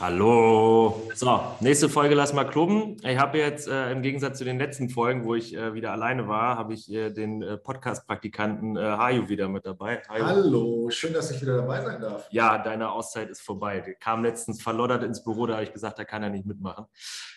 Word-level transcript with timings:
Hallo. 0.00 1.10
So, 1.14 1.42
nächste 1.60 1.90
Folge 1.90 2.14
lass 2.14 2.32
mal 2.32 2.44
klubben. 2.44 2.96
Ich 3.04 3.18
habe 3.18 3.36
jetzt 3.36 3.68
äh, 3.68 3.92
im 3.92 4.00
Gegensatz 4.00 4.38
zu 4.38 4.44
den 4.44 4.58
letzten 4.58 4.88
Folgen, 4.88 5.26
wo 5.26 5.34
ich 5.34 5.54
äh, 5.54 5.74
wieder 5.74 5.92
alleine 5.92 6.26
war, 6.26 6.56
habe 6.56 6.72
ich 6.72 6.90
äh, 6.90 7.10
den 7.10 7.42
äh, 7.42 7.58
Podcast-Praktikanten 7.58 8.78
äh, 8.78 8.80
Hajo 8.80 9.28
wieder 9.28 9.50
mit 9.50 9.66
dabei. 9.66 10.00
Hajo. 10.08 10.24
Hallo, 10.24 10.88
schön, 10.88 11.12
dass 11.12 11.30
ich 11.30 11.42
wieder 11.42 11.56
dabei 11.56 11.82
sein 11.82 12.00
darf. 12.00 12.26
Ja, 12.30 12.56
deine 12.56 12.90
Auszeit 12.90 13.28
ist 13.28 13.42
vorbei. 13.42 13.80
Der 13.80 13.92
kam 13.92 14.24
letztens 14.24 14.62
verloddert 14.62 15.02
ins 15.02 15.22
Büro, 15.22 15.46
da 15.46 15.54
habe 15.54 15.64
ich 15.64 15.72
gesagt, 15.74 15.98
da 15.98 16.04
kann 16.04 16.22
er 16.22 16.30
nicht 16.30 16.46
mitmachen. 16.46 16.86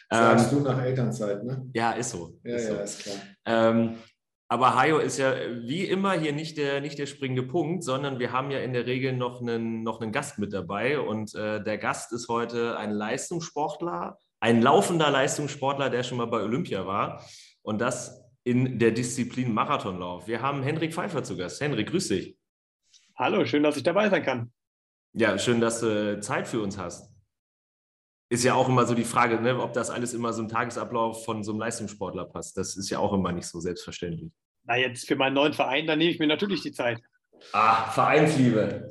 Sagst 0.10 0.54
ähm, 0.54 0.60
du 0.60 0.64
nach 0.64 0.82
Elternzeit, 0.82 1.44
ne? 1.44 1.70
Ja, 1.74 1.92
ist 1.92 2.12
so. 2.12 2.40
Ja, 2.46 2.56
ist 2.56 2.70
ja, 2.70 2.76
so. 2.76 2.82
ist 2.82 3.00
klar. 3.04 3.16
Ähm, 3.46 3.98
aber 4.54 4.76
Hajo 4.76 5.00
ist 5.00 5.18
ja 5.18 5.34
wie 5.64 5.84
immer 5.84 6.12
hier 6.12 6.32
nicht 6.32 6.60
der, 6.60 6.80
nicht 6.80 7.00
der 7.00 7.08
springende 7.08 7.42
Punkt, 7.42 7.84
sondern 7.84 8.20
wir 8.20 8.32
haben 8.32 8.52
ja 8.52 8.60
in 8.60 8.72
der 8.72 8.86
Regel 8.86 9.12
noch 9.12 9.42
einen, 9.42 9.82
noch 9.82 10.00
einen 10.00 10.12
Gast 10.12 10.38
mit 10.38 10.54
dabei. 10.54 11.00
Und 11.00 11.34
äh, 11.34 11.64
der 11.64 11.80
Gast 11.80 12.14
ist 12.14 12.28
heute 12.28 12.78
ein 12.78 12.92
Leistungssportler, 12.92 14.20
ein 14.42 14.62
laufender 14.62 15.10
Leistungssportler, 15.10 15.90
der 15.90 16.04
schon 16.04 16.20
mal 16.20 16.28
bei 16.28 16.44
Olympia 16.44 16.86
war. 16.86 17.26
Und 17.64 17.82
das 17.82 18.24
in 18.44 18.78
der 18.78 18.92
Disziplin 18.92 19.52
Marathonlauf. 19.52 20.28
Wir 20.28 20.44
haben 20.44 20.62
Henrik 20.62 20.94
Pfeiffer 20.94 21.24
zu 21.24 21.36
Gast. 21.36 21.60
Henrik, 21.60 21.90
grüß 21.90 22.10
dich. 22.10 22.38
Hallo, 23.16 23.46
schön, 23.46 23.64
dass 23.64 23.76
ich 23.78 23.84
dabei 23.84 24.08
sein 24.12 24.22
kann. 24.22 24.54
Ja, 25.14 25.40
schön, 25.40 25.62
dass 25.62 25.80
du 25.80 26.20
Zeit 26.20 26.48
für 26.48 26.62
uns 26.62 26.78
hast 26.78 27.12
ist 28.34 28.44
ja 28.44 28.56
auch 28.56 28.68
immer 28.68 28.88
so 28.88 28.96
die 28.96 29.04
Frage, 29.04 29.40
ne, 29.40 29.62
ob 29.62 29.74
das 29.74 29.92
alles 29.92 30.16
immer 30.16 30.34
so 30.34 30.42
im 30.42 30.50
Tagesablauf 30.50 31.24
von 31.24 31.44
so 31.44 31.52
einem 31.52 31.60
Leistungssportler 31.60 32.26
passt. 32.26 32.58
Das 32.58 32.76
ist 32.76 32.90
ja 32.90 32.98
auch 32.98 33.14
immer 33.14 33.32
nicht 33.32 33.46
so 33.46 33.60
selbstverständlich. 33.60 34.32
Na, 34.66 34.78
jetzt 34.78 35.08
für 35.08 35.16
meinen 35.16 35.34
neuen 35.34 35.54
Verein, 35.54 35.88
da 35.88 35.96
nehme 35.96 36.12
ich 36.12 36.20
mir 36.20 36.28
natürlich 36.28 36.62
die 36.62 36.72
Zeit. 36.72 37.02
Ah, 37.52 37.92
Vereinsliebe. 37.92 38.88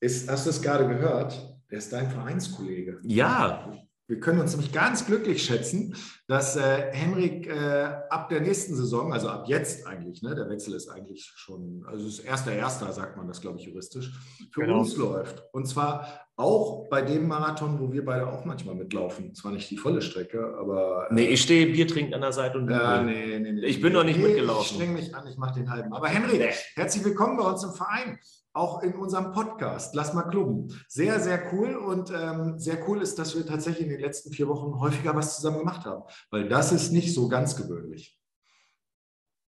Ist, 0.00 0.28
hast 0.28 0.46
du 0.46 0.50
es 0.50 0.62
gerade 0.62 0.88
gehört? 0.88 1.56
Der 1.70 1.78
ist 1.78 1.92
dein 1.92 2.10
Vereinskollege. 2.10 3.00
Ja. 3.04 3.72
Wir 4.08 4.20
können 4.20 4.40
uns 4.40 4.52
nämlich 4.52 4.72
ganz 4.72 5.06
glücklich 5.06 5.44
schätzen, 5.44 5.94
dass 6.26 6.56
äh, 6.56 6.92
Henrik 6.92 7.46
äh, 7.46 7.88
ab 8.10 8.28
der 8.28 8.40
nächsten 8.40 8.74
Saison, 8.74 9.12
also 9.12 9.28
ab 9.28 9.44
jetzt 9.46 9.86
eigentlich, 9.86 10.22
ne, 10.22 10.34
der 10.34 10.48
Wechsel 10.48 10.74
ist 10.74 10.88
eigentlich 10.88 11.32
schon, 11.36 11.84
also 11.86 12.06
es 12.06 12.18
ist 12.18 12.24
erster 12.24 12.52
Erster, 12.52 12.92
sagt 12.92 13.16
man 13.16 13.28
das, 13.28 13.40
glaube 13.40 13.58
ich, 13.58 13.66
juristisch, 13.66 14.12
für 14.50 14.62
genau. 14.62 14.80
uns 14.80 14.96
läuft. 14.96 15.44
Und 15.52 15.66
zwar 15.66 16.26
auch 16.36 16.88
bei 16.88 17.02
dem 17.02 17.28
Marathon, 17.28 17.78
wo 17.78 17.92
wir 17.92 18.04
beide 18.04 18.26
auch 18.26 18.44
manchmal 18.44 18.74
mitlaufen. 18.74 19.34
Zwar 19.34 19.52
nicht 19.52 19.70
die 19.70 19.76
volle 19.76 20.02
Strecke, 20.02 20.56
aber. 20.58 21.08
Äh, 21.10 21.14
nee, 21.14 21.28
ich 21.28 21.42
stehe 21.42 21.66
Bier 21.66 21.86
trinken 21.86 22.14
an 22.14 22.22
der 22.22 22.32
Seite 22.32 22.58
und. 22.58 22.68
Ja, 22.68 23.02
nee, 23.02 23.38
nee, 23.38 23.52
nee. 23.52 23.66
Ich 23.66 23.80
bin 23.80 23.92
noch 23.92 24.04
nicht 24.04 24.18
mitgelaufen. 24.18 24.62
Ich 24.62 24.74
streng 24.74 24.92
mich 24.94 25.14
an, 25.14 25.26
ich 25.26 25.36
mache 25.36 25.60
den 25.60 25.70
halben. 25.70 25.92
Aber 25.92 26.08
Henrik, 26.08 26.52
herzlich 26.74 27.04
willkommen 27.04 27.36
bei 27.36 27.44
uns 27.44 27.62
im 27.62 27.72
Verein 27.72 28.18
auch 28.52 28.82
in 28.82 28.94
unserem 28.94 29.32
Podcast. 29.32 29.94
Lass 29.94 30.12
mal 30.14 30.24
klubben. 30.24 30.68
Sehr, 30.88 31.20
sehr 31.20 31.52
cool 31.52 31.74
und 31.74 32.10
ähm, 32.10 32.58
sehr 32.58 32.88
cool 32.88 33.00
ist, 33.00 33.18
dass 33.18 33.36
wir 33.36 33.46
tatsächlich 33.46 33.84
in 33.84 33.92
den 33.92 34.00
letzten 34.00 34.32
vier 34.32 34.48
Wochen 34.48 34.78
häufiger 34.78 35.14
was 35.14 35.36
zusammen 35.36 35.58
gemacht 35.58 35.86
haben, 35.86 36.04
weil 36.30 36.48
das 36.48 36.72
ist 36.72 36.92
nicht 36.92 37.14
so 37.14 37.28
ganz 37.28 37.56
gewöhnlich. 37.56 38.18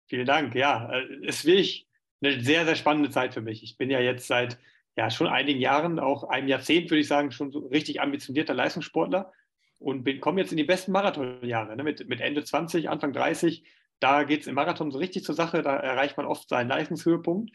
Vielen 0.07 0.25
Dank. 0.25 0.55
Ja, 0.55 0.91
es 1.23 1.37
ist 1.37 1.45
wirklich 1.45 1.87
eine 2.21 2.41
sehr, 2.43 2.65
sehr 2.65 2.75
spannende 2.75 3.09
Zeit 3.09 3.33
für 3.33 3.41
mich. 3.41 3.63
Ich 3.63 3.77
bin 3.77 3.89
ja 3.89 3.99
jetzt 3.99 4.27
seit 4.27 4.59
ja, 4.97 5.09
schon 5.09 5.27
einigen 5.27 5.59
Jahren, 5.59 5.99
auch 5.99 6.25
einem 6.25 6.47
Jahrzehnt, 6.47 6.91
würde 6.91 6.99
ich 6.99 7.07
sagen, 7.07 7.31
schon 7.31 7.51
so 7.51 7.59
richtig 7.59 8.01
ambitionierter 8.01 8.53
Leistungssportler 8.53 9.31
und 9.79 10.05
komme 10.19 10.41
jetzt 10.41 10.51
in 10.51 10.57
die 10.57 10.63
besten 10.63 10.91
Marathonjahre 10.91 11.75
ne? 11.75 11.83
mit, 11.83 12.07
mit 12.07 12.21
Ende 12.21 12.43
20, 12.43 12.89
Anfang 12.89 13.13
30. 13.13 13.63
Da 13.99 14.23
geht 14.23 14.41
es 14.41 14.47
im 14.47 14.55
Marathon 14.55 14.91
so 14.91 14.99
richtig 14.99 15.23
zur 15.23 15.35
Sache, 15.35 15.61
da 15.61 15.75
erreicht 15.75 16.17
man 16.17 16.25
oft 16.25 16.49
seinen 16.49 16.69
Leistungshöhepunkt. 16.69 17.51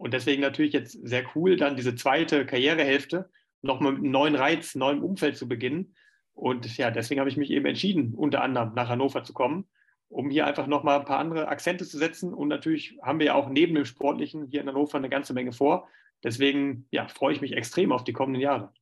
Und 0.00 0.14
deswegen 0.14 0.40
natürlich 0.40 0.72
jetzt 0.72 0.92
sehr 1.06 1.24
cool, 1.34 1.56
dann 1.56 1.76
diese 1.76 1.94
zweite 1.94 2.46
Karrierehälfte 2.46 3.28
nochmal 3.60 3.92
mit 3.92 4.00
einem 4.00 4.10
neuen 4.10 4.34
Reiz, 4.34 4.74
neuem 4.74 5.04
Umfeld 5.04 5.36
zu 5.36 5.46
beginnen. 5.46 5.94
Und 6.32 6.78
ja, 6.78 6.90
deswegen 6.90 7.20
habe 7.20 7.28
ich 7.28 7.36
mich 7.36 7.50
eben 7.50 7.66
entschieden, 7.66 8.14
unter 8.14 8.40
anderem 8.40 8.72
nach 8.72 8.88
Hannover 8.88 9.24
zu 9.24 9.34
kommen, 9.34 9.68
um 10.08 10.30
hier 10.30 10.46
einfach 10.46 10.66
nochmal 10.66 11.00
ein 11.00 11.04
paar 11.04 11.18
andere 11.18 11.48
Akzente 11.48 11.84
zu 11.84 11.98
setzen. 11.98 12.32
Und 12.32 12.48
natürlich 12.48 12.96
haben 13.02 13.18
wir 13.18 13.26
ja 13.26 13.34
auch 13.34 13.50
neben 13.50 13.74
dem 13.74 13.84
Sportlichen 13.84 14.46
hier 14.46 14.62
in 14.62 14.68
Hannover 14.68 14.96
eine 14.96 15.10
ganze 15.10 15.34
Menge 15.34 15.52
vor. 15.52 15.86
Deswegen 16.24 16.86
ja, 16.90 17.06
freue 17.08 17.34
ich 17.34 17.42
mich 17.42 17.52
extrem 17.52 17.92
auf 17.92 18.02
die 18.02 18.14
kommenden 18.14 18.40
Jahre. 18.40 18.72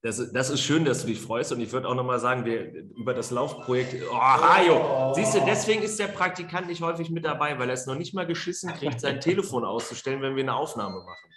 Das, 0.00 0.32
das 0.32 0.50
ist 0.50 0.62
schön, 0.62 0.84
dass 0.84 1.00
du 1.00 1.08
dich 1.08 1.20
freust. 1.20 1.50
Und 1.52 1.60
ich 1.60 1.72
würde 1.72 1.88
auch 1.88 1.94
nochmal 1.94 2.20
sagen, 2.20 2.44
wir, 2.44 2.72
über 2.96 3.14
das 3.14 3.32
Laufprojekt. 3.32 3.96
Oh, 4.08 4.16
Hajo! 4.16 5.12
Siehst 5.14 5.34
du, 5.34 5.40
deswegen 5.44 5.82
ist 5.82 5.98
der 5.98 6.06
Praktikant 6.06 6.68
nicht 6.68 6.82
häufig 6.82 7.10
mit 7.10 7.24
dabei, 7.24 7.58
weil 7.58 7.68
er 7.68 7.74
es 7.74 7.86
noch 7.86 7.96
nicht 7.96 8.14
mal 8.14 8.26
geschissen 8.26 8.72
kriegt, 8.74 9.00
sein 9.00 9.20
Telefon 9.20 9.64
auszustellen, 9.64 10.22
wenn 10.22 10.36
wir 10.36 10.44
eine 10.44 10.54
Aufnahme 10.54 11.00
machen. 11.00 11.30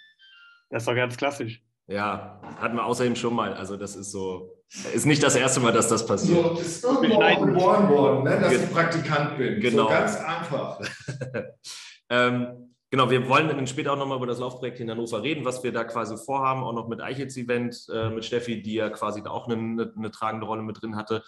Das 0.70 0.82
ist 0.82 0.88
doch 0.88 0.94
ganz 0.94 1.16
klassisch. 1.16 1.60
Ja, 1.88 2.40
hatten 2.60 2.76
wir 2.76 2.84
außerdem 2.86 3.16
schon 3.16 3.34
mal. 3.34 3.52
Also, 3.54 3.76
das 3.76 3.96
ist 3.96 4.12
so. 4.12 4.62
Ist 4.94 5.04
nicht 5.04 5.22
das 5.22 5.34
erste 5.34 5.60
Mal, 5.60 5.72
dass 5.72 5.88
das 5.88 6.06
passiert. 6.06 6.42
So, 6.42 6.54
das 6.54 6.66
ist 6.66 6.84
irgendwo 6.84 7.20
auch 7.20 7.44
geboren 7.44 7.88
worden, 7.90 8.24
ne, 8.24 8.40
dass 8.40 8.52
ich 8.52 8.72
Praktikant 8.72 9.36
bin. 9.36 9.60
Genau. 9.60 9.82
So 9.82 9.88
ganz 9.88 10.16
einfach. 10.16 10.80
ähm, 12.08 12.71
Genau, 12.92 13.10
wir 13.10 13.26
wollen 13.26 13.48
dann 13.48 13.66
später 13.66 13.94
auch 13.94 13.96
nochmal 13.96 14.18
über 14.18 14.26
das 14.26 14.38
Laufprojekt 14.38 14.78
in 14.78 14.90
Hannover 14.90 15.22
reden, 15.22 15.46
was 15.46 15.64
wir 15.64 15.72
da 15.72 15.82
quasi 15.82 16.14
vorhaben, 16.18 16.62
auch 16.62 16.74
noch 16.74 16.88
mit 16.88 17.00
Eichels 17.00 17.38
Event, 17.38 17.86
äh, 17.90 18.10
mit 18.10 18.22
Steffi, 18.22 18.60
die 18.60 18.74
ja 18.74 18.90
quasi 18.90 19.22
da 19.22 19.30
auch 19.30 19.48
eine, 19.48 19.54
eine, 19.56 19.92
eine 19.96 20.10
tragende 20.10 20.44
Rolle 20.44 20.62
mit 20.62 20.82
drin 20.82 20.94
hatte. 20.94 21.24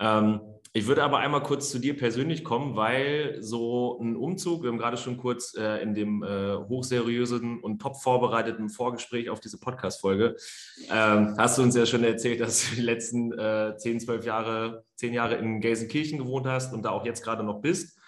Ähm, 0.00 0.40
ich 0.72 0.86
würde 0.86 1.04
aber 1.04 1.18
einmal 1.18 1.42
kurz 1.42 1.70
zu 1.70 1.78
dir 1.78 1.98
persönlich 1.98 2.44
kommen, 2.44 2.76
weil 2.76 3.36
so 3.42 4.00
ein 4.00 4.16
Umzug, 4.16 4.62
wir 4.62 4.70
haben 4.70 4.78
gerade 4.78 4.96
schon 4.96 5.18
kurz 5.18 5.54
äh, 5.54 5.82
in 5.82 5.92
dem 5.92 6.22
äh, 6.22 6.56
hochseriösen 6.56 7.60
und 7.60 7.82
top 7.82 7.96
vorbereiteten 7.96 8.70
Vorgespräch 8.70 9.28
auf 9.28 9.40
diese 9.40 9.60
Podcast-Folge, 9.60 10.36
ähm, 10.90 11.34
hast 11.36 11.58
du 11.58 11.62
uns 11.62 11.76
ja 11.76 11.84
schon 11.84 12.04
erzählt, 12.04 12.40
dass 12.40 12.70
du 12.70 12.76
die 12.76 12.80
letzten 12.80 13.38
äh, 13.38 13.76
10, 13.76 14.00
12 14.00 14.24
Jahre, 14.24 14.84
10 14.94 15.12
Jahre 15.12 15.34
in 15.34 15.60
Gelsenkirchen 15.60 16.16
gewohnt 16.16 16.46
hast 16.46 16.72
und 16.72 16.86
da 16.86 16.90
auch 16.90 17.04
jetzt 17.04 17.22
gerade 17.22 17.42
noch 17.42 17.60
bist 17.60 17.98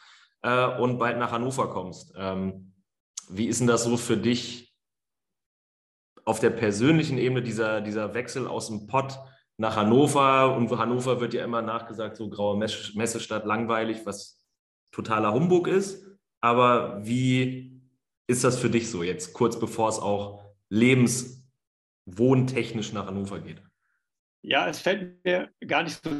äh, 0.41 0.78
und 0.78 0.98
bald 0.98 1.19
nach 1.19 1.32
Hannover 1.32 1.69
kommst. 1.69 2.14
Ähm, 2.16 2.70
wie 3.31 3.47
ist 3.47 3.61
denn 3.61 3.67
das 3.67 3.85
so 3.85 3.97
für 3.97 4.17
dich 4.17 4.75
auf 6.25 6.41
der 6.41 6.51
persönlichen 6.51 7.19
Ebene, 7.19 7.43
dieser, 7.43 7.81
dieser 7.81 8.15
Wechsel 8.15 8.47
aus 8.47 8.69
dem 8.69 8.87
Pott 8.87 9.19
nach 9.57 9.77
Hannover? 9.77 10.57
Und 10.57 10.71
Hannover 10.77 11.21
wird 11.21 11.35
ja 11.35 11.45
immer 11.45 11.62
nachgesagt, 11.62 12.17
so 12.17 12.29
graue 12.29 12.57
Messestadt, 12.57 13.45
langweilig, 13.45 14.01
was 14.05 14.45
totaler 14.93 15.35
Humbug 15.35 15.69
ist. 15.69 16.05
Aber 16.41 17.07
wie 17.07 17.81
ist 18.27 18.45
das 18.45 18.59
für 18.59 18.71
dich 18.71 18.91
so 18.91 19.03
jetzt, 19.03 19.33
kurz 19.33 19.59
bevor 19.59 19.89
es 19.89 19.99
auch 19.99 20.45
lebenswohntechnisch 20.69 22.93
nach 22.93 23.06
Hannover 23.06 23.41
geht? 23.41 23.62
Ja, 24.43 24.69
es 24.69 24.81
fällt 24.81 25.25
mir 25.25 25.51
gar 25.67 25.85
nicht 25.85 26.03
so 26.03 26.11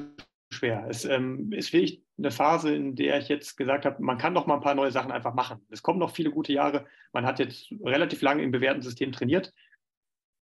schwer. 0.51 0.87
Es 0.89 1.05
ähm, 1.05 1.53
ist 1.53 1.73
wirklich 1.73 2.04
eine 2.17 2.31
Phase, 2.31 2.75
in 2.75 2.95
der 2.95 3.19
ich 3.19 3.29
jetzt 3.29 3.57
gesagt 3.57 3.85
habe, 3.85 4.03
man 4.03 4.19
kann 4.19 4.35
doch 4.35 4.47
mal 4.47 4.55
ein 4.55 4.61
paar 4.61 4.75
neue 4.75 4.93
Sachen 4.93 5.11
einfach 5.11 5.35
machen. 5.35 5.61
Es 5.71 5.83
kommen 5.83 5.99
noch 5.99 6.15
viele 6.15 6.31
gute 6.31 6.53
Jahre. 6.53 6.87
Man 7.13 7.27
hat 7.27 7.39
jetzt 7.39 7.73
relativ 7.85 8.23
lange 8.23 8.43
im 8.43 8.53
bewährten 8.53 8.83
System 8.83 9.13
trainiert. 9.13 9.53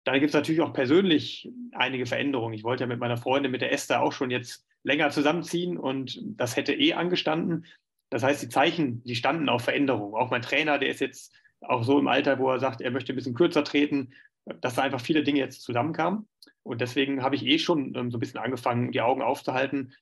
Dann 0.04 0.20
gibt 0.20 0.30
es 0.30 0.36
natürlich 0.36 0.62
auch 0.62 0.74
persönlich 0.74 1.52
einige 1.74 2.06
Veränderungen. 2.06 2.54
Ich 2.54 2.64
wollte 2.64 2.84
ja 2.84 2.88
mit 2.88 3.00
meiner 3.00 3.18
Freundin, 3.18 3.52
mit 3.52 3.62
der 3.62 3.74
Esther, 3.74 4.02
auch 4.02 4.14
schon 4.14 4.30
jetzt 4.30 4.66
länger 4.84 5.10
zusammenziehen 5.10 5.78
und 5.78 6.20
das 6.24 6.56
hätte 6.56 6.74
eh 6.74 6.94
angestanden. 6.94 7.66
Das 8.10 8.24
heißt, 8.24 8.42
die 8.42 8.50
Zeichen, 8.50 9.04
die 9.04 9.16
standen 9.16 9.50
auf 9.50 9.64
Veränderung. 9.64 10.16
Auch 10.16 10.32
mein 10.32 10.42
Trainer, 10.42 10.78
der 10.78 10.90
ist 10.90 11.02
jetzt 11.02 11.36
auch 11.62 11.84
so 11.84 12.00
im 12.00 12.08
Alter, 12.08 12.40
wo 12.40 12.50
er 12.50 12.60
sagt, 12.60 12.82
er 12.82 12.92
möchte 12.92 13.12
ein 13.12 13.18
bisschen 13.18 13.34
kürzer 13.34 13.64
treten, 13.64 14.14
dass 14.62 14.76
da 14.76 14.84
einfach 14.84 15.02
viele 15.02 15.24
Dinge 15.24 15.40
jetzt 15.40 15.64
zusammenkamen. 15.64 16.28
Und 16.64 16.82
deswegen 16.82 17.24
habe 17.24 17.36
ich 17.36 17.46
eh 17.46 17.60
schon 17.60 17.96
ähm, 17.96 18.12
so 18.12 18.18
ein 18.18 18.20
bisschen 18.20 18.40
angefangen, 18.40 18.92
die 18.92 19.02
Augen 19.02 19.22
aufzuhalten, 19.22 19.94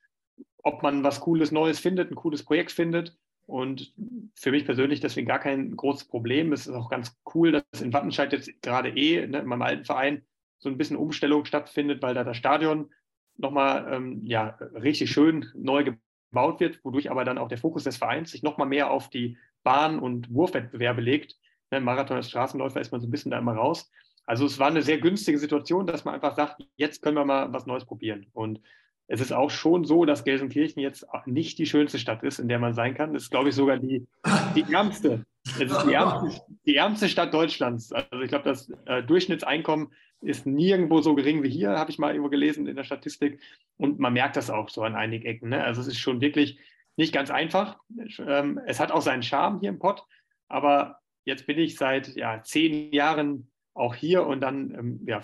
ob 0.63 0.81
man 0.83 1.03
was 1.03 1.21
Cooles 1.21 1.51
Neues 1.51 1.79
findet, 1.79 2.11
ein 2.11 2.15
cooles 2.15 2.43
Projekt 2.43 2.71
findet. 2.71 3.17
Und 3.47 3.93
für 4.35 4.49
mich 4.49 4.65
persönlich 4.65 4.99
deswegen 4.99 5.27
gar 5.27 5.39
kein 5.39 5.75
großes 5.75 6.07
Problem. 6.07 6.51
Es 6.51 6.65
ist 6.65 6.73
auch 6.73 6.89
ganz 6.89 7.15
cool, 7.35 7.51
dass 7.51 7.81
in 7.81 7.93
Wattenscheid 7.93 8.33
jetzt 8.33 8.61
gerade 8.63 8.89
eh 8.89 9.27
ne, 9.27 9.39
in 9.39 9.45
meinem 9.45 9.61
alten 9.61 9.85
Verein 9.85 10.25
so 10.57 10.69
ein 10.69 10.77
bisschen 10.77 10.97
Umstellung 10.97 11.45
stattfindet, 11.45 12.01
weil 12.01 12.15
da 12.15 12.23
das 12.23 12.37
Stadion 12.37 12.91
nochmal 13.37 13.87
ähm, 13.93 14.21
ja, 14.23 14.57
richtig 14.73 15.11
schön 15.11 15.45
neu 15.53 15.83
gebaut 15.83 16.59
wird, 16.59 16.83
wodurch 16.83 17.11
aber 17.11 17.23
dann 17.23 17.37
auch 17.37 17.47
der 17.47 17.59
Fokus 17.59 17.83
des 17.83 17.97
Vereins 17.97 18.31
sich 18.31 18.41
nochmal 18.41 18.67
mehr 18.67 18.89
auf 18.89 19.09
die 19.09 19.37
Bahn- 19.63 19.99
und 19.99 20.33
Wurfwettbewerbe 20.33 21.01
legt. 21.01 21.37
Ne, 21.69 21.81
Marathon 21.81 22.17
als 22.17 22.29
Straßenläufer 22.29 22.81
ist 22.81 22.91
man 22.91 23.01
so 23.01 23.07
ein 23.07 23.11
bisschen 23.11 23.31
da 23.31 23.37
immer 23.37 23.53
raus. 23.53 23.91
Also 24.25 24.47
es 24.47 24.57
war 24.57 24.67
eine 24.67 24.81
sehr 24.81 24.97
günstige 24.97 25.37
Situation, 25.37 25.85
dass 25.85 26.03
man 26.03 26.15
einfach 26.15 26.35
sagt, 26.35 26.63
jetzt 26.77 27.03
können 27.03 27.17
wir 27.17 27.25
mal 27.25 27.53
was 27.53 27.67
Neues 27.67 27.85
probieren. 27.85 28.25
Und 28.33 28.59
es 29.07 29.21
ist 29.21 29.31
auch 29.31 29.51
schon 29.51 29.85
so, 29.85 30.05
dass 30.05 30.23
Gelsenkirchen 30.23 30.81
jetzt 30.81 31.05
nicht 31.25 31.59
die 31.59 31.65
schönste 31.65 31.99
Stadt 31.99 32.23
ist, 32.23 32.39
in 32.39 32.47
der 32.47 32.59
man 32.59 32.73
sein 32.73 32.95
kann. 32.95 33.13
Das 33.13 33.23
ist, 33.23 33.29
glaube 33.29 33.49
ich, 33.49 33.55
sogar 33.55 33.77
die, 33.77 34.07
die 34.55 34.65
ärmste. 34.73 35.25
Es 35.43 35.71
ist 35.71 35.83
die 35.83 35.93
ärmste, 35.93 36.41
die 36.65 36.75
ärmste 36.75 37.07
Stadt 37.07 37.33
Deutschlands. 37.33 37.91
Also 37.91 38.21
ich 38.21 38.29
glaube, 38.29 38.45
das 38.45 38.69
äh, 38.85 39.03
Durchschnittseinkommen 39.03 39.93
ist 40.21 40.47
nirgendwo 40.47 41.01
so 41.01 41.13
gering 41.13 41.43
wie 41.43 41.49
hier, 41.49 41.71
habe 41.71 41.91
ich 41.91 41.99
mal 41.99 42.11
irgendwo 42.11 42.29
gelesen 42.29 42.65
in 42.65 42.75
der 42.75 42.83
Statistik. 42.83 43.39
Und 43.77 43.99
man 43.99 44.13
merkt 44.13 44.37
das 44.37 44.49
auch 44.49 44.69
so 44.69 44.81
an 44.81 44.95
einigen 44.95 45.25
Ecken. 45.25 45.49
Ne? 45.49 45.63
Also 45.63 45.81
es 45.81 45.87
ist 45.87 45.99
schon 45.99 46.21
wirklich 46.21 46.59
nicht 46.97 47.13
ganz 47.13 47.29
einfach. 47.29 47.77
Ähm, 48.19 48.59
es 48.65 48.79
hat 48.79 48.91
auch 48.91 49.01
seinen 49.01 49.23
Charme 49.23 49.59
hier 49.59 49.69
im 49.69 49.79
Pott. 49.79 50.03
Aber 50.47 50.99
jetzt 51.25 51.45
bin 51.45 51.59
ich 51.59 51.75
seit 51.75 52.15
ja, 52.15 52.41
zehn 52.41 52.91
Jahren 52.91 53.51
auch 53.75 53.93
hier 53.93 54.25
und 54.25 54.41
dann 54.41 54.73
ähm, 54.73 54.99
ja, 55.05 55.21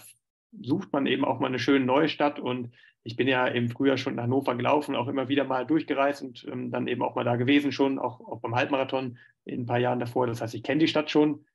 sucht 0.61 0.91
man 0.91 1.05
eben 1.05 1.25
auch 1.25 1.39
mal 1.39 1.47
eine 1.47 1.59
schöne 1.59 1.85
neue 1.85 2.09
Stadt. 2.09 2.39
Und 2.39 2.71
ich 3.03 3.15
bin 3.15 3.27
ja 3.27 3.47
im 3.47 3.69
Frühjahr 3.69 3.97
schon 3.97 4.15
nach 4.15 4.23
Hannover 4.23 4.55
gelaufen, 4.55 4.95
auch 4.95 5.07
immer 5.07 5.27
wieder 5.29 5.43
mal 5.43 5.65
durchgereist 5.65 6.21
und 6.21 6.45
ähm, 6.51 6.71
dann 6.71 6.87
eben 6.87 7.01
auch 7.01 7.15
mal 7.15 7.23
da 7.23 7.35
gewesen 7.35 7.71
schon, 7.71 7.99
auch, 7.99 8.19
auch 8.21 8.41
beim 8.41 8.55
Halbmarathon 8.55 9.17
in 9.45 9.61
ein 9.61 9.65
paar 9.65 9.79
Jahren 9.79 9.99
davor. 9.99 10.27
Das 10.27 10.41
heißt, 10.41 10.53
ich 10.53 10.63
kenne 10.63 10.79
die 10.79 10.87
Stadt 10.87 11.09
schon, 11.09 11.45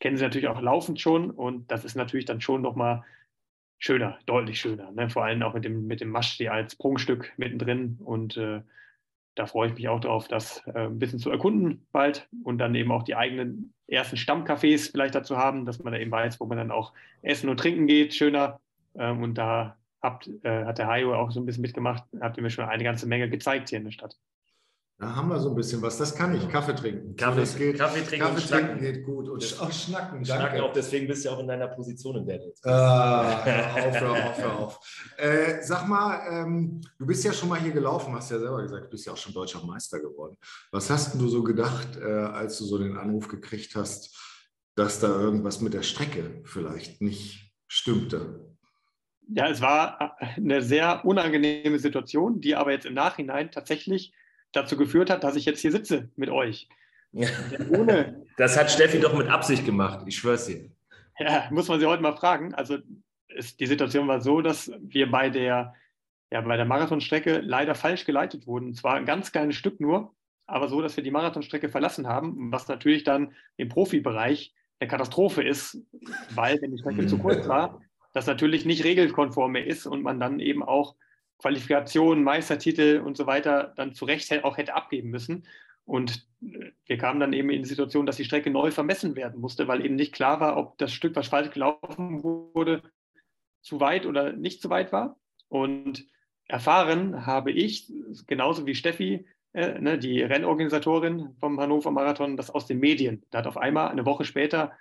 kenne 0.00 0.16
sie 0.16 0.24
natürlich 0.24 0.48
auch 0.48 0.60
laufend 0.60 1.00
schon 1.00 1.30
und 1.30 1.70
das 1.70 1.84
ist 1.84 1.94
natürlich 1.94 2.24
dann 2.24 2.40
schon 2.40 2.62
nochmal 2.62 3.04
schöner, 3.78 4.18
deutlich 4.26 4.60
schöner. 4.60 4.90
Ne? 4.92 5.10
Vor 5.10 5.24
allem 5.24 5.42
auch 5.42 5.54
mit 5.54 5.64
dem, 5.64 5.86
mit 5.86 6.00
dem 6.00 6.10
Maschsee 6.10 6.48
als 6.48 6.76
Prunkstück 6.76 7.32
mittendrin 7.36 7.98
und 8.00 8.36
äh, 8.36 8.62
da 9.34 9.46
freue 9.46 9.68
ich 9.68 9.74
mich 9.74 9.88
auch 9.88 10.00
darauf, 10.00 10.28
das 10.28 10.62
äh, 10.66 10.86
ein 10.86 10.98
bisschen 10.98 11.18
zu 11.18 11.30
erkunden 11.30 11.86
bald 11.92 12.28
und 12.44 12.58
dann 12.58 12.74
eben 12.74 12.92
auch 12.92 13.02
die 13.02 13.16
eigenen 13.16 13.72
ersten 13.92 14.16
Stammcafés 14.16 14.90
vielleicht 14.90 15.14
dazu 15.14 15.36
haben, 15.36 15.66
dass 15.66 15.82
man 15.82 15.92
da 15.92 15.98
eben 15.98 16.10
weiß, 16.10 16.40
wo 16.40 16.46
man 16.46 16.58
dann 16.58 16.70
auch 16.70 16.92
essen 17.22 17.48
und 17.48 17.58
trinken 17.58 17.86
geht, 17.86 18.14
schöner. 18.14 18.60
Ähm, 18.94 19.22
und 19.22 19.34
da 19.34 19.76
habt, 20.00 20.28
äh, 20.42 20.64
hat 20.64 20.78
der 20.78 20.86
Hajo 20.88 21.14
auch 21.14 21.30
so 21.30 21.40
ein 21.40 21.46
bisschen 21.46 21.62
mitgemacht, 21.62 22.04
habt 22.20 22.36
ihr 22.36 22.42
mir 22.42 22.50
schon 22.50 22.64
eine 22.64 22.84
ganze 22.84 23.06
Menge 23.06 23.28
gezeigt 23.28 23.70
hier 23.70 23.78
in 23.78 23.84
der 23.84 23.92
Stadt. 23.92 24.16
Da 25.02 25.16
haben 25.16 25.30
wir 25.30 25.40
so 25.40 25.48
ein 25.48 25.56
bisschen 25.56 25.82
was. 25.82 25.98
Das 25.98 26.14
kann 26.14 26.32
ich. 26.32 26.48
Kaffee 26.48 26.76
trinken. 26.76 27.16
Kaffee, 27.16 27.40
das 27.40 27.56
geht. 27.56 27.76
Kaffee 27.76 28.02
trinken, 28.02 28.24
Kaffee 28.24 28.48
trinken 28.48 28.78
geht 28.78 29.04
gut. 29.04 29.28
Und 29.28 29.60
auch 29.60 29.72
schnacken. 29.72 30.22
Danke. 30.22 30.26
Schnacken 30.26 30.60
auch, 30.60 30.72
deswegen 30.72 31.08
bist 31.08 31.24
du 31.24 31.30
auch 31.30 31.40
in 31.40 31.48
deiner 31.48 31.66
Position, 31.66 32.18
in 32.18 32.24
der 32.24 32.38
du 32.38 32.44
jetzt 32.44 32.62
bist. 32.62 32.72
Ah, 32.72 33.44
hör 33.44 33.88
auf, 33.88 34.00
hör 34.00 34.12
auf, 34.12 34.38
hör 34.38 34.58
auf. 34.60 34.80
Äh, 35.16 35.60
sag 35.62 35.88
mal, 35.88 36.20
ähm, 36.30 36.80
du 37.00 37.04
bist 37.04 37.24
ja 37.24 37.32
schon 37.32 37.48
mal 37.48 37.58
hier 37.58 37.72
gelaufen, 37.72 38.14
hast 38.14 38.30
ja 38.30 38.38
selber 38.38 38.62
gesagt, 38.62 38.84
du 38.84 38.90
bist 38.90 39.04
ja 39.04 39.12
auch 39.12 39.16
schon 39.16 39.34
deutscher 39.34 39.66
Meister 39.66 39.98
geworden. 39.98 40.36
Was 40.70 40.88
hast 40.88 41.20
du 41.20 41.26
so 41.26 41.42
gedacht, 41.42 41.96
äh, 42.00 42.04
als 42.04 42.58
du 42.58 42.64
so 42.64 42.78
den 42.78 42.96
Anruf 42.96 43.26
gekriegt 43.26 43.74
hast, 43.74 44.16
dass 44.76 45.00
da 45.00 45.08
irgendwas 45.08 45.60
mit 45.60 45.74
der 45.74 45.82
Strecke 45.82 46.42
vielleicht 46.44 47.02
nicht 47.02 47.52
stimmte? 47.66 48.54
Ja, 49.26 49.48
es 49.48 49.60
war 49.60 50.16
eine 50.36 50.62
sehr 50.62 51.04
unangenehme 51.04 51.80
Situation, 51.80 52.40
die 52.40 52.54
aber 52.54 52.70
jetzt 52.70 52.86
im 52.86 52.94
Nachhinein 52.94 53.50
tatsächlich 53.50 54.12
dazu 54.52 54.76
geführt 54.76 55.10
hat, 55.10 55.24
dass 55.24 55.36
ich 55.36 55.44
jetzt 55.44 55.60
hier 55.60 55.72
sitze 55.72 56.08
mit 56.16 56.30
euch. 56.30 56.68
Ja. 57.12 57.28
Ohne, 57.70 58.24
das 58.36 58.58
hat 58.58 58.70
Steffi 58.70 59.00
doch 59.00 59.16
mit 59.16 59.28
Absicht 59.28 59.64
gemacht, 59.64 60.04
ich 60.06 60.16
schwör's 60.16 60.46
dir. 60.46 60.70
Ja, 61.18 61.48
muss 61.50 61.68
man 61.68 61.78
sie 61.78 61.86
heute 61.86 62.02
mal 62.02 62.16
fragen. 62.16 62.54
Also 62.54 62.78
ist, 63.28 63.60
die 63.60 63.66
Situation 63.66 64.08
war 64.08 64.20
so, 64.20 64.40
dass 64.40 64.72
wir 64.80 65.10
bei 65.10 65.30
der, 65.30 65.74
ja, 66.30 66.40
bei 66.40 66.56
der 66.56 66.66
Marathonstrecke 66.66 67.40
leider 67.40 67.74
falsch 67.74 68.04
geleitet 68.04 68.46
wurden. 68.46 68.68
Und 68.68 68.74
zwar 68.74 68.94
ein 68.94 69.06
ganz 69.06 69.32
kleines 69.32 69.56
Stück 69.56 69.80
nur, 69.80 70.14
aber 70.46 70.68
so, 70.68 70.80
dass 70.80 70.96
wir 70.96 71.04
die 71.04 71.10
Marathonstrecke 71.10 71.68
verlassen 71.68 72.06
haben, 72.06 72.52
was 72.52 72.68
natürlich 72.68 73.04
dann 73.04 73.34
im 73.56 73.68
Profibereich 73.68 74.54
eine 74.80 74.88
Katastrophe 74.88 75.42
ist, 75.42 75.78
weil, 76.34 76.60
wenn 76.60 76.72
die 76.72 76.78
Strecke 76.78 77.06
zu 77.06 77.18
kurz 77.18 77.46
war, 77.48 77.80
das 78.12 78.26
natürlich 78.26 78.64
nicht 78.64 78.84
regelkonform 78.84 79.52
mehr 79.52 79.66
ist 79.66 79.86
und 79.86 80.02
man 80.02 80.20
dann 80.20 80.40
eben 80.40 80.62
auch 80.62 80.96
Qualifikation, 81.42 82.22
Meistertitel 82.22 83.02
und 83.04 83.16
so 83.16 83.26
weiter 83.26 83.72
dann 83.76 83.94
zu 83.94 84.04
Recht 84.04 84.32
auch 84.44 84.56
hätte 84.56 84.74
abgeben 84.74 85.10
müssen. 85.10 85.44
Und 85.84 86.26
äh, 86.40 86.70
wir 86.86 86.96
kamen 86.96 87.20
dann 87.20 87.32
eben 87.32 87.50
in 87.50 87.62
die 87.62 87.68
Situation, 87.68 88.06
dass 88.06 88.16
die 88.16 88.24
Strecke 88.24 88.50
neu 88.50 88.70
vermessen 88.70 89.16
werden 89.16 89.40
musste, 89.40 89.66
weil 89.68 89.84
eben 89.84 89.96
nicht 89.96 90.14
klar 90.14 90.40
war, 90.40 90.56
ob 90.56 90.78
das 90.78 90.92
Stück, 90.92 91.16
was 91.16 91.28
falsch 91.28 91.50
gelaufen 91.50 92.22
wurde, 92.22 92.82
zu 93.60 93.80
weit 93.80 94.06
oder 94.06 94.32
nicht 94.32 94.62
zu 94.62 94.70
weit 94.70 94.92
war. 94.92 95.18
Und 95.48 96.06
erfahren 96.46 97.26
habe 97.26 97.50
ich, 97.50 97.92
genauso 98.26 98.64
wie 98.66 98.74
Steffi, 98.74 99.26
äh, 99.52 99.80
ne, 99.80 99.98
die 99.98 100.22
Rennorganisatorin 100.22 101.34
vom 101.40 101.60
Hannover 101.60 101.90
Marathon, 101.90 102.36
das 102.36 102.50
aus 102.50 102.66
den 102.66 102.78
Medien. 102.78 103.24
Da 103.30 103.38
hat 103.38 103.46
auf 103.46 103.56
einmal 103.56 103.88
eine 103.88 104.06
Woche 104.06 104.24
später 104.24 104.72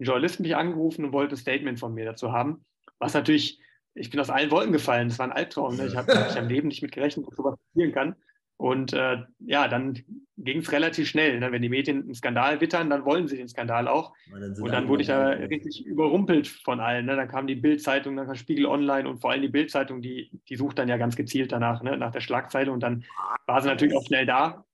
ein 0.00 0.04
Journalist 0.04 0.40
mich 0.40 0.56
angerufen 0.56 1.04
und 1.04 1.12
wollte 1.12 1.36
ein 1.36 1.38
Statement 1.38 1.78
von 1.78 1.94
mir 1.94 2.04
dazu 2.04 2.32
haben, 2.32 2.64
was 2.98 3.14
natürlich 3.14 3.60
ich 3.98 4.10
bin 4.10 4.20
aus 4.20 4.30
allen 4.30 4.50
Wolken 4.50 4.72
gefallen. 4.72 5.08
Das 5.08 5.18
war 5.18 5.26
ein 5.26 5.32
Albtraum. 5.32 5.76
Ne? 5.76 5.86
Ich 5.86 5.96
habe 5.96 6.12
hab 6.12 6.36
im 6.36 6.48
Leben 6.48 6.68
nicht 6.68 6.82
mit 6.82 6.92
gerechnet, 6.92 7.26
dass 7.26 7.36
sowas 7.36 7.56
passieren 7.72 7.92
kann. 7.92 8.16
Und 8.56 8.92
äh, 8.92 9.18
ja, 9.38 9.68
dann 9.68 9.96
ging 10.36 10.58
es 10.58 10.72
relativ 10.72 11.08
schnell. 11.08 11.38
Ne? 11.38 11.52
Wenn 11.52 11.62
die 11.62 11.68
Medien 11.68 12.02
einen 12.02 12.14
Skandal 12.14 12.60
wittern, 12.60 12.90
dann 12.90 13.04
wollen 13.04 13.28
sie 13.28 13.36
den 13.36 13.48
Skandal 13.48 13.86
auch. 13.86 14.12
Dann 14.32 14.60
und 14.60 14.72
dann 14.72 14.88
wurde 14.88 15.02
ich 15.02 15.08
da 15.08 15.28
richtig 15.28 15.86
überrumpelt 15.86 16.48
von 16.48 16.80
allen. 16.80 17.06
Ne? 17.06 17.14
Dann 17.14 17.28
kam 17.28 17.46
die 17.46 17.54
Bildzeitung, 17.54 18.16
dann 18.16 18.26
kam 18.26 18.34
Spiegel 18.34 18.66
Online 18.66 19.08
und 19.08 19.20
vor 19.20 19.30
allem 19.30 19.42
die 19.42 19.48
Bildzeitung, 19.48 20.02
die, 20.02 20.32
die 20.48 20.56
sucht 20.56 20.78
dann 20.78 20.88
ja 20.88 20.96
ganz 20.96 21.14
gezielt 21.14 21.52
danach, 21.52 21.84
ne? 21.84 21.96
nach 21.96 22.10
der 22.10 22.20
Schlagzeile. 22.20 22.72
Und 22.72 22.80
dann 22.80 23.04
war 23.46 23.62
sie 23.62 23.68
natürlich 23.68 23.96
auch 23.96 24.04
schnell 24.04 24.26
da. 24.26 24.64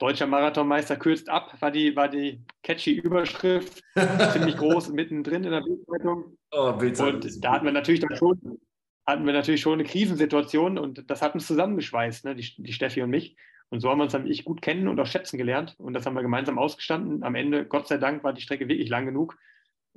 Deutscher 0.00 0.26
Marathonmeister 0.26 0.96
kürzt 0.96 1.28
ab, 1.28 1.54
war 1.60 1.70
die, 1.70 1.94
war 1.94 2.08
die 2.08 2.40
catchy 2.62 2.92
Überschrift, 2.92 3.82
ziemlich 4.32 4.56
groß 4.56 4.88
mittendrin 4.88 5.44
in 5.44 5.50
der 5.50 5.60
Bildzeitung. 5.60 6.38
Oh, 6.52 6.72
Bildzeitung. 6.72 7.20
Und 7.20 7.44
da 7.44 7.52
hatten 7.52 7.66
wir 7.66 7.72
natürlich 7.72 8.00
dann 8.00 8.16
schon, 8.16 8.58
hatten 9.06 9.26
wir 9.26 9.34
natürlich 9.34 9.60
schon 9.60 9.74
eine 9.74 9.84
Krisensituation 9.84 10.78
und 10.78 11.08
das 11.10 11.20
hat 11.20 11.34
uns 11.34 11.46
zusammengeschweißt, 11.46 12.24
ne, 12.24 12.34
die, 12.34 12.50
die 12.56 12.72
Steffi 12.72 13.02
und 13.02 13.10
mich. 13.10 13.36
Und 13.68 13.80
so 13.80 13.90
haben 13.90 13.98
wir 13.98 14.04
uns 14.04 14.12
dann 14.12 14.26
ich 14.26 14.44
gut 14.44 14.62
kennen 14.62 14.88
und 14.88 14.98
auch 14.98 15.06
schätzen 15.06 15.36
gelernt. 15.36 15.76
Und 15.78 15.92
das 15.92 16.06
haben 16.06 16.14
wir 16.14 16.22
gemeinsam 16.22 16.58
ausgestanden. 16.58 17.22
Am 17.22 17.34
Ende, 17.34 17.66
Gott 17.66 17.86
sei 17.86 17.98
Dank, 17.98 18.24
war 18.24 18.32
die 18.32 18.40
Strecke 18.40 18.68
wirklich 18.68 18.88
lang 18.88 19.04
genug, 19.04 19.36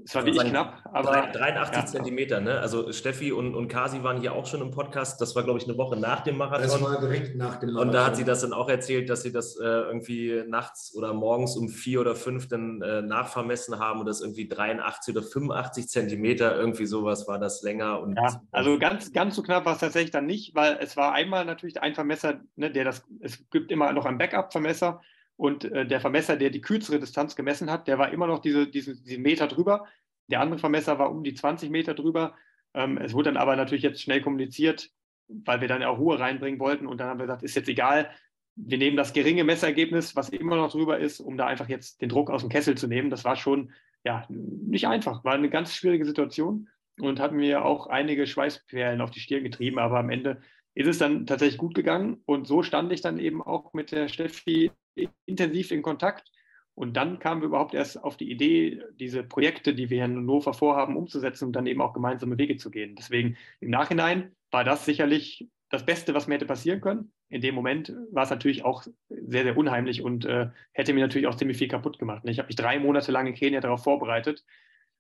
es 0.04 0.16
war 0.16 0.26
wirklich 0.26 0.50
knapp. 0.50 0.82
Aber, 0.92 1.30
83 1.32 1.76
ja. 1.76 1.86
Zentimeter, 1.86 2.42
ne? 2.42 2.60
Also 2.60 2.92
Steffi 2.92 3.32
und, 3.32 3.54
und 3.54 3.68
Kasi 3.68 4.02
waren 4.04 4.20
hier 4.20 4.34
auch 4.34 4.48
schon 4.48 4.62
im 4.62 4.72
Podcast. 4.72 5.22
Das 5.22 5.36
war, 5.36 5.44
glaube 5.44 5.60
ich, 5.60 5.66
eine 5.66 5.78
Woche 5.78 5.98
nach 5.98 6.22
dem 6.22 6.38
Marathon. 6.38 6.68
Das 6.68 6.82
war 6.82 7.00
direkt 7.00 7.36
nach 7.36 7.58
dem 7.58 7.74
Marathon. 7.74 7.90
Und 7.90 7.94
da 7.94 8.08
hat 8.08 8.16
sie 8.16 8.24
das 8.24 8.42
dann 8.42 8.54
auch 8.54 8.70
erzählt, 8.70 9.10
dass 9.10 9.22
sie 9.22 9.32
das 9.32 9.56
äh, 9.56 9.64
irgendwie 9.64 10.44
nachts 10.48 10.96
oder 10.96 11.14
morgens 11.14 11.56
um 11.56 11.70
vier 11.70 12.02
oder 12.02 12.16
fünf 12.16 12.48
dann 12.48 12.82
äh, 12.82 13.02
nachvermessen 13.04 13.78
haben 13.78 14.00
und 14.00 14.08
das 14.08 14.22
irgendwie 14.22 14.48
83 14.48 15.16
oder 15.16 15.26
85 15.26 15.88
Zentimeter, 15.88 16.56
irgendwie 16.56 16.88
sowas 16.88 17.28
war 17.28 17.38
das 17.38 17.62
länger. 17.62 18.02
Und 18.02 18.16
ja, 18.16 18.42
also 18.52 18.80
ganz, 18.80 19.14
ganz 19.14 19.36
so 19.36 19.44
knapp 19.44 19.66
war 19.66 19.74
es 19.74 19.80
tatsächlich 19.80 20.12
dann 20.12 20.26
nicht, 20.26 20.56
weil 20.56 20.78
es 20.82 20.98
war 20.98 21.14
einmal 21.14 21.46
natürlich 21.46 21.82
ein 21.82 21.94
Vermesser, 21.94 22.42
ne, 22.56 22.72
der 22.72 22.84
das, 22.84 23.06
es 23.22 23.48
gibt 23.52 23.72
immer 23.72 23.94
noch 23.94 24.06
einen 24.06 24.18
Backup-Vermesser 24.18 25.02
und 25.36 25.66
äh, 25.66 25.86
der 25.86 26.00
Vermesser, 26.00 26.38
der 26.38 26.50
die 26.50 26.62
kürzere 26.62 27.00
Distanz 27.00 27.36
gemessen 27.36 27.72
hat, 27.72 27.88
der 27.88 27.98
war 27.98 28.12
immer 28.12 28.28
noch 28.28 28.40
diese, 28.40 28.68
diese, 28.68 29.02
diesen 29.02 29.24
Meter 29.24 29.48
drüber. 29.48 29.86
Der 30.28 30.42
andere 30.42 30.60
Vermesser 30.60 31.00
war 31.00 31.12
um 31.12 31.24
die 31.24 31.34
20 31.34 31.70
Meter 31.70 31.94
drüber. 31.94 32.36
Ähm, 32.74 32.98
es 32.98 33.14
wurde 33.14 33.32
dann 33.32 33.38
aber 33.38 33.56
natürlich 33.56 33.84
jetzt 33.84 34.02
schnell 34.02 34.22
kommuniziert, 34.22 34.90
weil 35.28 35.62
wir 35.62 35.68
dann 35.68 35.84
auch 35.84 35.98
Ruhe 35.98 36.20
reinbringen 36.20 36.60
wollten. 36.60 36.88
Und 36.88 37.00
dann 37.00 37.08
haben 37.08 37.20
wir 37.20 37.26
gesagt, 37.26 37.44
ist 37.44 37.56
jetzt 37.56 37.70
egal, 37.70 38.10
wir 38.56 38.78
nehmen 38.78 38.98
das 38.98 39.14
geringe 39.14 39.44
Messergebnis, 39.44 40.16
was 40.16 40.30
immer 40.30 40.56
noch 40.56 40.72
drüber 40.72 41.00
ist, 41.00 41.20
um 41.20 41.38
da 41.38 41.48
einfach 41.48 41.70
jetzt 41.70 42.02
den 42.02 42.10
Druck 42.10 42.30
aus 42.30 42.42
dem 42.42 42.50
Kessel 42.50 42.78
zu 42.78 42.88
nehmen. 42.88 43.10
Das 43.10 43.26
war 43.26 43.36
schon 43.36 43.72
ja, 44.04 44.26
nicht 44.30 44.88
einfach, 44.88 45.24
war 45.24 45.34
eine 45.34 45.50
ganz 45.50 45.74
schwierige 45.74 46.06
Situation 46.06 46.70
und 47.00 47.20
hat 47.20 47.32
mir 47.32 47.66
auch 47.66 47.88
einige 47.88 48.28
Schweißperlen 48.28 49.02
auf 49.02 49.12
die 49.12 49.20
Stirn 49.20 49.44
getrieben. 49.44 49.80
Aber 49.80 50.00
am 50.00 50.10
Ende 50.10 50.42
ist 50.76 50.88
es 50.88 50.98
dann 51.00 51.26
tatsächlich 51.26 51.58
gut 51.58 51.74
gegangen. 51.74 52.22
Und 52.26 52.48
so 52.48 52.64
stand 52.64 52.92
ich 52.92 53.02
dann 53.02 53.18
eben 53.18 53.42
auch 53.42 53.74
mit 53.74 53.92
der 53.92 54.08
Steffi 54.08 54.72
intensiv 55.26 55.72
in 55.72 55.82
Kontakt. 55.82 56.32
Und 56.76 56.98
dann 56.98 57.20
kamen 57.20 57.42
wir 57.42 57.48
überhaupt 57.48 57.76
erst 57.76 58.04
auf 58.04 58.18
die 58.18 58.32
Idee, 58.32 58.82
diese 59.00 59.24
Projekte, 59.24 59.76
die 59.76 59.90
wir 59.90 60.04
in 60.04 60.16
Hannover 60.16 60.54
vorhaben, 60.54 60.98
umzusetzen 60.98 61.46
und 61.46 61.54
dann 61.54 61.68
eben 61.68 61.82
auch 61.82 61.94
gemeinsame 61.94 62.38
Wege 62.38 62.58
zu 62.58 62.72
gehen. 62.72 62.96
Deswegen 62.96 63.38
im 63.60 63.70
Nachhinein 63.70 64.36
war 64.50 64.64
das 64.64 64.86
sicherlich 64.86 65.48
das 65.70 65.86
Beste, 65.86 66.14
was 66.14 66.28
mir 66.28 66.36
hätte 66.36 66.46
passieren 66.46 66.82
können. 66.82 67.12
In 67.30 67.42
dem 67.42 67.56
Moment 67.56 67.94
war 68.12 68.24
es 68.24 68.30
natürlich 68.30 68.64
auch 68.64 68.84
sehr, 69.10 69.44
sehr 69.44 69.58
unheimlich 69.58 70.04
und 70.04 70.26
äh, 70.26 70.50
hätte 70.72 70.94
mir 70.94 71.02
natürlich 71.02 71.28
auch 71.28 71.36
ziemlich 71.36 71.58
viel 71.58 71.68
kaputt 71.68 71.98
gemacht. 72.00 72.24
Ich 72.26 72.38
habe 72.38 72.48
mich 72.48 72.56
drei 72.56 72.80
Monate 72.80 73.12
lang 73.12 73.26
in 73.28 73.34
Kenia 73.34 73.60
darauf 73.60 73.84
vorbereitet. 73.84 74.44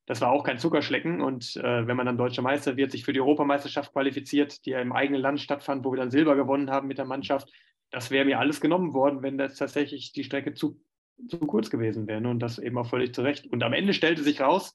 Das 0.05 0.19
war 0.19 0.31
auch 0.31 0.43
kein 0.43 0.57
Zuckerschlecken. 0.57 1.21
Und 1.21 1.55
äh, 1.57 1.87
wenn 1.87 1.95
man 1.95 2.07
dann 2.07 2.17
deutscher 2.17 2.41
Meister 2.41 2.75
wird, 2.75 2.91
sich 2.91 3.05
für 3.05 3.13
die 3.13 3.21
Europameisterschaft 3.21 3.93
qualifiziert, 3.93 4.65
die 4.65 4.71
ja 4.71 4.79
im 4.79 4.91
eigenen 4.91 5.21
Land 5.21 5.41
stattfand, 5.41 5.85
wo 5.85 5.91
wir 5.91 5.97
dann 5.97 6.11
Silber 6.11 6.35
gewonnen 6.35 6.71
haben 6.71 6.87
mit 6.87 6.97
der 6.97 7.05
Mannschaft, 7.05 7.51
das 7.93 8.09
wäre 8.09 8.25
mir 8.25 8.39
alles 8.39 8.59
genommen 8.59 8.93
worden, 8.93 9.21
wenn 9.21 9.37
das 9.37 9.55
tatsächlich 9.55 10.11
die 10.13 10.23
Strecke 10.23 10.55
zu, 10.55 10.81
zu 11.27 11.37
kurz 11.37 11.69
gewesen 11.69 12.07
wäre. 12.07 12.19
Ne? 12.19 12.29
Und 12.29 12.39
das 12.39 12.57
eben 12.57 12.77
auch 12.77 12.89
völlig 12.89 13.13
zu 13.13 13.21
Recht. 13.21 13.45
Und 13.45 13.61
am 13.61 13.71
Ende 13.71 13.93
stellte 13.93 14.23
sich 14.23 14.41
raus, 14.41 14.73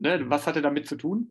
ne, 0.00 0.28
was 0.28 0.48
hatte 0.48 0.62
damit 0.62 0.88
zu 0.88 0.96
tun? 0.96 1.30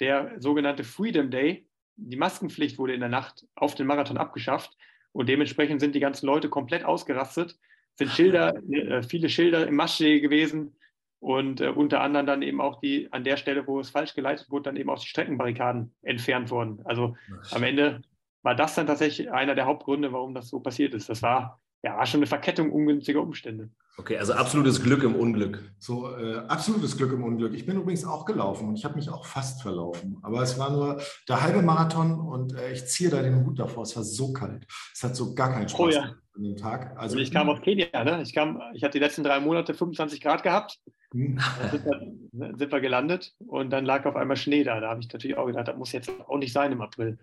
Der 0.00 0.32
sogenannte 0.38 0.82
Freedom 0.82 1.30
Day, 1.30 1.68
die 1.96 2.16
Maskenpflicht 2.16 2.78
wurde 2.78 2.94
in 2.94 3.00
der 3.00 3.10
Nacht 3.10 3.46
auf 3.54 3.74
den 3.74 3.86
Marathon 3.86 4.16
abgeschafft. 4.16 4.74
Und 5.12 5.28
dementsprechend 5.28 5.80
sind 5.80 5.94
die 5.94 6.00
ganzen 6.00 6.24
Leute 6.24 6.48
komplett 6.48 6.84
ausgerastet, 6.84 7.58
sind 7.96 8.10
Schilder, 8.10 8.54
äh, 8.72 9.02
viele 9.02 9.28
Schilder 9.28 9.66
im 9.66 9.76
Maschsee 9.76 10.20
gewesen 10.20 10.76
und 11.18 11.60
äh, 11.60 11.68
unter 11.68 12.00
anderem 12.00 12.24
dann 12.24 12.40
eben 12.40 12.62
auch 12.62 12.80
die, 12.80 13.12
an 13.12 13.22
der 13.22 13.36
Stelle, 13.36 13.66
wo 13.66 13.80
es 13.80 13.90
falsch 13.90 14.14
geleitet 14.14 14.50
wurde, 14.50 14.62
dann 14.62 14.76
eben 14.76 14.88
auch 14.88 15.00
die 15.00 15.08
Streckenbarrikaden 15.08 15.92
entfernt 16.00 16.50
worden. 16.50 16.80
Also 16.84 17.18
am 17.50 17.64
Ende 17.64 18.00
war 18.42 18.54
das 18.54 18.74
dann 18.74 18.86
tatsächlich 18.86 19.30
einer 19.30 19.54
der 19.54 19.66
Hauptgründe, 19.66 20.12
warum 20.12 20.34
das 20.34 20.48
so 20.48 20.60
passiert 20.60 20.94
ist. 20.94 21.08
Das 21.08 21.22
war 21.22 21.60
ja, 21.82 21.96
war 21.96 22.06
schon 22.06 22.18
eine 22.18 22.26
Verkettung 22.26 22.72
ungünstiger 22.72 23.22
Umstände. 23.22 23.70
Okay, 23.96 24.16
also 24.18 24.32
absolutes 24.34 24.82
Glück 24.82 25.02
im 25.02 25.14
Unglück. 25.14 25.62
So, 25.78 26.14
äh, 26.16 26.38
absolutes 26.48 26.96
Glück 26.96 27.12
im 27.12 27.24
Unglück. 27.24 27.54
Ich 27.54 27.66
bin 27.66 27.76
übrigens 27.76 28.04
auch 28.04 28.24
gelaufen 28.24 28.68
und 28.68 28.76
ich 28.76 28.84
habe 28.84 28.96
mich 28.96 29.10
auch 29.10 29.24
fast 29.24 29.62
verlaufen. 29.62 30.18
Aber 30.22 30.42
es 30.42 30.58
war 30.58 30.70
nur 30.70 31.00
der 31.28 31.42
halbe 31.42 31.62
Marathon 31.62 32.20
und 32.20 32.54
äh, 32.54 32.72
ich 32.72 32.86
ziehe 32.86 33.10
da 33.10 33.22
den 33.22 33.44
Hut 33.44 33.58
davor. 33.58 33.82
Es 33.82 33.96
war 33.96 34.04
so 34.04 34.32
kalt. 34.32 34.66
Es 34.94 35.02
hat 35.02 35.16
so 35.16 35.34
gar 35.34 35.52
keinen 35.52 35.68
Spaß 35.68 35.80
oh, 35.80 35.88
ja. 35.88 36.14
an 36.34 36.42
dem 36.42 36.56
Tag. 36.56 36.98
Also 36.98 37.16
und 37.16 37.22
ich 37.22 37.30
kam 37.30 37.48
aus 37.48 37.60
Kenia, 37.60 38.04
ne? 38.04 38.22
Ich, 38.22 38.34
kam, 38.34 38.60
ich 38.74 38.84
hatte 38.84 38.98
die 38.98 39.04
letzten 39.04 39.24
drei 39.24 39.40
Monate 39.40 39.74
25 39.74 40.20
Grad 40.20 40.42
gehabt. 40.42 40.80
Hm. 41.12 41.38
Dann 41.60 41.70
sind 41.70 41.84
wir, 41.84 42.56
sind 42.56 42.72
wir 42.72 42.80
gelandet 42.80 43.34
und 43.38 43.70
dann 43.70 43.84
lag 43.84 44.04
auf 44.06 44.16
einmal 44.16 44.36
Schnee 44.36 44.64
da. 44.64 44.80
Da 44.80 44.90
habe 44.90 45.00
ich 45.00 45.12
natürlich 45.12 45.36
auch 45.36 45.46
gedacht, 45.46 45.68
das 45.68 45.76
muss 45.76 45.92
jetzt 45.92 46.10
auch 46.26 46.38
nicht 46.38 46.52
sein 46.52 46.72
im 46.72 46.80
April. 46.80 47.18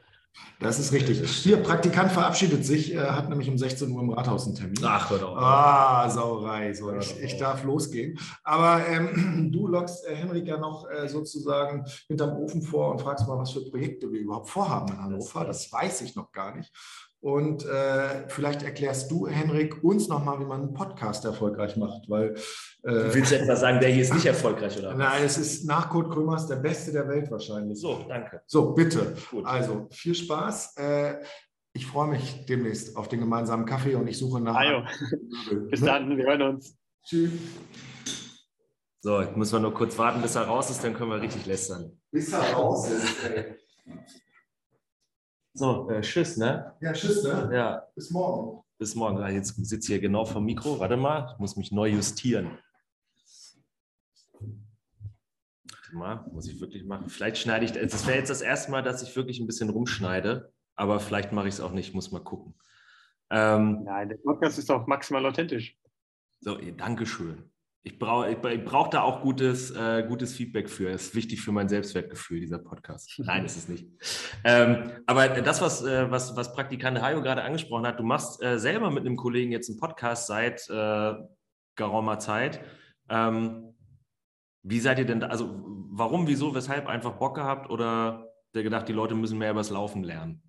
Das 0.59 0.79
ist 0.79 0.91
richtig. 0.91 1.21
Hier, 1.29 1.57
Praktikant 1.57 2.11
verabschiedet 2.11 2.65
sich, 2.65 2.93
äh, 2.93 2.97
hat 2.97 3.29
nämlich 3.29 3.47
um 3.47 3.59
16 3.59 3.91
Uhr 3.91 4.01
im 4.01 4.09
Rathaus 4.09 4.47
einen 4.47 4.55
Termin. 4.55 4.77
Ach, 4.83 5.09
hör 5.11 5.19
doch. 5.19 5.37
Ah, 5.37 6.09
Sauerei. 6.09 6.73
So, 6.73 6.91
ich, 6.95 7.15
ich, 7.21 7.37
darf 7.37 7.63
losgehen. 7.63 8.17
Aber 8.43 8.87
ähm, 8.87 9.51
du 9.53 9.67
lockst 9.67 10.07
äh, 10.07 10.15
Henrik 10.15 10.47
ja 10.47 10.57
noch 10.57 10.89
äh, 10.89 11.07
sozusagen 11.07 11.85
hinterm 12.07 12.35
Ofen 12.37 12.63
vor 12.63 12.91
und 12.91 13.01
fragst 13.01 13.27
mal, 13.27 13.37
was 13.37 13.51
für 13.51 13.69
Projekte 13.69 14.11
wir 14.11 14.19
überhaupt 14.19 14.49
vorhaben 14.49 14.93
in 14.93 15.01
Hannover. 15.01 15.45
Das 15.45 15.71
weiß 15.71 16.01
ich 16.01 16.15
noch 16.15 16.31
gar 16.31 16.55
nicht. 16.55 16.71
Und 17.19 17.65
äh, 17.65 18.27
vielleicht 18.29 18.61
erklärst 18.61 19.09
du, 19.09 19.27
Henrik, 19.27 19.83
uns 19.83 20.07
nochmal, 20.07 20.39
wie 20.39 20.45
man 20.45 20.61
einen 20.61 20.73
Podcast 20.73 21.25
erfolgreich 21.25 21.75
macht, 21.75 22.07
weil. 22.09 22.35
Äh, 22.83 23.13
Willst 23.13 23.31
du 23.31 23.39
etwa 23.39 23.55
sagen, 23.55 23.79
der 23.79 23.89
hier 23.89 24.03
ist 24.03 24.13
nicht 24.13 24.25
erfolgreich, 24.25 24.77
oder? 24.77 24.93
Nein, 24.93 25.23
es 25.25 25.37
ist 25.37 25.65
nach 25.65 25.89
Kurt 25.89 26.11
Krömers 26.11 26.47
der 26.47 26.57
beste 26.57 26.91
der 26.91 27.07
Welt 27.07 27.29
wahrscheinlich. 27.31 27.79
So, 27.79 28.05
danke. 28.07 28.41
So, 28.45 28.73
bitte. 28.73 29.15
Gut. 29.31 29.45
Also, 29.45 29.87
viel 29.91 30.13
Spaß. 30.13 30.77
Äh, 30.77 31.15
ich 31.73 31.85
freue 31.85 32.07
mich 32.07 32.45
demnächst 32.45 32.95
auf 32.95 33.07
den 33.07 33.19
gemeinsamen 33.19 33.65
Kaffee 33.65 33.95
und 33.95 34.07
ich 34.07 34.17
suche 34.17 34.39
nach. 34.39 34.55
Ajo. 34.55 34.83
Bis 35.69 35.81
dann, 35.81 36.15
wir 36.15 36.25
hören 36.25 36.41
uns. 36.43 36.77
Tschüss. 37.03 37.31
So, 39.01 39.21
jetzt 39.21 39.37
müssen 39.37 39.53
wir 39.53 39.59
nur 39.59 39.73
kurz 39.73 39.97
warten, 39.97 40.21
bis 40.21 40.35
er 40.35 40.43
raus 40.43 40.69
ist, 40.69 40.83
dann 40.83 40.93
können 40.93 41.11
wir 41.11 41.21
richtig 41.21 41.45
lästern. 41.45 41.99
Bis 42.11 42.33
er 42.33 42.53
raus 42.53 42.89
ist, 42.89 43.23
ey. 43.23 43.55
So, 45.57 45.89
äh, 45.89 46.01
tschüss, 46.01 46.37
ne? 46.37 46.71
Ja, 46.81 46.93
tschüss, 46.93 47.23
ne? 47.23 47.49
Ja. 47.51 47.87
Bis 47.95 48.11
morgen. 48.11 48.63
Bis 48.77 48.93
morgen. 48.93 49.17
Ah, 49.17 49.29
jetzt 49.29 49.55
sitze 49.55 49.75
ich 49.75 49.87
hier 49.87 49.99
genau 49.99 50.23
vom 50.23 50.45
Mikro. 50.45 50.79
Warte 50.79 50.97
mal, 50.97 51.31
ich 51.33 51.39
muss 51.39 51.55
mich 51.55 51.71
neu 51.71 51.87
justieren. 51.87 52.59
Warte 55.63 55.95
mal, 55.95 56.29
muss 56.31 56.47
ich 56.47 56.61
wirklich 56.61 56.85
machen. 56.85 57.09
Vielleicht 57.09 57.39
schneide 57.39 57.65
ich, 57.65 57.71
das 57.71 58.05
wäre 58.05 58.19
jetzt 58.19 58.29
das 58.29 58.41
erste 58.41 58.69
Mal, 58.69 58.83
dass 58.83 59.01
ich 59.01 59.15
wirklich 59.15 59.39
ein 59.39 59.47
bisschen 59.47 59.69
rumschneide, 59.69 60.53
aber 60.75 60.99
vielleicht 60.99 61.31
mache 61.31 61.47
ich 61.47 61.55
es 61.55 61.59
auch 61.59 61.71
nicht, 61.71 61.95
muss 61.95 62.11
mal 62.11 62.23
gucken. 62.23 62.53
Ähm, 63.31 63.83
Nein, 63.83 64.09
der 64.09 64.17
Podcast 64.17 64.59
ist 64.59 64.69
doch 64.69 64.85
maximal 64.85 65.25
authentisch. 65.25 65.75
So, 66.39 66.55
Dankeschön. 66.55 67.49
Ich 67.87 67.99
brauche 67.99 68.29
ich, 68.29 68.65
brauch 68.65 68.89
da 68.89 69.01
auch 69.01 69.21
gutes, 69.21 69.71
äh, 69.71 70.03
gutes 70.05 70.35
Feedback 70.35 70.69
für. 70.69 70.91
Das 70.91 71.03
ist 71.03 71.15
wichtig 71.15 71.39
für 71.39 71.53
mein 71.53 71.69
Selbstwertgefühl, 71.69 72.41
dieser 72.41 72.57
Podcast. 72.57 73.13
Nein, 73.17 73.45
ist 73.45 73.55
es 73.55 73.69
nicht. 73.69 73.87
Ähm, 74.43 74.91
aber 75.05 75.29
das, 75.29 75.61
was, 75.61 75.85
äh, 75.85 76.11
was, 76.11 76.35
was 76.35 76.51
Praktikant 76.51 77.01
Hayo 77.01 77.21
gerade 77.21 77.43
angesprochen 77.43 77.87
hat, 77.87 77.97
du 77.97 78.03
machst 78.03 78.43
äh, 78.43 78.59
selber 78.59 78.91
mit 78.91 79.05
einem 79.05 79.15
Kollegen 79.15 79.53
jetzt 79.53 79.69
einen 79.69 79.79
Podcast 79.79 80.27
seit 80.27 80.69
äh, 80.69 81.13
geraumer 81.77 82.19
Zeit. 82.19 82.59
Ähm, 83.07 83.73
wie 84.63 84.81
seid 84.81 84.99
ihr 84.99 85.05
denn 85.05 85.21
da? 85.21 85.27
Also, 85.27 85.63
warum, 85.89 86.27
wieso, 86.27 86.53
weshalb? 86.53 86.87
Einfach 86.87 87.13
Bock 87.13 87.35
gehabt 87.35 87.69
oder 87.69 88.33
der 88.53 88.63
gedacht, 88.63 88.89
die 88.89 88.93
Leute 88.93 89.15
müssen 89.15 89.37
mehr 89.37 89.51
übers 89.51 89.69
Laufen 89.69 90.03
lernen? 90.03 90.43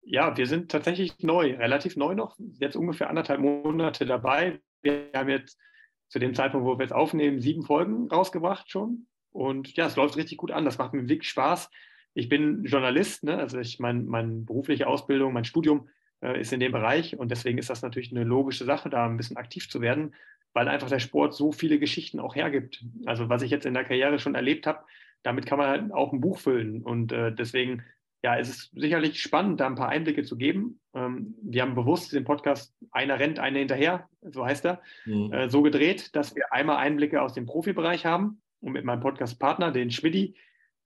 Ja, 0.00 0.34
wir 0.34 0.46
sind 0.46 0.70
tatsächlich 0.70 1.18
neu, 1.18 1.56
relativ 1.56 1.96
neu 1.96 2.14
noch, 2.14 2.38
jetzt 2.58 2.74
ungefähr 2.74 3.10
anderthalb 3.10 3.40
Monate 3.40 4.06
dabei. 4.06 4.62
Wir 4.80 5.10
haben 5.14 5.28
jetzt 5.28 5.58
zu 6.10 6.18
dem 6.18 6.34
Zeitpunkt, 6.34 6.66
wo 6.66 6.76
wir 6.76 6.82
jetzt 6.82 6.92
aufnehmen, 6.92 7.40
sieben 7.40 7.62
Folgen 7.62 8.08
rausgebracht 8.08 8.70
schon. 8.70 9.06
Und 9.30 9.76
ja, 9.76 9.86
es 9.86 9.96
läuft 9.96 10.16
richtig 10.16 10.38
gut 10.38 10.50
an. 10.50 10.64
Das 10.64 10.76
macht 10.76 10.92
mir 10.92 11.08
wirklich 11.08 11.30
Spaß. 11.30 11.70
Ich 12.14 12.28
bin 12.28 12.64
Journalist, 12.64 13.22
ne? 13.22 13.38
also 13.38 13.60
ich 13.60 13.78
meine, 13.78 14.02
meine 14.02 14.42
berufliche 14.42 14.88
Ausbildung, 14.88 15.32
mein 15.32 15.44
Studium 15.44 15.88
äh, 16.20 16.40
ist 16.40 16.52
in 16.52 16.58
dem 16.58 16.72
Bereich 16.72 17.16
und 17.16 17.30
deswegen 17.30 17.58
ist 17.58 17.70
das 17.70 17.82
natürlich 17.82 18.10
eine 18.10 18.24
logische 18.24 18.64
Sache, 18.64 18.90
da 18.90 19.06
ein 19.06 19.16
bisschen 19.16 19.36
aktiv 19.36 19.70
zu 19.70 19.80
werden, 19.80 20.14
weil 20.52 20.66
einfach 20.66 20.88
der 20.88 20.98
Sport 20.98 21.34
so 21.34 21.52
viele 21.52 21.78
Geschichten 21.78 22.18
auch 22.18 22.34
hergibt. 22.34 22.84
Also 23.06 23.28
was 23.28 23.42
ich 23.42 23.52
jetzt 23.52 23.64
in 23.64 23.74
der 23.74 23.84
Karriere 23.84 24.18
schon 24.18 24.34
erlebt 24.34 24.66
habe, 24.66 24.84
damit 25.22 25.46
kann 25.46 25.58
man 25.58 25.68
halt 25.68 25.92
auch 25.92 26.12
ein 26.12 26.20
Buch 26.20 26.40
füllen 26.40 26.82
und 26.82 27.12
äh, 27.12 27.32
deswegen 27.32 27.84
ja, 28.22 28.38
es 28.38 28.48
ist 28.48 28.70
sicherlich 28.74 29.22
spannend, 29.22 29.60
da 29.60 29.66
ein 29.66 29.76
paar 29.76 29.88
Einblicke 29.88 30.24
zu 30.24 30.36
geben. 30.36 30.80
Ähm, 30.94 31.34
wir 31.42 31.62
haben 31.62 31.74
bewusst 31.74 32.12
den 32.12 32.24
Podcast 32.24 32.74
Einer 32.90 33.18
rennt, 33.18 33.38
einer 33.38 33.58
hinterher, 33.58 34.08
so 34.20 34.44
heißt 34.44 34.66
er, 34.66 34.82
mhm. 35.06 35.32
äh, 35.32 35.48
so 35.48 35.62
gedreht, 35.62 36.14
dass 36.14 36.34
wir 36.34 36.52
einmal 36.52 36.76
Einblicke 36.76 37.22
aus 37.22 37.32
dem 37.32 37.46
Profibereich 37.46 38.04
haben 38.04 38.42
und 38.60 38.72
mit 38.72 38.84
meinem 38.84 39.00
Podcast-Partner, 39.00 39.72
den 39.72 39.90
Schmidti, 39.90 40.34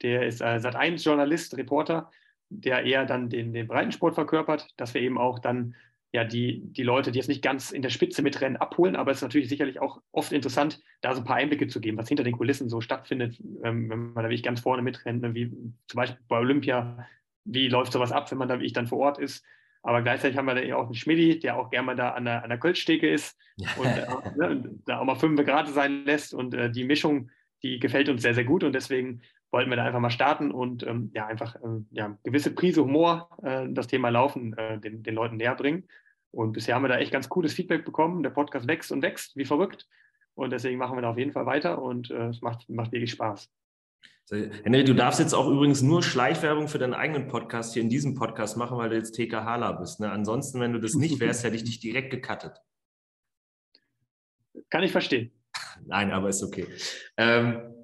der 0.03 0.27
ist 0.27 0.41
äh, 0.41 0.59
Sat1-Journalist, 0.59 1.57
Reporter, 1.57 2.11
der 2.51 2.85
eher 2.85 3.05
dann 3.05 3.29
den, 3.29 3.53
den 3.53 3.67
Breitensport 3.67 4.15
verkörpert, 4.15 4.69
dass 4.77 4.95
wir 4.95 5.01
eben 5.01 5.19
auch 5.19 5.39
dann 5.41 5.75
ja, 6.13 6.23
die, 6.23 6.61
die 6.63 6.85
Leute, 6.85 7.11
die 7.11 7.19
jetzt 7.19 7.27
nicht 7.27 7.43
ganz 7.43 7.73
in 7.73 7.83
der 7.83 7.91
Spitze 7.91 8.23
mitrennen, 8.23 8.57
abholen. 8.57 8.95
Aber 8.95 9.11
es 9.11 9.19
ist 9.19 9.23
natürlich 9.23 9.49
sicherlich 9.49 9.81
auch 9.81 10.01
oft 10.13 10.31
interessant, 10.31 10.81
da 11.01 11.13
so 11.13 11.21
ein 11.21 11.25
paar 11.25 11.37
Einblicke 11.37 11.67
zu 11.67 11.81
geben, 11.81 11.99
was 11.99 12.07
hinter 12.07 12.23
den 12.23 12.37
Kulissen 12.37 12.69
so 12.69 12.81
stattfindet, 12.81 13.41
ähm, 13.65 13.91
wenn 13.91 14.13
man 14.13 14.23
da 14.23 14.31
wirklich 14.31 14.45
ganz 14.45 14.61
vorne 14.61 14.83
mitrennt, 14.83 15.23
ne, 15.23 15.35
wie 15.35 15.51
zum 15.89 15.97
Beispiel 15.97 16.21
bei 16.29 16.39
Olympia 16.39 17.05
wie 17.45 17.69
läuft 17.69 17.93
sowas 17.93 18.13
ab, 18.13 18.31
wenn 18.31 18.39
man 18.39 18.49
da 18.49 18.61
wie 18.61 18.67
ich 18.67 18.73
dann 18.73 18.87
vor 18.87 18.99
Ort 18.99 19.19
ist. 19.19 19.45
Aber 19.83 20.01
gleichzeitig 20.01 20.39
haben 20.39 20.47
wir 20.47 20.55
da 20.55 20.63
eben 20.63 20.73
auch 20.73 20.87
einen 20.87 20.95
Schmidti, 20.95 21.39
der 21.39 21.59
auch 21.59 21.71
gerne 21.71 21.87
mal 21.87 21.97
da 21.97 22.11
an 22.11 22.25
der, 22.25 22.43
an 22.43 22.49
der 22.49 22.59
Kölschsteke 22.59 23.09
ist 23.09 23.39
und, 23.77 23.87
äh, 23.87 24.07
ne, 24.37 24.79
da 24.87 24.99
auch 24.99 25.05
mal 25.05 25.15
fünf 25.15 25.45
Grad 25.45 25.69
sein 25.69 26.05
lässt. 26.07 26.33
Und 26.33 26.55
äh, 26.55 26.71
die 26.71 26.85
Mischung, 26.85 27.31
die 27.63 27.79
gefällt 27.79 28.09
uns 28.09 28.23
sehr, 28.23 28.35
sehr 28.35 28.45
gut. 28.45 28.65
Und 28.65 28.73
deswegen 28.73 29.21
wollten 29.51 29.69
wir 29.69 29.77
da 29.77 29.85
einfach 29.85 30.01
mal 30.01 30.11
starten 30.11 30.51
und 30.51 30.85
ähm, 30.87 31.11
ja, 31.15 31.27
einfach 31.27 31.57
ähm, 31.63 31.87
ja, 31.91 32.17
gewisse 32.25 32.55
Prise 32.55 32.83
Humor, 32.83 33.29
äh, 33.43 33.67
das 33.69 33.87
Thema 33.87 34.09
Laufen 34.09 34.57
äh, 34.57 34.81
den, 34.81 35.03
den 35.03 35.15
Leuten 35.15 35.37
näher 35.37 35.55
bringen. 35.55 35.87
Und 36.31 36.53
bisher 36.53 36.75
haben 36.75 36.83
wir 36.83 36.89
da 36.89 36.99
echt 36.99 37.13
ganz 37.13 37.29
cooles 37.29 37.53
Feedback 37.53 37.85
bekommen. 37.85 38.23
Der 38.23 38.31
Podcast 38.31 38.67
wächst 38.67 38.91
und 38.91 39.03
wächst, 39.03 39.37
wie 39.37 39.45
verrückt. 39.45 39.87
Und 40.35 40.51
deswegen 40.51 40.79
machen 40.79 40.97
wir 40.97 41.03
da 41.03 41.11
auf 41.11 41.19
jeden 41.19 41.33
Fall 41.33 41.47
weiter 41.47 41.81
und 41.81 42.11
äh, 42.11 42.29
es 42.29 42.41
macht, 42.41 42.69
macht 42.69 42.91
wirklich 42.91 43.13
Spaß. 43.13 43.51
Henry, 44.31 44.85
du 44.85 44.95
darfst 44.95 45.21
jetzt 45.21 45.35
auch 45.35 45.49
übrigens 45.49 45.83
nur 45.83 46.03
Schleichwerbung 46.03 46.69
für 46.69 46.79
deinen 46.79 46.95
eigenen 46.95 47.29
Podcast 47.29 47.75
hier 47.75 47.83
in 47.83 47.91
diesem 47.91 48.15
Podcast 48.15 48.57
machen, 48.57 48.79
weil 48.79 48.89
du 48.89 48.97
jetzt 48.97 49.13
TK 49.13 49.45
Hala 49.45 49.73
bist. 49.73 50.01
Ne? 50.01 50.11
Ansonsten, 50.11 50.61
wenn 50.61 50.73
du 50.73 50.81
das 50.81 50.95
nicht 50.95 51.21
wärst, 51.21 51.45
hätte 51.45 51.57
ich 51.57 51.65
dich 51.65 51.79
direkt 51.79 52.11
gecuttet. 52.11 52.57
Kann 54.71 54.83
ich 54.83 54.93
verstehen. 54.93 55.31
Nein, 55.87 56.11
aber 56.11 56.31
ist 56.31 56.43
okay. 56.43 56.67
Ähm, 57.19 57.75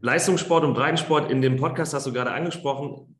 Leistungssport 0.00 0.62
und 0.62 0.74
Breitensport 0.74 1.28
in 1.28 1.42
dem 1.42 1.56
Podcast 1.56 1.92
hast 1.92 2.06
du 2.06 2.12
gerade 2.12 2.30
angesprochen. 2.30 3.18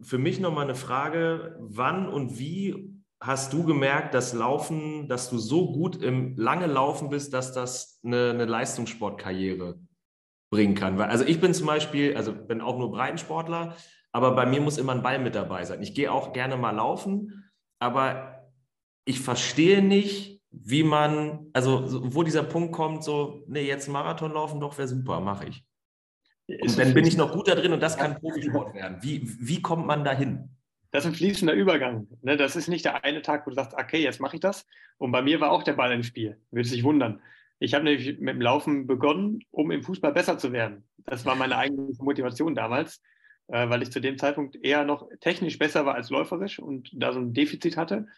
Für 0.00 0.18
mich 0.18 0.38
nochmal 0.38 0.64
eine 0.64 0.76
Frage, 0.76 1.56
wann 1.58 2.08
und 2.08 2.38
wie 2.38 2.92
hast 3.18 3.52
du 3.52 3.64
gemerkt, 3.64 4.14
dass 4.14 4.34
Laufen, 4.34 5.08
dass 5.08 5.30
du 5.30 5.38
so 5.38 5.72
gut 5.72 5.96
im 5.96 6.36
lange 6.36 6.66
Laufen 6.66 7.08
bist, 7.08 7.32
dass 7.32 7.52
das 7.52 8.00
eine, 8.04 8.30
eine 8.30 8.44
Leistungssportkarriere 8.44 9.80
bringen 10.52 10.74
kann. 10.74 11.00
Also 11.00 11.24
ich 11.24 11.40
bin 11.40 11.54
zum 11.54 11.66
Beispiel, 11.66 12.14
also 12.14 12.32
bin 12.34 12.60
auch 12.60 12.78
nur 12.78 12.92
Breitensportler, 12.92 13.74
aber 14.12 14.36
bei 14.36 14.44
mir 14.44 14.60
muss 14.60 14.76
immer 14.76 14.92
ein 14.92 15.02
Ball 15.02 15.18
mit 15.18 15.34
dabei 15.34 15.64
sein. 15.64 15.82
Ich 15.82 15.94
gehe 15.94 16.12
auch 16.12 16.34
gerne 16.34 16.58
mal 16.58 16.72
laufen, 16.72 17.50
aber 17.80 18.52
ich 19.06 19.20
verstehe 19.20 19.82
nicht, 19.82 20.42
wie 20.50 20.84
man, 20.84 21.46
also 21.54 22.04
wo 22.14 22.22
dieser 22.22 22.42
Punkt 22.42 22.72
kommt, 22.72 23.02
so, 23.02 23.42
nee, 23.48 23.66
jetzt 23.66 23.88
Marathon 23.88 24.34
laufen 24.34 24.60
doch 24.60 24.76
wäre 24.76 24.86
super, 24.86 25.20
mache 25.20 25.46
ich. 25.46 25.64
Und 26.46 26.78
dann 26.78 26.92
bin 26.92 27.06
ich 27.06 27.16
noch 27.16 27.32
gut 27.32 27.48
da 27.48 27.54
drin 27.54 27.72
und 27.72 27.80
das 27.80 27.96
kann 27.96 28.20
Profisport 28.20 28.74
werden. 28.74 28.98
Wie, 29.00 29.22
wie 29.40 29.62
kommt 29.62 29.86
man 29.86 30.04
dahin? 30.04 30.50
Das 30.90 31.06
ist 31.06 31.12
ein 31.12 31.14
fließender 31.14 31.54
Übergang. 31.54 32.06
Ne? 32.20 32.36
Das 32.36 32.56
ist 32.56 32.68
nicht 32.68 32.84
der 32.84 33.02
eine 33.02 33.22
Tag, 33.22 33.46
wo 33.46 33.50
du 33.50 33.56
sagst, 33.56 33.72
okay, 33.72 34.02
jetzt 34.02 34.20
mache 34.20 34.36
ich 34.36 34.40
das. 34.40 34.66
Und 34.98 35.12
bei 35.12 35.22
mir 35.22 35.40
war 35.40 35.50
auch 35.50 35.62
der 35.62 35.72
Ball 35.72 35.92
im 35.92 36.02
Spiel. 36.02 36.38
Würde 36.50 36.68
sich 36.68 36.84
wundern. 36.84 37.22
Ich 37.62 37.74
habe 37.74 37.84
nämlich 37.84 38.18
mit 38.18 38.34
dem 38.34 38.40
Laufen 38.40 38.88
begonnen, 38.88 39.44
um 39.52 39.70
im 39.70 39.84
Fußball 39.84 40.12
besser 40.12 40.36
zu 40.36 40.52
werden. 40.52 40.82
Das 41.06 41.24
war 41.24 41.36
meine 41.36 41.56
eigene 41.56 41.92
Motivation 42.00 42.56
damals, 42.56 43.00
äh, 43.46 43.68
weil 43.68 43.82
ich 43.82 43.92
zu 43.92 44.00
dem 44.00 44.18
Zeitpunkt 44.18 44.56
eher 44.56 44.84
noch 44.84 45.08
technisch 45.20 45.60
besser 45.60 45.86
war 45.86 45.94
als 45.94 46.10
läuferisch 46.10 46.58
und 46.58 46.90
da 46.92 47.12
so 47.12 47.20
ein 47.20 47.34
Defizit 47.34 47.76
hatte. 47.76 48.08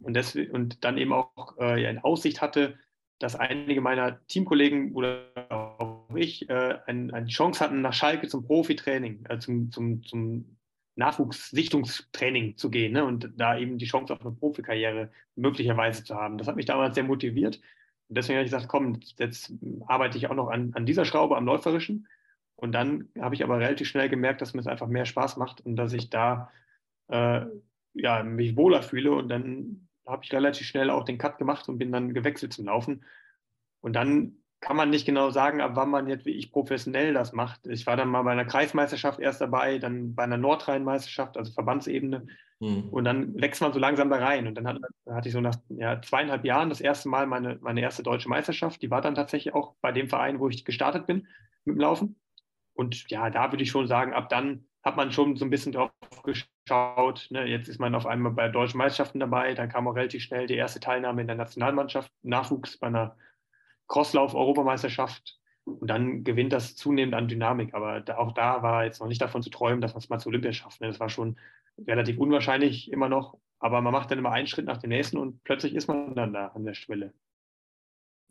Und, 0.00 0.14
deswegen, 0.14 0.52
und 0.52 0.84
dann 0.84 0.96
eben 0.96 1.12
auch 1.12 1.58
äh, 1.58 1.84
in 1.88 1.98
Aussicht 1.98 2.40
hatte, 2.40 2.78
dass 3.18 3.36
einige 3.36 3.82
meiner 3.82 4.24
Teamkollegen 4.26 4.94
oder 4.94 5.26
auch 5.50 6.08
ich 6.16 6.48
äh, 6.48 6.78
eine, 6.86 7.12
eine 7.12 7.26
Chance 7.26 7.62
hatten, 7.62 7.82
nach 7.82 7.92
Schalke 7.92 8.26
zum 8.28 8.46
Profitraining, 8.46 9.26
äh, 9.28 9.38
zum, 9.38 9.70
zum, 9.70 10.02
zum 10.02 10.56
Nachwuchssichtungstraining 10.94 12.56
zu 12.56 12.70
gehen 12.70 12.92
ne? 12.92 13.04
und 13.04 13.32
da 13.36 13.58
eben 13.58 13.76
die 13.76 13.86
Chance 13.86 14.14
auf 14.14 14.22
eine 14.22 14.32
Profikarriere 14.32 15.10
möglicherweise 15.36 16.04
zu 16.04 16.14
haben. 16.14 16.38
Das 16.38 16.48
hat 16.48 16.56
mich 16.56 16.66
damals 16.66 16.94
sehr 16.94 17.04
motiviert. 17.04 17.60
Deswegen 18.08 18.38
habe 18.38 18.46
ich 18.46 18.50
gesagt, 18.50 18.68
komm, 18.68 19.00
jetzt 19.18 19.52
arbeite 19.86 20.16
ich 20.16 20.28
auch 20.28 20.34
noch 20.34 20.48
an, 20.48 20.72
an 20.74 20.86
dieser 20.86 21.04
Schraube, 21.04 21.36
am 21.36 21.44
Läuferischen. 21.44 22.08
Und 22.56 22.72
dann 22.72 23.08
habe 23.20 23.34
ich 23.34 23.44
aber 23.44 23.58
relativ 23.58 23.86
schnell 23.86 24.08
gemerkt, 24.08 24.40
dass 24.40 24.54
mir 24.54 24.60
es 24.60 24.66
einfach 24.66 24.88
mehr 24.88 25.04
Spaß 25.04 25.36
macht 25.36 25.60
und 25.60 25.76
dass 25.76 25.92
ich 25.92 26.10
da 26.10 26.50
äh, 27.08 27.42
ja, 27.94 28.22
mich 28.22 28.56
wohler 28.56 28.82
fühle. 28.82 29.12
Und 29.12 29.28
dann 29.28 29.88
habe 30.06 30.24
ich 30.24 30.32
relativ 30.32 30.66
schnell 30.66 30.90
auch 30.90 31.04
den 31.04 31.18
Cut 31.18 31.38
gemacht 31.38 31.68
und 31.68 31.78
bin 31.78 31.92
dann 31.92 32.14
gewechselt 32.14 32.52
zum 32.52 32.64
Laufen. 32.66 33.04
Und 33.80 33.92
dann 33.92 34.38
kann 34.60 34.76
man 34.76 34.90
nicht 34.90 35.06
genau 35.06 35.30
sagen, 35.30 35.60
ab 35.60 35.72
wann 35.74 35.90
man 35.90 36.08
jetzt 36.08 36.26
wie 36.26 36.32
ich 36.32 36.50
professionell 36.50 37.14
das 37.14 37.32
macht. 37.32 37.66
Ich 37.66 37.86
war 37.86 37.96
dann 37.96 38.08
mal 38.08 38.22
bei 38.22 38.32
einer 38.32 38.44
Kreismeisterschaft 38.44 39.20
erst 39.20 39.40
dabei, 39.40 39.78
dann 39.78 40.14
bei 40.14 40.24
einer 40.24 40.36
Nordrhein-Meisterschaft, 40.36 41.36
also 41.36 41.52
Verbandsebene. 41.52 42.26
Mhm. 42.60 42.88
Und 42.90 43.04
dann 43.04 43.40
wächst 43.40 43.60
man 43.60 43.72
so 43.72 43.78
langsam 43.78 44.10
da 44.10 44.16
rein. 44.16 44.46
Und 44.48 44.56
dann 44.56 44.66
hat, 44.66 44.78
hatte 45.08 45.28
ich 45.28 45.32
so 45.32 45.40
nach 45.40 45.56
ja, 45.68 46.02
zweieinhalb 46.02 46.44
Jahren 46.44 46.70
das 46.70 46.80
erste 46.80 47.08
Mal 47.08 47.26
meine, 47.26 47.58
meine 47.60 47.80
erste 47.80 48.02
deutsche 48.02 48.28
Meisterschaft. 48.28 48.82
Die 48.82 48.90
war 48.90 49.00
dann 49.00 49.14
tatsächlich 49.14 49.54
auch 49.54 49.76
bei 49.80 49.92
dem 49.92 50.08
Verein, 50.08 50.40
wo 50.40 50.48
ich 50.48 50.64
gestartet 50.64 51.06
bin 51.06 51.28
mit 51.64 51.76
dem 51.76 51.80
Laufen. 51.80 52.16
Und 52.74 53.08
ja, 53.10 53.30
da 53.30 53.52
würde 53.52 53.62
ich 53.62 53.70
schon 53.70 53.86
sagen, 53.86 54.12
ab 54.12 54.28
dann 54.28 54.64
hat 54.82 54.96
man 54.96 55.12
schon 55.12 55.36
so 55.36 55.44
ein 55.44 55.50
bisschen 55.50 55.72
drauf 55.72 55.90
geschaut. 56.24 57.28
Ne? 57.30 57.46
Jetzt 57.46 57.68
ist 57.68 57.78
man 57.78 57.94
auf 57.94 58.06
einmal 58.06 58.32
bei 58.32 58.48
deutschen 58.48 58.78
Meisterschaften 58.78 59.20
dabei. 59.20 59.54
Dann 59.54 59.68
kam 59.68 59.86
auch 59.86 59.94
relativ 59.94 60.22
schnell 60.22 60.46
die 60.46 60.56
erste 60.56 60.80
Teilnahme 60.80 61.20
in 61.20 61.26
der 61.28 61.36
Nationalmannschaft, 61.36 62.10
Nachwuchs 62.22 62.78
bei 62.78 62.88
einer 62.88 63.16
Crosslauf-Europameisterschaft. 63.88 65.38
Und 65.64 65.88
dann 65.88 66.24
gewinnt 66.24 66.52
das 66.52 66.76
zunehmend 66.76 67.14
an 67.14 67.28
Dynamik. 67.28 67.74
Aber 67.74 68.00
da, 68.00 68.16
auch 68.16 68.32
da 68.32 68.62
war 68.62 68.84
jetzt 68.84 69.00
noch 69.00 69.08
nicht 69.08 69.20
davon 69.20 69.42
zu 69.42 69.50
träumen, 69.50 69.80
dass 69.80 69.92
man 69.92 69.98
es 69.98 70.08
mal 70.08 70.18
zu 70.18 70.28
Olympia 70.28 70.52
schafft. 70.52 70.80
Ne? 70.80 70.86
Das 70.86 71.00
war 71.00 71.10
schon 71.10 71.36
relativ 71.86 72.18
unwahrscheinlich 72.18 72.90
immer 72.90 73.08
noch. 73.08 73.36
Aber 73.58 73.80
man 73.80 73.92
macht 73.92 74.10
dann 74.10 74.18
immer 74.18 74.32
einen 74.32 74.46
Schritt 74.46 74.66
nach 74.66 74.78
dem 74.78 74.90
nächsten 74.90 75.18
und 75.18 75.42
plötzlich 75.44 75.74
ist 75.74 75.88
man 75.88 76.14
dann 76.14 76.32
da 76.32 76.48
an 76.48 76.64
der 76.64 76.74
Schwelle. 76.74 77.12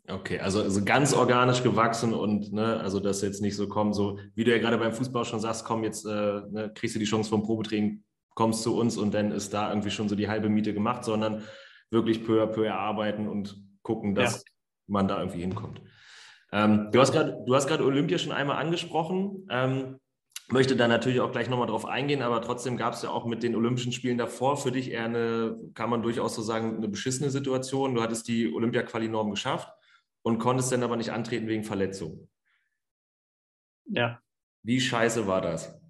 Okay, 0.08 0.40
also, 0.40 0.62
also 0.62 0.82
ganz 0.84 1.12
organisch 1.12 1.62
gewachsen 1.62 2.14
und 2.14 2.50
ne, 2.50 2.80
also 2.80 2.98
das 2.98 3.20
jetzt 3.20 3.42
nicht 3.42 3.56
so 3.56 3.68
kommen, 3.68 3.92
so 3.92 4.18
wie 4.34 4.44
du 4.44 4.50
ja 4.50 4.58
gerade 4.58 4.78
beim 4.78 4.94
Fußball 4.94 5.26
schon 5.26 5.40
sagst, 5.40 5.66
komm, 5.66 5.84
jetzt 5.84 6.06
äh, 6.06 6.08
ne, 6.08 6.72
kriegst 6.74 6.94
du 6.94 6.98
die 6.98 7.04
Chance 7.04 7.28
vom 7.28 7.42
Probetraining, 7.42 8.02
kommst 8.34 8.62
zu 8.62 8.74
uns 8.74 8.96
und 8.96 9.12
dann 9.12 9.32
ist 9.32 9.52
da 9.52 9.68
irgendwie 9.68 9.90
schon 9.90 10.08
so 10.08 10.14
die 10.16 10.28
halbe 10.28 10.48
Miete 10.48 10.72
gemacht, 10.72 11.04
sondern 11.04 11.42
wirklich 11.90 12.24
peu 12.24 12.42
à 12.42 12.46
peu 12.46 12.64
erarbeiten 12.64 13.28
und 13.28 13.62
gucken, 13.82 14.14
dass 14.14 14.44
ja. 14.44 14.52
Man 14.88 15.08
da 15.08 15.18
irgendwie 15.18 15.40
hinkommt. 15.40 15.80
Ähm, 16.50 16.90
du 16.90 17.00
hast 17.00 17.12
gerade 17.12 17.84
Olympia 17.84 18.18
schon 18.18 18.32
einmal 18.32 18.56
angesprochen. 18.56 19.46
Ähm, 19.50 19.98
möchte 20.50 20.76
da 20.76 20.88
natürlich 20.88 21.20
auch 21.20 21.30
gleich 21.30 21.48
nochmal 21.50 21.66
drauf 21.66 21.84
eingehen, 21.84 22.22
aber 22.22 22.40
trotzdem 22.40 22.76
gab 22.76 22.94
es 22.94 23.02
ja 23.02 23.10
auch 23.10 23.26
mit 23.26 23.42
den 23.42 23.54
Olympischen 23.54 23.92
Spielen 23.92 24.18
davor 24.18 24.56
für 24.56 24.72
dich 24.72 24.90
eher 24.90 25.04
eine, 25.04 25.58
kann 25.74 25.90
man 25.90 26.02
durchaus 26.02 26.34
so 26.34 26.42
sagen, 26.42 26.76
eine 26.76 26.88
beschissene 26.88 27.30
Situation. 27.30 27.94
Du 27.94 28.02
hattest 28.02 28.28
die 28.28 28.52
Olympia-Quali-Norm 28.52 29.30
geschafft 29.30 29.70
und 30.22 30.38
konntest 30.38 30.72
dann 30.72 30.82
aber 30.82 30.96
nicht 30.96 31.12
antreten 31.12 31.48
wegen 31.48 31.64
Verletzung. 31.64 32.28
Ja. 33.84 34.20
Wie 34.62 34.80
scheiße 34.80 35.26
war 35.26 35.40
das? 35.40 35.80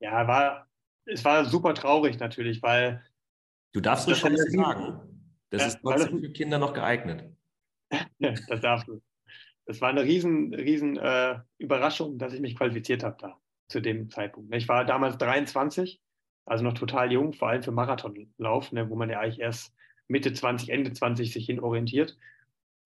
Ja, 0.00 0.26
war, 0.26 0.68
es 1.06 1.24
war 1.24 1.44
super 1.44 1.74
traurig 1.74 2.18
natürlich, 2.18 2.62
weil. 2.62 3.02
Du 3.72 3.80
darfst 3.80 4.06
ruhig 4.06 4.18
schon 4.18 4.36
sagen. 4.36 5.30
Das 5.50 5.62
ja, 5.62 5.68
ist 5.68 5.78
trotzdem 5.82 6.12
das, 6.12 6.26
für 6.26 6.32
Kinder 6.32 6.58
noch 6.58 6.72
geeignet. 6.72 7.24
das 8.48 8.60
darfst 8.60 8.88
du. 8.88 9.00
Das 9.66 9.80
war 9.80 9.88
eine 9.88 10.04
riesen, 10.04 10.52
riesen 10.54 10.96
äh, 10.98 11.38
Überraschung, 11.58 12.18
dass 12.18 12.34
ich 12.34 12.40
mich 12.40 12.56
qualifiziert 12.56 13.02
habe 13.02 13.16
da 13.18 13.40
zu 13.68 13.80
dem 13.80 14.10
Zeitpunkt. 14.10 14.54
Ich 14.54 14.68
war 14.68 14.84
damals 14.84 15.16
23, 15.18 16.00
also 16.44 16.64
noch 16.64 16.74
total 16.74 17.10
jung, 17.12 17.32
vor 17.32 17.48
allem 17.48 17.62
für 17.62 17.72
Marathonlauf, 17.72 18.72
ne, 18.72 18.90
wo 18.90 18.96
man 18.96 19.08
ja 19.08 19.20
eigentlich 19.20 19.40
erst 19.40 19.74
Mitte 20.06 20.32
20, 20.32 20.68
Ende 20.68 20.92
20 20.92 21.32
sich 21.32 21.46
hin 21.46 21.60
orientiert. 21.60 22.18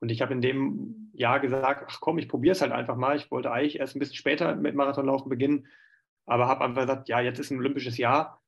Und 0.00 0.10
ich 0.10 0.22
habe 0.22 0.32
in 0.32 0.40
dem 0.40 1.10
Jahr 1.12 1.40
gesagt, 1.40 1.84
ach 1.88 2.00
komm, 2.00 2.18
ich 2.18 2.28
probiere 2.28 2.52
es 2.52 2.62
halt 2.62 2.70
einfach 2.70 2.96
mal. 2.96 3.16
Ich 3.16 3.30
wollte 3.32 3.50
eigentlich 3.50 3.80
erst 3.80 3.96
ein 3.96 3.98
bisschen 3.98 4.14
später 4.14 4.54
mit 4.54 4.76
Marathonlaufen 4.76 5.28
beginnen, 5.28 5.66
aber 6.26 6.46
habe 6.46 6.64
einfach 6.64 6.82
gesagt, 6.82 7.08
ja, 7.08 7.20
jetzt 7.20 7.40
ist 7.40 7.50
ein 7.50 7.58
olympisches 7.58 7.98
Jahr. 7.98 8.40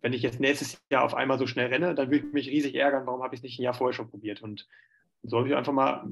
Wenn 0.00 0.12
ich 0.12 0.22
jetzt 0.22 0.38
nächstes 0.38 0.80
Jahr 0.90 1.02
auf 1.02 1.14
einmal 1.14 1.38
so 1.38 1.46
schnell 1.48 1.66
renne, 1.66 1.94
dann 1.94 2.10
würde 2.10 2.26
ich 2.26 2.32
mich 2.32 2.48
riesig 2.48 2.76
ärgern, 2.76 3.06
warum 3.06 3.22
habe 3.22 3.34
ich 3.34 3.40
es 3.40 3.42
nicht 3.42 3.58
ein 3.58 3.64
Jahr 3.64 3.74
vorher 3.74 3.92
schon 3.92 4.08
probiert. 4.08 4.40
Und 4.40 4.68
so 5.24 5.38
habe 5.38 5.48
ich 5.48 5.54
einfach 5.54 5.72
mal 5.72 6.06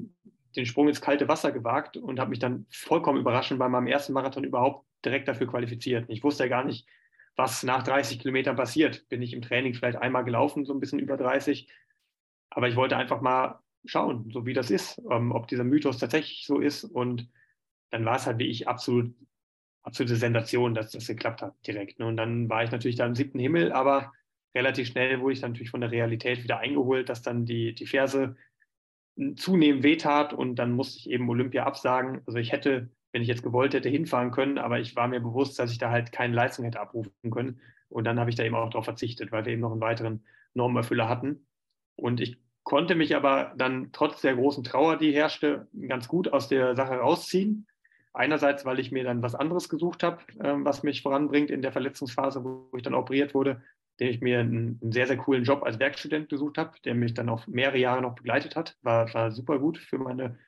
den 0.57 0.67
Sprung 0.67 0.89
ins 0.89 1.01
kalte 1.01 1.29
Wasser 1.29 1.53
gewagt 1.53 1.97
und 1.97 2.19
habe 2.19 2.31
mich 2.31 2.39
dann 2.39 2.67
vollkommen 2.71 3.21
überraschend 3.21 3.59
bei 3.59 3.69
meinem 3.69 3.87
ersten 3.87 4.13
Marathon 4.13 4.45
überhaupt 4.45 4.87
direkt 5.05 5.29
dafür 5.29 5.47
qualifiziert. 5.47 6.07
Ich 6.09 6.23
wusste 6.23 6.45
ja 6.45 6.49
gar 6.49 6.65
nicht, 6.65 6.87
was 7.37 7.63
nach 7.63 7.83
30 7.83 8.19
Kilometern 8.19 8.57
passiert. 8.57 9.09
Bin 9.09 9.23
ich 9.23 9.33
im 9.33 9.43
Training 9.43 9.75
vielleicht 9.75 9.99
einmal 9.99 10.25
gelaufen, 10.25 10.65
so 10.65 10.75
ein 10.75 10.81
bisschen 10.81 10.99
über 10.99 11.17
30. 11.17 11.69
Aber 12.51 12.69
ich 12.69 12.77
wollte 12.77 12.97
einfach 12.97 13.21
mal 13.21 13.61
schauen, 13.85 14.31
so 14.31 14.47
wie 14.47 14.53
das 14.53 14.71
ist, 14.71 15.01
ähm, 15.11 15.33
ob 15.33 15.49
dieser 15.49 15.65
Mythos 15.65 15.99
tatsächlich 15.99 16.45
so 16.47 16.61
ist. 16.61 16.85
Und 16.85 17.29
dann 17.91 18.05
war 18.05 18.17
es 18.17 18.27
halt 18.27 18.39
wie 18.39 18.49
ich 18.49 18.69
absolut, 18.69 19.15
absolute 19.83 20.17
Sensation, 20.17 20.75
dass 20.75 20.93
das 20.93 21.07
geklappt 21.07 21.43
hat 21.43 21.55
direkt. 21.67 21.99
Ne? 21.99 22.07
Und 22.07 22.17
dann 22.17 22.49
war 22.49 22.63
ich 22.63 22.71
natürlich 22.71 22.97
da 22.97 23.07
im 23.07 23.15
siebten 23.15 23.39
Himmel, 23.39 23.73
aber 23.73 24.13
relativ 24.55 24.89
schnell 24.89 25.21
wurde 25.21 25.33
ich 25.33 25.41
dann 25.41 25.53
natürlich 25.53 25.71
von 25.71 25.81
der 25.81 25.91
Realität 25.91 26.45
wieder 26.45 26.59
eingeholt, 26.59 27.09
dass 27.09 27.23
dann 27.23 27.47
die, 27.47 27.75
die 27.75 27.87
Ferse 27.87 28.37
zunehmend 29.37 29.83
wehtat 29.83 30.33
und 30.33 30.57
dann 30.57 30.73
musste 30.73 30.99
ich 30.99 31.11
eben 31.11 31.29
Olympia 31.29 31.65
absagen. 31.65 32.23
Also 32.27 32.39
ich 32.39 32.53
hätte, 32.53 32.89
wenn 33.13 33.23
ich 33.23 33.29
jetzt 33.29 33.43
gewollt 33.43 33.75
hätte, 33.75 33.89
hinfahren 33.89 34.31
können, 34.31 34.59
aber 34.59 34.81
ich 34.81 34.97
war 34.97 35.09
mir 35.09 35.21
bewusst, 35.21 35.59
dass 35.59 35.71
ich 35.71 35.79
da 35.79 35.91
halt 35.91 36.13
keine 36.13 36.35
Leistung 36.35 36.65
hätte 36.65 36.81
abrufen 36.81 37.13
können. 37.31 37.61
Und 37.89 38.05
dann 38.05 38.19
habe 38.19 38.31
ich 38.31 38.37
da 38.37 38.45
eben 38.45 38.55
auch 38.55 38.71
darauf 38.71 38.87
verzichtet, 38.87 39.33
weil 39.33 39.45
wir 39.45 39.53
eben 39.53 39.61
noch 39.61 39.73
einen 39.73 39.81
weiteren 39.81 40.25
Normerfüller 40.55 41.09
hatten. 41.09 41.47
Und 41.97 42.21
ich 42.21 42.39
konnte 42.63 42.95
mich 42.95 43.15
aber 43.15 43.53
dann 43.57 43.91
trotz 43.93 44.23
der 44.23 44.35
großen 44.35 44.65
Trauer, 44.65 44.97
die 44.97 45.13
herrschte, 45.13 45.69
ganz 45.89 46.09
gut 46.09 46.33
aus 46.33 46.49
der 46.49 46.75
Sache 46.75 46.95
rausziehen. 46.95 47.67
Einerseits, 48.15 48.65
weil 48.65 48.79
ich 48.79 48.93
mir 48.93 49.05
dann 49.05 49.23
was 49.23 49.35
anderes 49.35 49.69
gesucht 49.69 50.03
habe, 50.03 50.19
ähm, 50.43 50.65
was 50.65 50.83
mich 50.83 51.03
voranbringt 51.03 51.51
in 51.51 51.63
der 51.63 51.73
Verletzungsphase, 51.73 52.45
wo 52.45 52.69
ich 52.77 52.83
dann 52.83 52.95
operiert 52.95 53.35
wurde, 53.35 53.63
indem 54.03 54.15
ich 54.15 54.21
mir 54.21 54.41
einen, 54.41 54.79
einen, 54.83 54.93
sehr, 54.93 55.07
sehr 55.07 55.17
coolen 55.17 55.45
Job 55.45 55.63
als 55.63 55.79
Werkstudent 55.79 56.29
gesucht 56.29 56.59
habe, 56.59 56.73
der 56.85 56.95
mich 56.95 57.15
dann 57.15 57.29
auch 57.29 57.47
mehrere 57.47 57.79
Jahre 57.79 58.03
noch 58.03 58.15
begleitet 58.15 58.57
hat. 58.57 58.77
War, 58.83 59.13
war 59.15 59.31
super 59.31 59.59
gut 59.59 59.79
für 59.79 59.99
meine 59.99 60.39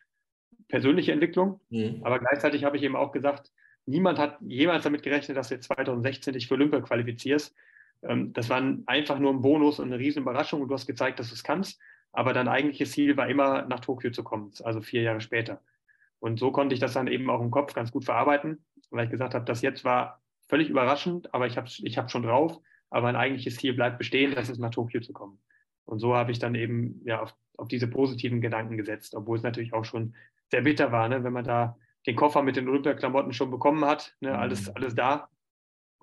persönliche 0.68 1.12
Entwicklung. 1.12 1.60
Mhm. 1.70 2.00
Aber 2.02 2.18
gleichzeitig 2.18 2.64
habe 2.64 2.76
ich 2.76 2.82
eben 2.82 2.96
auch 2.96 3.12
gesagt, 3.12 3.52
niemand 3.86 4.18
hat 4.18 4.38
jemals 4.40 4.84
damit 4.84 5.02
gerechnet, 5.02 5.36
dass 5.36 5.48
du 5.48 5.54
jetzt 5.54 5.66
2016 5.66 6.32
dich 6.32 6.48
für 6.48 6.54
Olympia 6.54 6.80
qualifizierst. 6.80 7.54
Ähm, 8.02 8.32
das 8.32 8.48
war 8.48 8.62
einfach 8.86 9.18
nur 9.18 9.32
ein 9.32 9.42
Bonus 9.42 9.78
und 9.78 9.86
eine 9.86 9.98
riesen 9.98 10.22
Überraschung 10.22 10.62
und 10.62 10.68
du 10.68 10.74
hast 10.74 10.86
gezeigt, 10.86 11.20
dass 11.20 11.28
du 11.28 11.34
es 11.34 11.44
kannst. 11.44 11.80
Aber 12.12 12.32
dein 12.32 12.48
eigentliches 12.48 12.92
Ziel 12.92 13.16
war 13.16 13.28
immer, 13.28 13.66
nach 13.66 13.80
Tokio 13.80 14.10
zu 14.10 14.24
kommen, 14.24 14.52
also 14.62 14.80
vier 14.80 15.02
Jahre 15.02 15.20
später. 15.20 15.60
Und 16.20 16.38
so 16.38 16.52
konnte 16.52 16.74
ich 16.74 16.80
das 16.80 16.94
dann 16.94 17.06
eben 17.06 17.28
auch 17.28 17.40
im 17.40 17.50
Kopf 17.50 17.74
ganz 17.74 17.92
gut 17.92 18.04
verarbeiten, 18.04 18.64
weil 18.90 19.04
ich 19.04 19.10
gesagt 19.10 19.34
habe, 19.34 19.44
das 19.44 19.62
jetzt 19.62 19.84
war 19.84 20.22
völlig 20.48 20.70
überraschend, 20.70 21.34
aber 21.34 21.46
ich 21.46 21.56
habe 21.56 21.68
ich 21.68 21.98
hab 21.98 22.10
schon 22.10 22.22
drauf. 22.22 22.60
Aber 22.94 23.08
mein 23.08 23.16
eigentliches 23.16 23.56
Ziel 23.56 23.74
bleibt 23.74 23.98
bestehen, 23.98 24.36
das 24.36 24.48
ist 24.48 24.60
nach 24.60 24.70
Tokio 24.70 25.00
zu 25.00 25.12
kommen. 25.12 25.40
Und 25.84 25.98
so 25.98 26.14
habe 26.14 26.30
ich 26.30 26.38
dann 26.38 26.54
eben 26.54 27.00
ja, 27.04 27.20
auf, 27.22 27.34
auf 27.56 27.66
diese 27.66 27.88
positiven 27.88 28.40
Gedanken 28.40 28.76
gesetzt, 28.76 29.16
obwohl 29.16 29.36
es 29.36 29.42
natürlich 29.42 29.72
auch 29.72 29.84
schon 29.84 30.14
sehr 30.52 30.62
bitter 30.62 30.92
war, 30.92 31.08
ne, 31.08 31.24
wenn 31.24 31.32
man 31.32 31.44
da 31.44 31.76
den 32.06 32.14
Koffer 32.14 32.42
mit 32.42 32.54
den 32.54 32.68
Olympiaklamotten 32.68 33.32
schon 33.32 33.50
bekommen 33.50 33.84
hat, 33.84 34.14
ne, 34.20 34.38
alles, 34.38 34.68
mhm. 34.68 34.76
alles 34.76 34.94
da. 34.94 35.28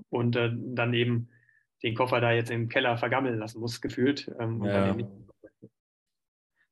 Und 0.10 0.36
äh, 0.36 0.52
dann 0.54 0.94
eben 0.94 1.30
den 1.82 1.96
Koffer 1.96 2.20
da 2.20 2.34
jetzt 2.34 2.52
im 2.52 2.68
Keller 2.68 2.98
vergammeln 2.98 3.40
lassen 3.40 3.62
muss, 3.62 3.80
gefühlt. 3.80 4.30
Ähm, 4.38 4.62
ja. 4.66 4.94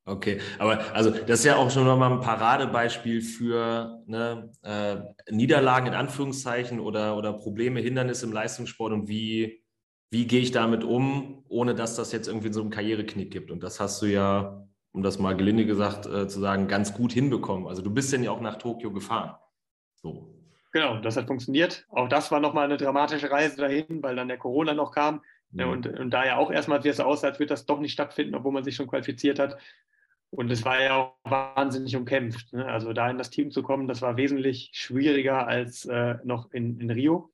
Okay, 0.04 0.38
aber 0.58 0.94
also 0.94 1.10
das 1.10 1.38
ist 1.38 1.44
ja 1.46 1.56
auch 1.56 1.70
schon 1.70 1.84
nochmal 1.84 2.12
ein 2.12 2.20
Paradebeispiel 2.20 3.22
für 3.22 4.02
ne, 4.06 4.52
äh, 4.60 4.96
Niederlagen 5.32 5.86
in 5.86 5.94
Anführungszeichen 5.94 6.78
oder, 6.78 7.16
oder 7.16 7.32
Probleme, 7.32 7.80
Hindernisse 7.80 8.26
im 8.26 8.32
Leistungssport 8.32 8.92
und 8.92 9.08
wie, 9.08 9.59
wie 10.10 10.26
gehe 10.26 10.40
ich 10.40 10.50
damit 10.50 10.84
um, 10.84 11.44
ohne 11.48 11.74
dass 11.74 11.96
das 11.96 12.12
jetzt 12.12 12.26
irgendwie 12.26 12.52
so 12.52 12.60
einen 12.60 12.70
Karriereknick 12.70 13.30
gibt. 13.30 13.50
Und 13.50 13.62
das 13.62 13.78
hast 13.78 14.02
du 14.02 14.06
ja, 14.06 14.66
um 14.92 15.02
das 15.02 15.18
mal 15.18 15.36
gelinde 15.36 15.66
gesagt 15.66 16.06
äh, 16.06 16.26
zu 16.26 16.40
sagen, 16.40 16.66
ganz 16.66 16.92
gut 16.94 17.12
hinbekommen. 17.12 17.68
Also 17.68 17.82
du 17.82 17.90
bist 17.90 18.12
denn 18.12 18.24
ja 18.24 18.32
auch 18.32 18.40
nach 18.40 18.56
Tokio 18.56 18.92
gefahren. 18.92 19.36
So. 19.94 20.34
Genau, 20.72 20.98
das 20.98 21.16
hat 21.16 21.26
funktioniert. 21.26 21.86
Auch 21.90 22.08
das 22.08 22.30
war 22.30 22.40
nochmal 22.40 22.64
eine 22.64 22.76
dramatische 22.76 23.30
Reise 23.30 23.56
dahin, 23.56 24.02
weil 24.02 24.16
dann 24.16 24.28
der 24.28 24.38
Corona 24.38 24.74
noch 24.74 24.92
kam. 24.92 25.22
Ja. 25.52 25.66
Und, 25.66 25.86
und 25.86 26.10
da 26.10 26.24
ja 26.24 26.36
auch 26.36 26.50
erstmal 26.50 26.82
wie 26.84 26.88
es 26.88 27.00
aussah, 27.00 27.28
als 27.28 27.38
würde 27.38 27.48
das 27.48 27.66
doch 27.66 27.80
nicht 27.80 27.92
stattfinden, 27.92 28.34
obwohl 28.34 28.52
man 28.52 28.64
sich 28.64 28.76
schon 28.76 28.86
qualifiziert 28.86 29.38
hat. 29.38 29.58
Und 30.30 30.50
es 30.50 30.64
war 30.64 30.80
ja 30.80 30.96
auch 30.96 31.16
wahnsinnig 31.24 31.96
umkämpft. 31.96 32.52
Ne? 32.52 32.64
Also 32.64 32.92
da 32.92 33.10
in 33.10 33.18
das 33.18 33.30
Team 33.30 33.50
zu 33.50 33.62
kommen, 33.62 33.88
das 33.88 34.00
war 34.00 34.16
wesentlich 34.16 34.70
schwieriger 34.72 35.46
als 35.46 35.86
äh, 35.86 36.18
noch 36.22 36.52
in, 36.52 36.78
in 36.80 36.90
Rio. 36.90 37.32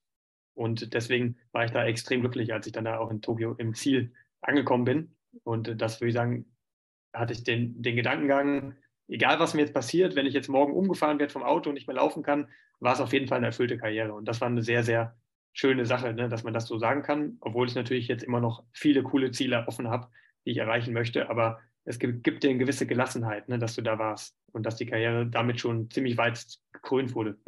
Und 0.56 0.94
deswegen 0.94 1.36
war 1.52 1.64
ich 1.64 1.70
da 1.70 1.84
extrem 1.84 2.20
glücklich, 2.20 2.52
als 2.52 2.66
ich 2.66 2.72
dann 2.72 2.86
da 2.86 2.98
auch 2.98 3.10
in 3.10 3.20
Tokio 3.20 3.54
im 3.58 3.74
Ziel 3.74 4.12
angekommen 4.40 4.84
bin. 4.84 5.16
Und 5.44 5.80
das 5.80 6.00
würde 6.00 6.08
ich 6.08 6.14
sagen, 6.14 6.46
hatte 7.12 7.34
ich 7.34 7.44
den, 7.44 7.82
den 7.82 7.94
Gedankengang, 7.94 8.74
egal 9.06 9.38
was 9.38 9.54
mir 9.54 9.60
jetzt 9.60 9.74
passiert, 9.74 10.16
wenn 10.16 10.26
ich 10.26 10.34
jetzt 10.34 10.48
morgen 10.48 10.72
umgefahren 10.72 11.18
werde 11.18 11.32
vom 11.32 11.42
Auto 11.42 11.68
und 11.68 11.74
nicht 11.74 11.86
mehr 11.86 11.96
laufen 11.96 12.22
kann, 12.22 12.48
war 12.80 12.94
es 12.94 13.00
auf 13.00 13.12
jeden 13.12 13.28
Fall 13.28 13.38
eine 13.38 13.46
erfüllte 13.46 13.76
Karriere. 13.76 14.14
Und 14.14 14.26
das 14.26 14.40
war 14.40 14.48
eine 14.48 14.62
sehr, 14.62 14.82
sehr 14.82 15.16
schöne 15.52 15.86
Sache, 15.86 16.12
ne, 16.12 16.28
dass 16.28 16.42
man 16.42 16.54
das 16.54 16.66
so 16.66 16.78
sagen 16.78 17.02
kann, 17.02 17.36
obwohl 17.40 17.66
ich 17.66 17.74
natürlich 17.74 18.08
jetzt 18.08 18.24
immer 18.24 18.40
noch 18.40 18.64
viele 18.72 19.02
coole 19.02 19.30
Ziele 19.30 19.64
offen 19.66 19.88
habe, 19.88 20.08
die 20.44 20.50
ich 20.52 20.58
erreichen 20.58 20.92
möchte. 20.92 21.28
Aber 21.30 21.60
es 21.84 21.98
gibt, 21.98 22.24
gibt 22.24 22.42
dir 22.42 22.50
eine 22.50 22.58
gewisse 22.58 22.86
Gelassenheit, 22.86 23.48
ne, 23.48 23.58
dass 23.58 23.74
du 23.74 23.82
da 23.82 23.98
warst 23.98 24.36
und 24.52 24.64
dass 24.64 24.76
die 24.76 24.86
Karriere 24.86 25.26
damit 25.26 25.60
schon 25.60 25.90
ziemlich 25.90 26.16
weit 26.16 26.44
gekrönt 26.72 27.14
wurde. 27.14 27.38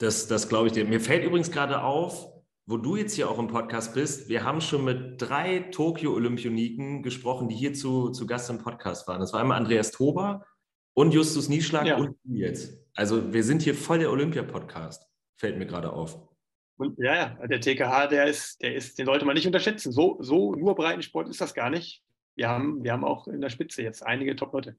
Das, 0.00 0.26
das 0.26 0.48
glaube 0.48 0.68
ich 0.68 0.72
dir. 0.72 0.86
Mir 0.86 0.98
fällt 0.98 1.24
übrigens 1.24 1.50
gerade 1.50 1.82
auf, 1.82 2.32
wo 2.66 2.78
du 2.78 2.96
jetzt 2.96 3.14
hier 3.14 3.28
auch 3.30 3.38
im 3.38 3.48
Podcast 3.48 3.92
bist, 3.92 4.30
wir 4.30 4.44
haben 4.44 4.62
schon 4.62 4.82
mit 4.82 5.20
drei 5.20 5.58
Tokio-Olympioniken 5.58 7.02
gesprochen, 7.02 7.48
die 7.48 7.54
hier 7.54 7.74
zu, 7.74 8.08
zu 8.08 8.26
Gast 8.26 8.48
im 8.48 8.58
Podcast 8.58 9.06
waren. 9.08 9.20
Das 9.20 9.34
war 9.34 9.40
einmal 9.40 9.58
Andreas 9.58 9.90
Tober 9.90 10.46
und 10.94 11.12
Justus 11.12 11.50
Nieschlag 11.50 11.86
ja. 11.86 11.98
und 11.98 12.16
du 12.24 12.34
jetzt. 12.34 12.78
Also 12.94 13.30
wir 13.34 13.44
sind 13.44 13.60
hier 13.60 13.74
voll 13.74 13.98
der 13.98 14.10
Olympia-Podcast, 14.10 15.06
fällt 15.36 15.58
mir 15.58 15.66
gerade 15.66 15.92
auf. 15.92 16.18
Und, 16.78 16.98
ja, 16.98 17.14
ja, 17.14 17.46
der 17.46 17.60
TKH, 17.60 18.06
der 18.06 18.24
ist, 18.24 18.62
der 18.62 18.74
ist, 18.74 18.98
den 18.98 19.04
sollte 19.04 19.26
man 19.26 19.34
nicht 19.34 19.46
unterschätzen. 19.46 19.92
So, 19.92 20.16
so 20.20 20.54
nur 20.54 20.76
Breitensport 20.76 21.28
ist 21.28 21.42
das 21.42 21.52
gar 21.52 21.68
nicht. 21.68 22.02
Wir 22.36 22.48
haben, 22.48 22.82
wir 22.82 22.92
haben 22.92 23.04
auch 23.04 23.28
in 23.28 23.42
der 23.42 23.50
Spitze 23.50 23.82
jetzt 23.82 24.02
einige 24.02 24.34
Top-Leute. 24.34 24.76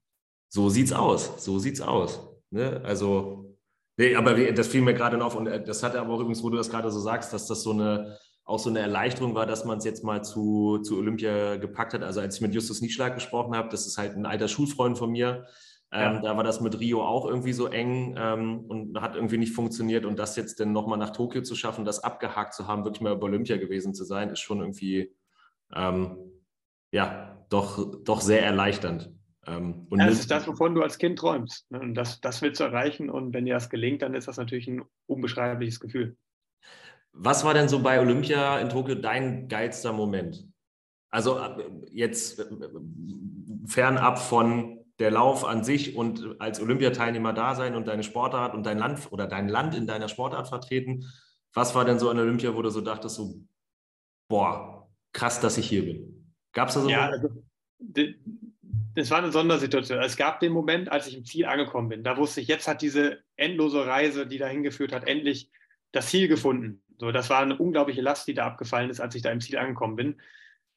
So 0.48 0.68
sieht's 0.68 0.92
aus. 0.92 1.44
So 1.44 1.60
sieht's 1.60 1.80
aus. 1.80 2.28
Ne? 2.50 2.80
Also 2.84 3.51
Nee, 3.96 4.16
aber 4.16 4.34
das 4.52 4.68
fiel 4.68 4.80
mir 4.80 4.94
gerade 4.94 5.18
noch 5.18 5.26
auf 5.26 5.36
und 5.36 5.46
äh, 5.46 5.62
das 5.62 5.82
hatte 5.82 6.00
aber 6.00 6.14
auch 6.14 6.20
übrigens, 6.20 6.42
wo 6.42 6.50
du 6.50 6.56
das 6.56 6.70
gerade 6.70 6.90
so 6.90 7.00
sagst, 7.00 7.32
dass 7.32 7.46
das 7.46 7.62
so 7.62 7.72
eine 7.72 8.18
auch 8.44 8.58
so 8.58 8.70
eine 8.70 8.80
Erleichterung 8.80 9.34
war, 9.34 9.46
dass 9.46 9.64
man 9.64 9.78
es 9.78 9.84
jetzt 9.84 10.02
mal 10.02 10.22
zu, 10.24 10.78
zu 10.82 10.98
Olympia 10.98 11.56
gepackt 11.56 11.94
hat. 11.94 12.02
Also 12.02 12.20
als 12.20 12.36
ich 12.36 12.40
mit 12.40 12.54
Justus 12.54 12.80
Nieschlag 12.80 13.14
gesprochen 13.14 13.54
habe, 13.54 13.68
das 13.68 13.86
ist 13.86 13.98
halt 13.98 14.16
ein 14.16 14.26
alter 14.26 14.48
Schulfreund 14.48 14.98
von 14.98 15.12
mir. 15.12 15.46
Ähm, 15.92 16.14
ja. 16.14 16.20
Da 16.20 16.36
war 16.36 16.42
das 16.42 16.60
mit 16.60 16.80
Rio 16.80 17.04
auch 17.04 17.26
irgendwie 17.26 17.52
so 17.52 17.68
eng 17.68 18.16
ähm, 18.18 18.64
und 18.66 19.00
hat 19.00 19.14
irgendwie 19.14 19.38
nicht 19.38 19.54
funktioniert. 19.54 20.04
Und 20.04 20.18
das 20.18 20.36
jetzt 20.36 20.58
dann 20.58 20.72
nochmal 20.72 20.98
nach 20.98 21.10
Tokio 21.10 21.42
zu 21.42 21.54
schaffen, 21.54 21.84
das 21.84 22.02
abgehakt 22.02 22.54
zu 22.54 22.66
haben, 22.66 22.84
wirklich 22.84 23.02
mal 23.02 23.12
über 23.12 23.26
Olympia 23.26 23.58
gewesen 23.58 23.94
zu 23.94 24.04
sein, 24.04 24.30
ist 24.30 24.40
schon 24.40 24.60
irgendwie, 24.60 25.14
ähm, 25.74 26.16
ja, 26.90 27.44
doch, 27.48 28.02
doch 28.02 28.20
sehr 28.22 28.42
erleichternd. 28.42 29.12
Ähm, 29.46 29.86
ja, 29.90 30.06
das 30.06 30.20
ist 30.20 30.30
das, 30.30 30.46
wovon 30.46 30.74
du 30.74 30.82
als 30.82 30.98
Kind 30.98 31.18
träumst. 31.18 31.70
Ne? 31.70 31.80
Und 31.80 31.94
das, 31.94 32.20
das 32.20 32.42
willst 32.42 32.60
du 32.60 32.64
erreichen. 32.64 33.10
Und 33.10 33.34
wenn 33.34 33.44
dir 33.44 33.54
das 33.54 33.70
gelingt, 33.70 34.02
dann 34.02 34.14
ist 34.14 34.28
das 34.28 34.36
natürlich 34.36 34.68
ein 34.68 34.82
unbeschreibliches 35.06 35.80
Gefühl. 35.80 36.16
Was 37.12 37.44
war 37.44 37.52
denn 37.52 37.68
so 37.68 37.82
bei 37.82 38.00
Olympia 38.00 38.58
in 38.58 38.68
Tokio 38.68 38.94
dein 38.94 39.48
geilster 39.48 39.92
Moment? 39.92 40.46
Also 41.10 41.38
äh, 41.38 41.70
jetzt 41.90 42.38
äh, 42.38 42.46
fernab 43.66 44.18
von 44.18 44.78
der 44.98 45.10
Lauf 45.10 45.44
an 45.44 45.64
sich 45.64 45.96
und 45.96 46.40
als 46.40 46.60
Olympiateilnehmer 46.60 47.32
da 47.32 47.54
sein 47.54 47.74
und 47.74 47.88
deine 47.88 48.04
Sportart 48.04 48.54
und 48.54 48.64
dein 48.64 48.78
Land 48.78 49.10
oder 49.10 49.26
dein 49.26 49.48
Land 49.48 49.74
in 49.74 49.86
deiner 49.86 50.08
Sportart 50.08 50.48
vertreten. 50.48 51.06
Was 51.52 51.74
war 51.74 51.84
denn 51.84 51.98
so 51.98 52.08
an 52.08 52.18
Olympia, 52.18 52.54
wo 52.54 52.62
du 52.62 52.70
so 52.70 52.80
dachtest, 52.80 53.16
so, 53.16 53.34
boah, 54.28 54.88
krass, 55.12 55.40
dass 55.40 55.58
ich 55.58 55.68
hier 55.68 55.84
bin? 55.84 56.34
Gab 56.52 56.68
es 56.68 56.74
da 56.74 56.80
so? 56.80 56.88
Ja, 56.88 57.08
also, 57.08 57.28
das 58.94 59.10
war 59.10 59.18
eine 59.18 59.32
Sondersituation. 59.32 60.00
Es 60.00 60.16
gab 60.16 60.40
den 60.40 60.52
Moment, 60.52 60.90
als 60.90 61.06
ich 61.06 61.16
im 61.16 61.24
Ziel 61.24 61.46
angekommen 61.46 61.88
bin. 61.88 62.04
Da 62.04 62.16
wusste 62.16 62.40
ich, 62.40 62.48
jetzt 62.48 62.68
hat 62.68 62.82
diese 62.82 63.20
endlose 63.36 63.86
Reise, 63.86 64.26
die 64.26 64.38
dahin 64.38 64.62
geführt 64.62 64.92
hat, 64.92 65.06
endlich 65.06 65.50
das 65.92 66.08
Ziel 66.08 66.28
gefunden. 66.28 66.82
So, 66.98 67.10
das 67.10 67.30
war 67.30 67.40
eine 67.40 67.56
unglaubliche 67.56 68.02
Last, 68.02 68.28
die 68.28 68.34
da 68.34 68.46
abgefallen 68.46 68.90
ist, 68.90 69.00
als 69.00 69.14
ich 69.14 69.22
da 69.22 69.30
im 69.30 69.40
Ziel 69.40 69.58
angekommen 69.58 69.96
bin. 69.96 70.20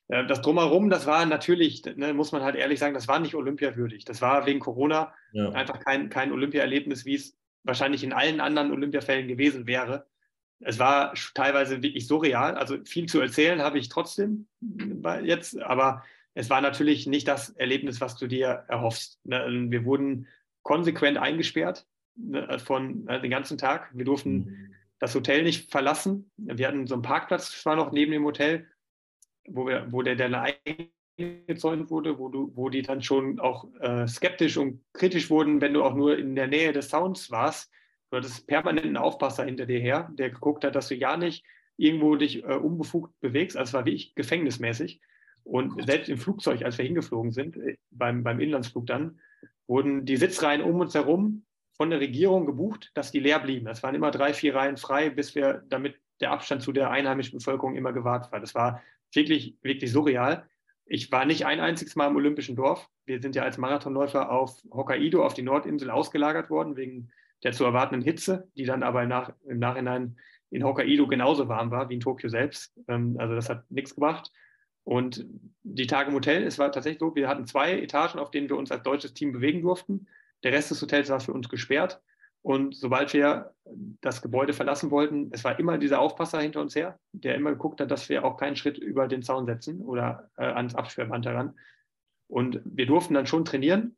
Äh, 0.08 0.26
das 0.26 0.42
Drumherum, 0.42 0.90
das 0.90 1.06
war 1.06 1.26
natürlich, 1.26 1.84
ne, 1.96 2.14
muss 2.14 2.32
man 2.32 2.42
halt 2.42 2.56
ehrlich 2.56 2.80
sagen, 2.80 2.94
das 2.94 3.08
war 3.08 3.20
nicht 3.20 3.36
olympiawürdig. 3.36 4.06
Das 4.06 4.22
war 4.22 4.46
wegen 4.46 4.60
Corona 4.60 5.14
ja. 5.34 5.50
einfach 5.52 5.80
kein, 5.80 6.10
kein 6.10 6.32
Olympia-Erlebnis, 6.32 7.06
wie 7.06 7.16
es 7.16 7.38
wahrscheinlich 7.64 8.04
in 8.04 8.14
allen 8.14 8.40
anderen 8.40 8.72
Olympiafällen 8.72 9.28
gewesen 9.28 9.68
wäre. 9.68 10.08
Es 10.60 10.80
war 10.80 11.14
teilweise 11.34 11.84
wirklich 11.84 12.08
surreal. 12.08 12.56
Also 12.56 12.78
viel 12.86 13.08
zu 13.08 13.20
erzählen 13.20 13.62
habe 13.62 13.78
ich 13.78 13.90
trotzdem 13.90 14.48
jetzt, 15.24 15.62
aber 15.62 16.04
es 16.36 16.50
war 16.50 16.62
natürlich 16.62 17.08
nicht 17.08 17.28
das 17.28 17.50
Erlebnis, 17.52 18.02
was 18.02 18.18
du 18.18 18.28
dir 18.28 18.66
erhoffst. 18.68 19.20
Ne, 19.24 19.68
wir 19.70 19.86
wurden 19.86 20.28
konsequent 20.64 21.18
eingesperrt 21.18 21.88
ne, 22.16 22.60
von 22.60 23.08
äh, 23.08 23.22
den 23.22 23.32
ganzen 23.32 23.58
Tag. 23.58 23.90
Wir 23.94 24.04
durften 24.04 24.36
mhm. 24.36 24.76
das 25.00 25.16
Hotel 25.16 25.44
nicht 25.44 25.72
verlassen. 25.72 26.30
Wir 26.36 26.68
hatten 26.68 26.88
so 26.88 26.96
einen 26.96 27.04
Parkplatz 27.04 27.62
zwar 27.62 27.78
noch 27.78 27.94
neben 27.94 28.12
dem 28.12 28.26
Hotel, 28.26 28.68
wo, 29.48 29.66
wir, 29.66 29.88
wo 29.92 30.02
der 30.02 30.18
dann 30.18 30.36
eingezäunt 30.36 31.90
wurde, 31.90 32.20
wo, 32.20 32.28
du, 32.28 32.52
wo 32.54 32.68
die 32.68 32.82
dann 32.82 33.02
schon 33.02 33.40
auch 33.40 33.70
äh, 33.80 34.06
skeptisch 34.06 34.58
und 34.58 34.84
kritisch 34.92 35.30
wurden, 35.30 35.62
wenn 35.62 35.74
du 35.74 35.84
auch 35.84 35.96
nur 35.96 36.18
in 36.18 36.36
der 36.36 36.48
Nähe 36.48 36.74
des 36.74 36.90
Sounds 36.90 37.32
warst. 37.32 37.72
Du 38.10 38.18
hattest 38.18 38.46
permanent 38.46 38.86
einen 38.86 38.98
Aufpasser 38.98 39.46
hinter 39.46 39.66
dir 39.66 39.80
her, 39.80 40.12
der 40.14 40.32
geguckt 40.32 40.66
hat, 40.66 40.76
dass 40.76 40.90
du 40.90 40.96
ja 40.96 41.16
nicht 41.16 41.46
irgendwo 41.78 42.18
dich 42.18 42.44
äh, 42.44 42.56
unbefugt 42.56 43.18
bewegst. 43.22 43.56
Also 43.56 43.70
es 43.70 43.74
war 43.74 43.86
wirklich 43.86 44.16
gefängnismäßig. 44.16 45.00
Und 45.46 45.86
selbst 45.86 46.10
im 46.10 46.18
Flugzeug, 46.18 46.64
als 46.64 46.78
wir 46.78 46.86
hingeflogen 46.86 47.32
sind, 47.32 47.56
äh, 47.56 47.78
beim, 47.92 48.24
beim 48.24 48.40
Inlandsflug 48.40 48.88
dann, 48.88 49.20
wurden 49.68 50.06
die 50.06 50.18
Sitzreihen 50.18 50.62
um 50.62 50.80
uns 50.80 50.94
herum 50.94 51.46
von 51.78 51.90
der 51.90 52.00
Regierung 52.00 52.46
gebucht, 52.46 52.92
dass 52.96 53.12
die 53.12 53.20
leer 53.20 53.40
blieben. 53.40 53.68
Es 53.68 53.84
waren 53.84 53.96
immer 53.96 54.12
drei, 54.12 54.34
vier 54.34 54.56
Reihen 54.56 54.78
frei, 54.78 55.10
bis 55.10 55.36
wir, 55.36 55.64
damit 55.70 56.00
der 56.20 56.32
Abstand 56.32 56.62
zu 56.62 56.72
der 56.72 56.90
einheimischen 56.90 57.38
Bevölkerung 57.38 57.76
immer 57.76 57.94
gewahrt 57.94 58.32
war. 58.32 58.40
Das 58.40 58.56
war 58.56 58.82
wirklich, 59.14 59.58
wirklich 59.62 59.92
surreal. 59.92 60.48
Ich 60.86 61.12
war 61.12 61.26
nicht 61.26 61.46
ein 61.46 61.60
einziges 61.60 61.96
Mal 61.96 62.08
im 62.08 62.16
Olympischen 62.16 62.56
Dorf. 62.56 62.90
Wir 63.06 63.22
sind 63.22 63.36
ja 63.36 63.44
als 63.44 63.58
Marathonläufer 63.58 64.32
auf 64.32 64.64
Hokkaido, 64.72 65.26
auf 65.26 65.34
die 65.34 65.42
Nordinsel 65.42 65.90
ausgelagert 65.90 66.50
worden, 66.50 66.76
wegen 66.76 67.10
der 67.44 67.52
zu 67.52 67.66
erwartenden 67.66 68.04
Hitze, 68.04 68.48
die 68.56 68.66
dann 68.66 68.84
aber 68.84 69.04
im, 69.04 69.10
Nach 69.10 69.34
im 69.46 69.60
Nachhinein 69.60 70.18
in 70.52 70.64
Hokkaido 70.64 71.08
genauso 71.08 71.48
warm 71.50 71.72
war 71.72 71.90
wie 71.90 71.96
in 71.96 72.00
Tokio 72.00 72.30
selbst. 72.30 72.74
Ähm, 72.88 73.16
also 73.20 73.36
das 73.36 73.50
hat 73.50 73.70
nichts 73.70 73.96
gebracht. 73.96 74.32
Und 74.86 75.26
die 75.64 75.88
Tage 75.88 76.10
im 76.10 76.16
Hotel, 76.16 76.44
es 76.44 76.60
war 76.60 76.72
tatsächlich 76.72 77.00
so, 77.00 77.16
wir 77.16 77.28
hatten 77.28 77.46
zwei 77.46 77.80
Etagen, 77.80 78.20
auf 78.20 78.32
denen 78.32 78.50
wir 78.50 78.56
uns 78.56 78.72
als 78.72 78.84
deutsches 78.84 79.14
Team 79.14 79.34
bewegen 79.34 79.64
durften. 79.64 80.08
Der 80.44 80.54
Rest 80.54 80.72
des 80.72 80.82
Hotels 80.82 81.10
war 81.10 81.20
für 81.20 81.34
uns 81.34 81.50
gesperrt. 81.50 82.02
Und 82.44 82.76
sobald 82.76 83.12
wir 83.14 83.56
das 84.02 84.22
Gebäude 84.22 84.54
verlassen 84.54 84.92
wollten, 84.92 85.32
es 85.34 85.44
war 85.44 85.58
immer 85.58 85.80
dieser 85.80 86.00
Aufpasser 86.00 86.40
hinter 86.40 86.62
uns 86.62 86.76
her, 86.76 87.00
der 87.12 87.34
immer 87.34 87.50
geguckt 87.50 87.82
hat, 87.82 87.90
dass 87.90 88.08
wir 88.08 88.24
auch 88.24 88.38
keinen 88.38 88.56
Schritt 88.56 88.78
über 88.78 89.08
den 89.08 89.24
Zaun 89.24 89.48
setzen 89.48 89.82
oder 89.82 90.30
äh, 90.38 90.44
ans 90.44 90.76
Absperrband 90.76 91.26
heran. 91.26 91.58
Und 92.28 92.62
wir 92.64 92.86
durften 92.86 93.16
dann 93.16 93.26
schon 93.26 93.46
trainieren, 93.46 93.98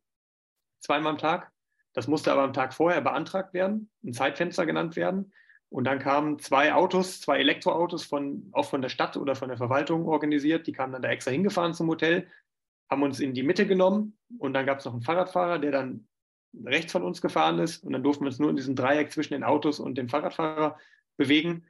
zweimal 0.78 1.12
am 1.12 1.18
Tag. 1.18 1.52
Das 1.92 2.08
musste 2.08 2.32
aber 2.32 2.42
am 2.42 2.54
Tag 2.54 2.72
vorher 2.72 3.02
beantragt 3.02 3.52
werden, 3.52 3.90
ein 4.02 4.14
Zeitfenster 4.14 4.64
genannt 4.64 4.96
werden. 4.96 5.32
Und 5.70 5.84
dann 5.84 5.98
kamen 5.98 6.38
zwei 6.38 6.72
Autos, 6.72 7.20
zwei 7.20 7.38
Elektroautos 7.38 8.04
von, 8.04 8.48
auch 8.52 8.68
von 8.68 8.80
der 8.80 8.88
Stadt 8.88 9.16
oder 9.16 9.34
von 9.34 9.48
der 9.48 9.58
Verwaltung 9.58 10.06
organisiert. 10.06 10.66
Die 10.66 10.72
kamen 10.72 10.92
dann 10.92 11.02
da 11.02 11.10
extra 11.10 11.30
hingefahren 11.30 11.74
zum 11.74 11.88
Hotel, 11.88 12.26
haben 12.90 13.02
uns 13.02 13.20
in 13.20 13.34
die 13.34 13.42
Mitte 13.42 13.66
genommen 13.66 14.16
und 14.38 14.54
dann 14.54 14.64
gab 14.64 14.78
es 14.78 14.86
noch 14.86 14.94
einen 14.94 15.02
Fahrradfahrer, 15.02 15.58
der 15.58 15.72
dann 15.72 16.06
rechts 16.64 16.92
von 16.92 17.02
uns 17.02 17.20
gefahren 17.20 17.58
ist. 17.58 17.84
Und 17.84 17.92
dann 17.92 18.02
durften 18.02 18.24
wir 18.24 18.28
uns 18.28 18.38
nur 18.38 18.50
in 18.50 18.56
diesem 18.56 18.76
Dreieck 18.76 19.12
zwischen 19.12 19.34
den 19.34 19.44
Autos 19.44 19.78
und 19.78 19.96
dem 19.98 20.08
Fahrradfahrer 20.08 20.78
bewegen, 21.18 21.64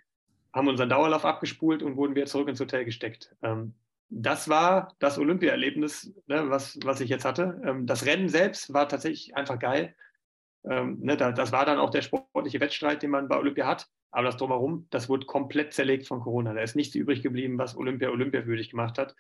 haben 0.53 0.69
unseren 0.69 0.89
Dauerlauf 0.89 1.25
abgespult 1.25 1.83
und 1.83 1.97
wurden 1.97 2.15
wieder 2.15 2.27
zurück 2.27 2.49
ins 2.49 2.61
Hotel 2.61 2.85
gesteckt. 2.85 3.35
Ähm, 3.43 3.75
das 4.11 4.49
war 4.49 4.95
das 5.01 5.19
Olympia-Erlebnis, 5.19 6.15
ne, 6.27 6.49
was, 6.49 6.79
was 6.83 7.01
ich 7.01 7.11
jetzt 7.11 7.25
hatte. 7.25 7.61
Ähm, 7.65 7.87
das 7.87 8.07
Rennen 8.07 8.29
selbst 8.29 8.73
war 8.73 8.89
tatsächlich 8.89 9.37
einfach 9.37 9.59
geil. 9.59 9.95
Ähm, 10.69 10.99
ne, 11.01 11.17
da, 11.17 11.33
das 11.33 11.53
war 11.53 11.65
dann 11.65 11.79
auch 11.79 11.91
der 11.91 12.03
sportliche 12.03 12.61
Wettstreit, 12.61 13.03
den 13.03 13.11
man 13.11 13.29
bei 13.29 13.37
Olympia 13.37 13.67
hat. 13.67 13.89
Aber 14.11 14.25
das 14.25 14.37
drumherum, 14.37 14.87
das 14.91 15.09
wurde 15.09 15.27
komplett 15.27 15.73
zerlegt 15.73 16.07
von 16.07 16.21
Corona. 16.21 16.55
Da 16.55 16.61
ist 16.61 16.77
nichts 16.77 16.95
übrig 16.95 17.23
geblieben, 17.23 17.59
was 17.59 17.77
Olympia 17.77 18.11
olympiawürdig 18.11 18.71
gemacht 18.71 18.99
hat. 18.99 19.15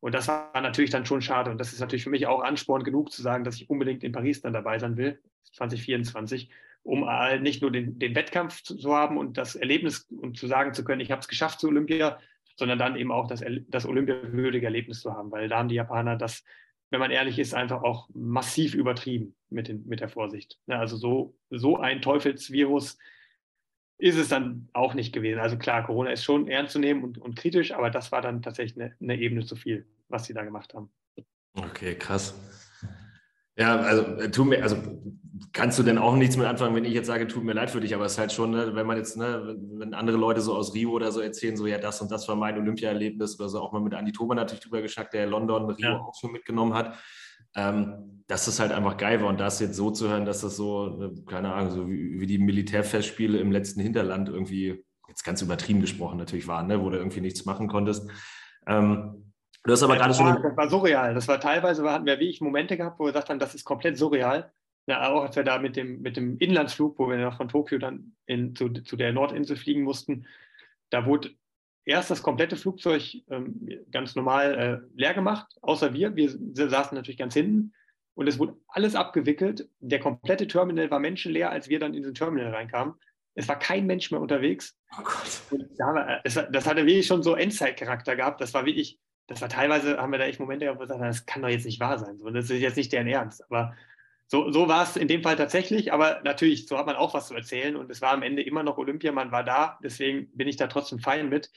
Und 0.00 0.14
das 0.14 0.26
war 0.26 0.60
natürlich 0.60 0.90
dann 0.90 1.06
schon 1.06 1.22
schade. 1.22 1.50
Und 1.50 1.58
das 1.58 1.72
ist 1.72 1.80
natürlich 1.80 2.02
für 2.02 2.10
mich 2.10 2.26
auch 2.26 2.42
Ansporn 2.42 2.82
genug 2.82 3.12
zu 3.12 3.22
sagen, 3.22 3.44
dass 3.44 3.56
ich 3.56 3.70
unbedingt 3.70 4.02
in 4.02 4.12
Paris 4.12 4.40
dann 4.40 4.52
dabei 4.52 4.78
sein 4.78 4.96
will, 4.96 5.20
2024, 5.52 6.50
um 6.82 7.06
nicht 7.40 7.62
nur 7.62 7.70
den, 7.70 8.00
den 8.00 8.16
Wettkampf 8.16 8.62
zu, 8.62 8.76
zu, 8.76 8.92
haben 8.92 9.16
und 9.16 9.38
das 9.38 9.54
Erlebnis 9.54 10.08
und 10.10 10.36
zu 10.36 10.48
sagen 10.48 10.74
zu 10.74 10.82
können, 10.82 11.00
ich 11.00 11.12
habe 11.12 11.20
es 11.20 11.28
geschafft 11.28 11.60
zu 11.60 11.68
Olympia, 11.68 12.18
sondern 12.56 12.80
dann 12.80 12.96
eben 12.96 13.12
auch 13.12 13.28
das, 13.28 13.44
das 13.68 13.86
olympiawürdige 13.86 14.66
Erlebnis 14.66 15.00
zu 15.00 15.12
haben. 15.12 15.30
Weil 15.30 15.48
da 15.48 15.58
haben 15.58 15.68
die 15.68 15.76
Japaner 15.76 16.16
das 16.16 16.42
wenn 16.92 17.00
man 17.00 17.10
ehrlich 17.10 17.38
ist, 17.38 17.54
einfach 17.54 17.82
auch 17.82 18.08
massiv 18.12 18.74
übertrieben 18.74 19.34
mit, 19.48 19.66
den, 19.66 19.86
mit 19.88 20.00
der 20.00 20.10
Vorsicht. 20.10 20.58
Also 20.66 20.96
so, 20.98 21.34
so 21.48 21.78
ein 21.78 22.02
Teufelsvirus 22.02 22.98
ist 23.96 24.16
es 24.18 24.28
dann 24.28 24.68
auch 24.74 24.92
nicht 24.92 25.14
gewesen. 25.14 25.40
Also 25.40 25.56
klar, 25.56 25.86
Corona 25.86 26.10
ist 26.10 26.22
schon 26.22 26.48
ernst 26.48 26.74
zu 26.74 26.78
nehmen 26.78 27.02
und, 27.02 27.16
und 27.16 27.34
kritisch, 27.34 27.72
aber 27.72 27.88
das 27.88 28.12
war 28.12 28.20
dann 28.20 28.42
tatsächlich 28.42 28.78
eine, 28.78 28.94
eine 29.00 29.18
Ebene 29.18 29.46
zu 29.46 29.56
viel, 29.56 29.86
was 30.08 30.26
sie 30.26 30.34
da 30.34 30.44
gemacht 30.44 30.74
haben. 30.74 30.92
Okay, 31.54 31.94
krass. 31.94 32.34
Ja, 33.56 33.76
also, 33.76 34.02
äh, 34.16 34.30
tu 34.30 34.44
mir, 34.44 34.62
also 34.62 34.76
kannst 35.52 35.78
du 35.78 35.82
denn 35.82 35.98
auch 35.98 36.16
nichts 36.16 36.36
mit 36.36 36.46
anfangen, 36.46 36.74
wenn 36.74 36.84
ich 36.84 36.94
jetzt 36.94 37.06
sage, 37.06 37.26
tut 37.26 37.44
mir 37.44 37.52
leid 37.52 37.70
für 37.70 37.80
dich, 37.80 37.94
aber 37.94 38.06
es 38.06 38.12
ist 38.12 38.18
halt 38.18 38.32
schon, 38.32 38.52
ne, 38.52 38.74
wenn 38.74 38.86
man 38.86 38.96
jetzt, 38.96 39.16
ne, 39.16 39.56
wenn 39.74 39.92
andere 39.92 40.16
Leute 40.16 40.40
so 40.40 40.54
aus 40.54 40.74
Rio 40.74 40.92
oder 40.92 41.12
so 41.12 41.20
erzählen, 41.20 41.56
so 41.56 41.66
ja, 41.66 41.78
das 41.78 42.00
und 42.00 42.10
das 42.10 42.26
war 42.28 42.36
mein 42.36 42.56
Olympia-Erlebnis 42.58 43.38
oder 43.38 43.48
so, 43.48 43.60
auch 43.60 43.72
mal 43.72 43.80
mit 43.82 43.94
Andi 43.94 44.12
Thoman 44.12 44.36
natürlich 44.36 44.62
drüber 44.62 44.80
geschnackt, 44.80 45.12
der 45.12 45.26
London, 45.26 45.66
Rio 45.70 45.88
ja. 45.88 45.98
auch 45.98 46.14
schon 46.18 46.32
mitgenommen 46.32 46.74
hat, 46.74 46.96
ähm, 47.54 48.22
dass 48.26 48.46
das 48.46 48.60
halt 48.60 48.72
einfach 48.72 48.96
geil 48.96 49.20
war 49.20 49.28
und 49.28 49.40
das 49.40 49.60
jetzt 49.60 49.76
so 49.76 49.90
zu 49.90 50.08
hören, 50.08 50.24
dass 50.24 50.40
das 50.40 50.56
so, 50.56 50.86
ne, 50.86 51.12
keine 51.26 51.52
Ahnung, 51.52 51.70
so 51.70 51.90
wie, 51.90 52.20
wie, 52.20 52.26
die 52.26 52.38
Militärfestspiele 52.38 53.38
im 53.38 53.52
letzten 53.52 53.80
Hinterland 53.80 54.28
irgendwie, 54.30 54.84
jetzt 55.08 55.24
ganz 55.24 55.42
übertrieben 55.42 55.82
gesprochen 55.82 56.16
natürlich 56.16 56.48
waren, 56.48 56.68
ne, 56.68 56.80
wo 56.80 56.88
du 56.88 56.96
irgendwie 56.96 57.20
nichts 57.20 57.44
machen 57.44 57.68
konntest. 57.68 58.08
Ähm, 58.66 59.21
Du 59.64 59.72
hast 59.72 59.82
aber 59.82 59.96
gerade 59.96 60.14
schon. 60.14 60.42
Das 60.42 60.56
war 60.56 60.68
surreal. 60.68 61.14
Das 61.14 61.28
war 61.28 61.38
teilweise, 61.40 61.88
hatten 61.90 62.06
wir 62.06 62.18
wie 62.18 62.28
ich 62.28 62.40
Momente 62.40 62.76
gehabt, 62.76 62.98
wo 62.98 63.04
wir 63.04 63.12
gesagt 63.12 63.28
haben, 63.28 63.38
das 63.38 63.54
ist 63.54 63.64
komplett 63.64 63.96
surreal. 63.96 64.52
Ja, 64.86 65.08
auch 65.08 65.22
als 65.22 65.36
wir 65.36 65.44
da 65.44 65.58
mit 65.58 65.76
dem, 65.76 66.02
mit 66.02 66.16
dem 66.16 66.38
Inlandsflug, 66.38 66.98
wo 66.98 67.08
wir 67.08 67.16
noch 67.16 67.36
von 67.36 67.48
Tokio 67.48 67.78
dann 67.78 68.16
in, 68.26 68.56
zu, 68.56 68.68
zu 68.70 68.96
der 68.96 69.12
Nordinsel 69.12 69.56
fliegen 69.56 69.82
mussten, 69.82 70.26
da 70.90 71.06
wurde 71.06 71.30
erst 71.84 72.10
das 72.10 72.22
komplette 72.22 72.56
Flugzeug 72.56 73.02
ähm, 73.30 73.68
ganz 73.90 74.16
normal 74.16 74.58
äh, 74.58 74.98
leer 75.00 75.14
gemacht, 75.14 75.56
außer 75.62 75.92
wir. 75.94 76.16
Wir 76.16 76.30
saßen 76.30 76.96
natürlich 76.96 77.18
ganz 77.18 77.34
hinten 77.34 77.72
und 78.14 78.26
es 78.26 78.38
wurde 78.38 78.56
alles 78.68 78.94
abgewickelt. 78.94 79.68
Der 79.80 80.00
komplette 80.00 80.46
Terminal 80.46 80.90
war 80.90 80.98
menschenleer, 80.98 81.50
als 81.50 81.68
wir 81.68 81.78
dann 81.78 81.94
in 81.94 82.02
den 82.02 82.14
Terminal 82.14 82.52
reinkamen. 82.52 82.94
Es 83.34 83.48
war 83.48 83.58
kein 83.58 83.86
Mensch 83.86 84.10
mehr 84.10 84.20
unterwegs. 84.20 84.78
Oh 84.98 85.02
Gott. 85.02 85.60
Da 85.78 85.86
war, 85.86 86.20
das, 86.22 86.34
das, 86.50 86.66
hatte 86.66 86.84
wirklich 86.84 87.06
schon 87.06 87.22
so 87.22 87.34
Endzeit-Charakter 87.34 88.14
gehabt. 88.14 88.40
Das 88.40 88.52
war 88.52 88.66
wirklich, 88.66 89.00
das 89.26 89.40
war 89.40 89.48
teilweise, 89.48 89.98
haben 89.98 90.12
wir 90.12 90.18
da 90.18 90.24
echt 90.24 90.40
Momente 90.40 90.64
gehabt, 90.66 90.78
wo 90.78 90.82
wir 90.82 90.86
gesagt 90.86 91.02
das 91.02 91.26
kann 91.26 91.42
doch 91.42 91.48
jetzt 91.48 91.64
nicht 91.64 91.80
wahr 91.80 91.98
sein. 91.98 92.18
So, 92.18 92.30
das 92.30 92.50
ist 92.50 92.60
jetzt 92.60 92.76
nicht 92.76 92.92
deren 92.92 93.06
Ernst. 93.06 93.44
Aber 93.50 93.74
so, 94.26 94.50
so 94.50 94.68
war 94.68 94.82
es 94.82 94.96
in 94.96 95.08
dem 95.08 95.22
Fall 95.22 95.36
tatsächlich. 95.36 95.92
Aber 95.92 96.20
natürlich, 96.24 96.66
so 96.66 96.78
hat 96.78 96.86
man 96.86 96.96
auch 96.96 97.14
was 97.14 97.28
zu 97.28 97.34
erzählen. 97.34 97.76
Und 97.76 97.90
es 97.90 98.02
war 98.02 98.12
am 98.12 98.22
Ende 98.22 98.42
immer 98.42 98.62
noch 98.62 98.78
Olympia, 98.78 99.12
man 99.12 99.32
war 99.32 99.44
da. 99.44 99.78
Deswegen 99.82 100.28
bin 100.36 100.48
ich 100.48 100.56
da 100.56 100.66
trotzdem 100.66 100.98
fein 100.98 101.28
mit. 101.28 101.50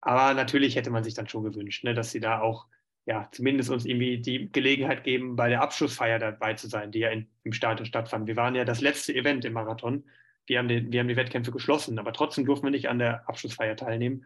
Aber 0.00 0.34
natürlich 0.34 0.76
hätte 0.76 0.90
man 0.90 1.04
sich 1.04 1.14
dann 1.14 1.28
schon 1.28 1.44
gewünscht, 1.44 1.84
ne, 1.84 1.94
dass 1.94 2.10
sie 2.10 2.20
da 2.20 2.40
auch 2.40 2.66
ja, 3.06 3.28
zumindest 3.32 3.70
uns 3.70 3.86
irgendwie 3.86 4.18
die 4.18 4.52
Gelegenheit 4.52 5.04
geben, 5.04 5.36
bei 5.36 5.48
der 5.48 5.62
Abschlussfeier 5.62 6.18
dabei 6.18 6.54
zu 6.54 6.68
sein, 6.68 6.92
die 6.92 7.00
ja 7.00 7.10
in, 7.10 7.28
im 7.42 7.52
Stadion 7.52 7.86
stattfand. 7.86 8.26
Wir 8.26 8.36
waren 8.36 8.54
ja 8.54 8.64
das 8.64 8.80
letzte 8.80 9.14
Event 9.14 9.44
im 9.44 9.54
Marathon. 9.54 10.04
Wir 10.46 10.58
haben, 10.58 10.68
den, 10.68 10.92
wir 10.92 11.00
haben 11.00 11.08
die 11.08 11.16
Wettkämpfe 11.16 11.50
geschlossen, 11.50 11.98
aber 11.98 12.12
trotzdem 12.12 12.44
durften 12.44 12.66
wir 12.66 12.70
nicht 12.70 12.88
an 12.88 12.98
der 12.98 13.28
Abschlussfeier 13.28 13.76
teilnehmen. 13.76 14.24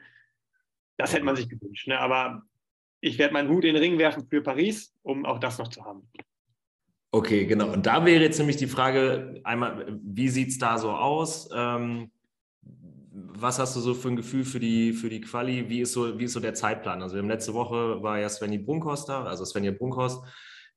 Das 0.97 1.13
hätte 1.13 1.25
man 1.25 1.37
sich 1.37 1.49
gewünscht. 1.49 1.89
Ne? 1.89 1.99
Aber 1.99 2.43
ich 3.05 3.19
werde 3.19 3.35
meinen 3.35 3.51
Hut 3.51 3.65
in 3.65 3.75
den 3.75 3.83
Ring 3.83 3.99
werfen 3.99 4.27
für 4.27 4.41
Paris, 4.41 4.95
um 5.03 5.27
auch 5.27 5.39
das 5.39 5.59
noch 5.59 5.69
zu 5.69 5.85
haben. 5.85 6.09
Okay, 7.11 7.45
genau. 7.45 7.73
Und 7.73 7.87
da 7.87 8.05
wäre 8.05 8.23
jetzt 8.23 8.39
nämlich 8.39 8.57
die 8.57 8.67
Frage, 8.67 9.41
einmal, 9.45 10.01
wie 10.03 10.29
sieht 10.29 10.49
es 10.49 10.59
da 10.59 10.79
so 10.79 10.91
aus? 10.91 11.49
Ähm, 11.55 12.11
was 13.13 13.59
hast 13.59 13.77
du 13.77 13.81
so 13.81 13.95
für 13.95 14.09
ein 14.09 14.17
Gefühl 14.17 14.45
für 14.45 14.59
die, 14.59 14.93
für 14.93 15.09
die 15.09 15.21
Quali? 15.21 15.69
Wie 15.69 15.81
ist, 15.81 15.93
so, 15.93 16.19
wie 16.19 16.25
ist 16.25 16.33
so 16.33 16.41
der 16.41 16.55
Zeitplan? 16.55 17.03
Also 17.03 17.21
letzte 17.21 17.55
Woche 17.55 18.03
war 18.03 18.19
ja 18.19 18.29
Svenny 18.29 18.59
Brunkhorst 18.59 19.09
da, 19.09 19.25
also 19.25 19.45
Svenja 19.45 19.71
Brunkhorst, 19.71 20.25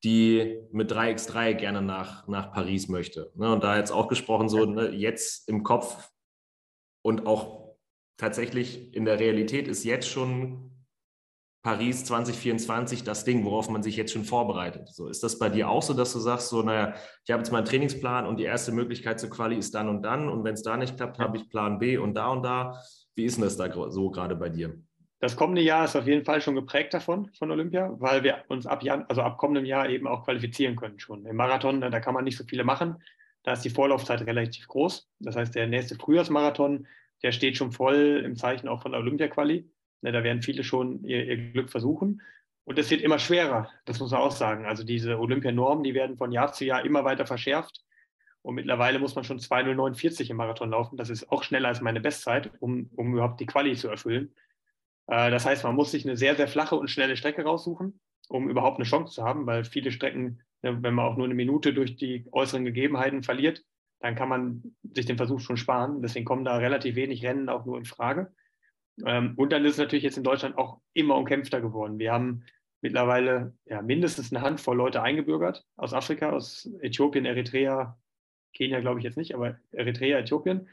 die 0.03 0.59
mit 0.71 0.91
3x3 0.91 1.53
gerne 1.53 1.81
nach, 1.81 2.27
nach 2.27 2.51
Paris 2.51 2.87
möchte. 2.87 3.31
Ne? 3.35 3.51
Und 3.51 3.63
da 3.63 3.77
jetzt 3.77 3.91
auch 3.91 4.07
gesprochen, 4.07 4.49
so 4.49 4.65
ne, 4.65 4.89
jetzt 4.89 5.49
im 5.49 5.63
Kopf 5.63 6.11
und 7.01 7.25
auch 7.25 7.75
tatsächlich 8.17 8.93
in 8.93 9.05
der 9.05 9.19
Realität 9.19 9.67
ist 9.67 9.85
jetzt 9.85 10.07
schon 10.07 10.76
Paris 11.63 12.05
2024 12.05 13.03
das 13.03 13.25
Ding, 13.25 13.43
worauf 13.43 13.69
man 13.69 13.83
sich 13.83 13.97
jetzt 13.97 14.13
schon 14.13 14.23
vorbereitet. 14.23 14.89
So, 14.89 15.07
ist 15.07 15.23
das 15.23 15.37
bei 15.37 15.49
dir 15.49 15.69
auch 15.69 15.81
so, 15.81 15.93
dass 15.93 16.13
du 16.13 16.19
sagst, 16.19 16.49
so, 16.49 16.61
naja, 16.61 16.93
ich 17.25 17.31
habe 17.31 17.41
jetzt 17.41 17.51
meinen 17.51 17.65
Trainingsplan 17.65 18.25
und 18.25 18.37
die 18.37 18.45
erste 18.45 18.71
Möglichkeit 18.71 19.19
zur 19.19 19.29
Quali 19.29 19.57
ist 19.57 19.75
dann 19.75 19.89
und 19.89 20.03
dann 20.03 20.29
und 20.29 20.43
wenn 20.43 20.53
es 20.53 20.63
da 20.63 20.77
nicht 20.77 20.95
klappt, 20.95 21.19
habe 21.19 21.37
ich 21.37 21.49
Plan 21.49 21.79
B 21.79 21.97
und 21.97 22.13
da 22.13 22.29
und 22.29 22.43
da. 22.43 22.79
Wie 23.15 23.25
ist 23.25 23.37
denn 23.37 23.43
das 23.43 23.57
da 23.57 23.69
so 23.91 24.09
gerade 24.09 24.35
bei 24.35 24.49
dir? 24.49 24.77
Das 25.19 25.35
kommende 25.35 25.61
Jahr 25.61 25.85
ist 25.85 25.95
auf 25.95 26.05
jeden 26.05 26.23
Fall 26.23 26.41
schon 26.41 26.53
geprägt 26.53 26.93
davon, 26.93 27.31
von 27.33 27.49
Olympia, 27.49 27.91
weil 27.97 28.23
wir 28.23 28.43
uns 28.49 28.67
ab, 28.67 28.83
Jan 28.83 29.05
also 29.09 29.23
ab 29.23 29.37
kommendem 29.39 29.65
Jahr 29.65 29.89
eben 29.89 30.07
auch 30.07 30.23
qualifizieren 30.23 30.75
können 30.75 30.99
schon. 30.99 31.25
Im 31.25 31.35
Marathon, 31.35 31.81
da 31.81 31.99
kann 31.99 32.13
man 32.13 32.23
nicht 32.23 32.37
so 32.37 32.43
viele 32.43 32.63
machen. 32.63 33.01
Da 33.43 33.53
ist 33.53 33.63
die 33.63 33.71
Vorlaufzeit 33.71 34.21
relativ 34.21 34.67
groß. 34.67 35.09
Das 35.19 35.35
heißt, 35.35 35.55
der 35.55 35.67
nächste 35.67 35.95
Frühjahrsmarathon, 35.95 36.85
der 37.23 37.31
steht 37.31 37.57
schon 37.57 37.71
voll 37.71 38.21
im 38.23 38.35
Zeichen 38.35 38.67
auch 38.67 38.83
von 38.83 38.91
der 38.91 39.01
Olympia-Quali. 39.01 39.67
Ne, 40.01 40.11
da 40.11 40.23
werden 40.23 40.41
viele 40.41 40.63
schon 40.63 41.03
ihr, 41.03 41.25
ihr 41.25 41.51
Glück 41.51 41.69
versuchen. 41.69 42.21
Und 42.65 42.77
es 42.77 42.91
wird 42.91 43.01
immer 43.01 43.17
schwerer, 43.17 43.71
das 43.85 43.99
muss 43.99 44.11
man 44.11 44.21
auch 44.21 44.31
sagen. 44.31 44.65
Also 44.65 44.83
diese 44.83 45.19
Olympianormen, 45.19 45.83
die 45.83 45.93
werden 45.93 46.17
von 46.17 46.31
Jahr 46.31 46.51
zu 46.51 46.65
Jahr 46.65 46.83
immer 46.85 47.05
weiter 47.05 47.25
verschärft. 47.25 47.83
Und 48.41 48.55
mittlerweile 48.55 48.99
muss 48.99 49.15
man 49.15 49.23
schon 49.23 49.39
2.049 49.39 50.29
im 50.29 50.37
Marathon 50.37 50.71
laufen. 50.71 50.97
Das 50.97 51.09
ist 51.09 51.31
auch 51.31 51.43
schneller 51.43 51.69
als 51.69 51.81
meine 51.81 52.01
Bestzeit, 52.01 52.51
um, 52.59 52.89
um 52.95 53.13
überhaupt 53.13 53.39
die 53.39 53.45
Quali 53.45 53.75
zu 53.75 53.87
erfüllen. 53.89 54.33
Äh, 55.07 55.31
das 55.31 55.45
heißt, 55.45 55.63
man 55.63 55.75
muss 55.75 55.91
sich 55.91 56.05
eine 56.05 56.17
sehr, 56.17 56.35
sehr 56.35 56.47
flache 56.47 56.75
und 56.75 56.89
schnelle 56.89 57.17
Strecke 57.17 57.43
raussuchen, 57.43 57.99
um 58.29 58.49
überhaupt 58.49 58.77
eine 58.77 58.85
Chance 58.85 59.15
zu 59.15 59.23
haben, 59.23 59.45
weil 59.45 59.63
viele 59.63 59.91
Strecken, 59.91 60.41
ne, 60.61 60.81
wenn 60.83 60.93
man 60.93 61.05
auch 61.05 61.17
nur 61.17 61.25
eine 61.25 61.35
Minute 61.35 61.73
durch 61.73 61.95
die 61.95 62.27
äußeren 62.31 62.65
Gegebenheiten 62.65 63.23
verliert, 63.23 63.63
dann 63.99 64.15
kann 64.15 64.29
man 64.29 64.75
sich 64.93 65.05
den 65.05 65.17
Versuch 65.17 65.39
schon 65.39 65.57
sparen. 65.57 66.01
Deswegen 66.01 66.25
kommen 66.25 66.45
da 66.45 66.57
relativ 66.57 66.95
wenig 66.95 67.25
Rennen 67.25 67.49
auch 67.49 67.65
nur 67.65 67.77
in 67.77 67.85
Frage. 67.85 68.31
Ähm, 69.05 69.33
und 69.35 69.51
dann 69.51 69.65
ist 69.65 69.73
es 69.73 69.77
natürlich 69.77 70.03
jetzt 70.03 70.17
in 70.17 70.23
Deutschland 70.23 70.57
auch 70.57 70.79
immer 70.93 71.15
umkämpfter 71.15 71.61
geworden. 71.61 71.99
Wir 71.99 72.11
haben 72.11 72.43
mittlerweile 72.81 73.53
ja, 73.65 73.81
mindestens 73.81 74.31
eine 74.31 74.41
Handvoll 74.41 74.77
Leute 74.77 75.01
eingebürgert 75.01 75.65
aus 75.75 75.93
Afrika, 75.93 76.31
aus 76.31 76.69
Äthiopien, 76.81 77.25
Eritrea, 77.25 77.97
Kenia 78.53 78.79
glaube 78.79 78.99
ich 78.99 79.03
jetzt 79.03 79.17
nicht, 79.17 79.35
aber 79.35 79.57
Eritrea, 79.71 80.19
Äthiopien, 80.19 80.67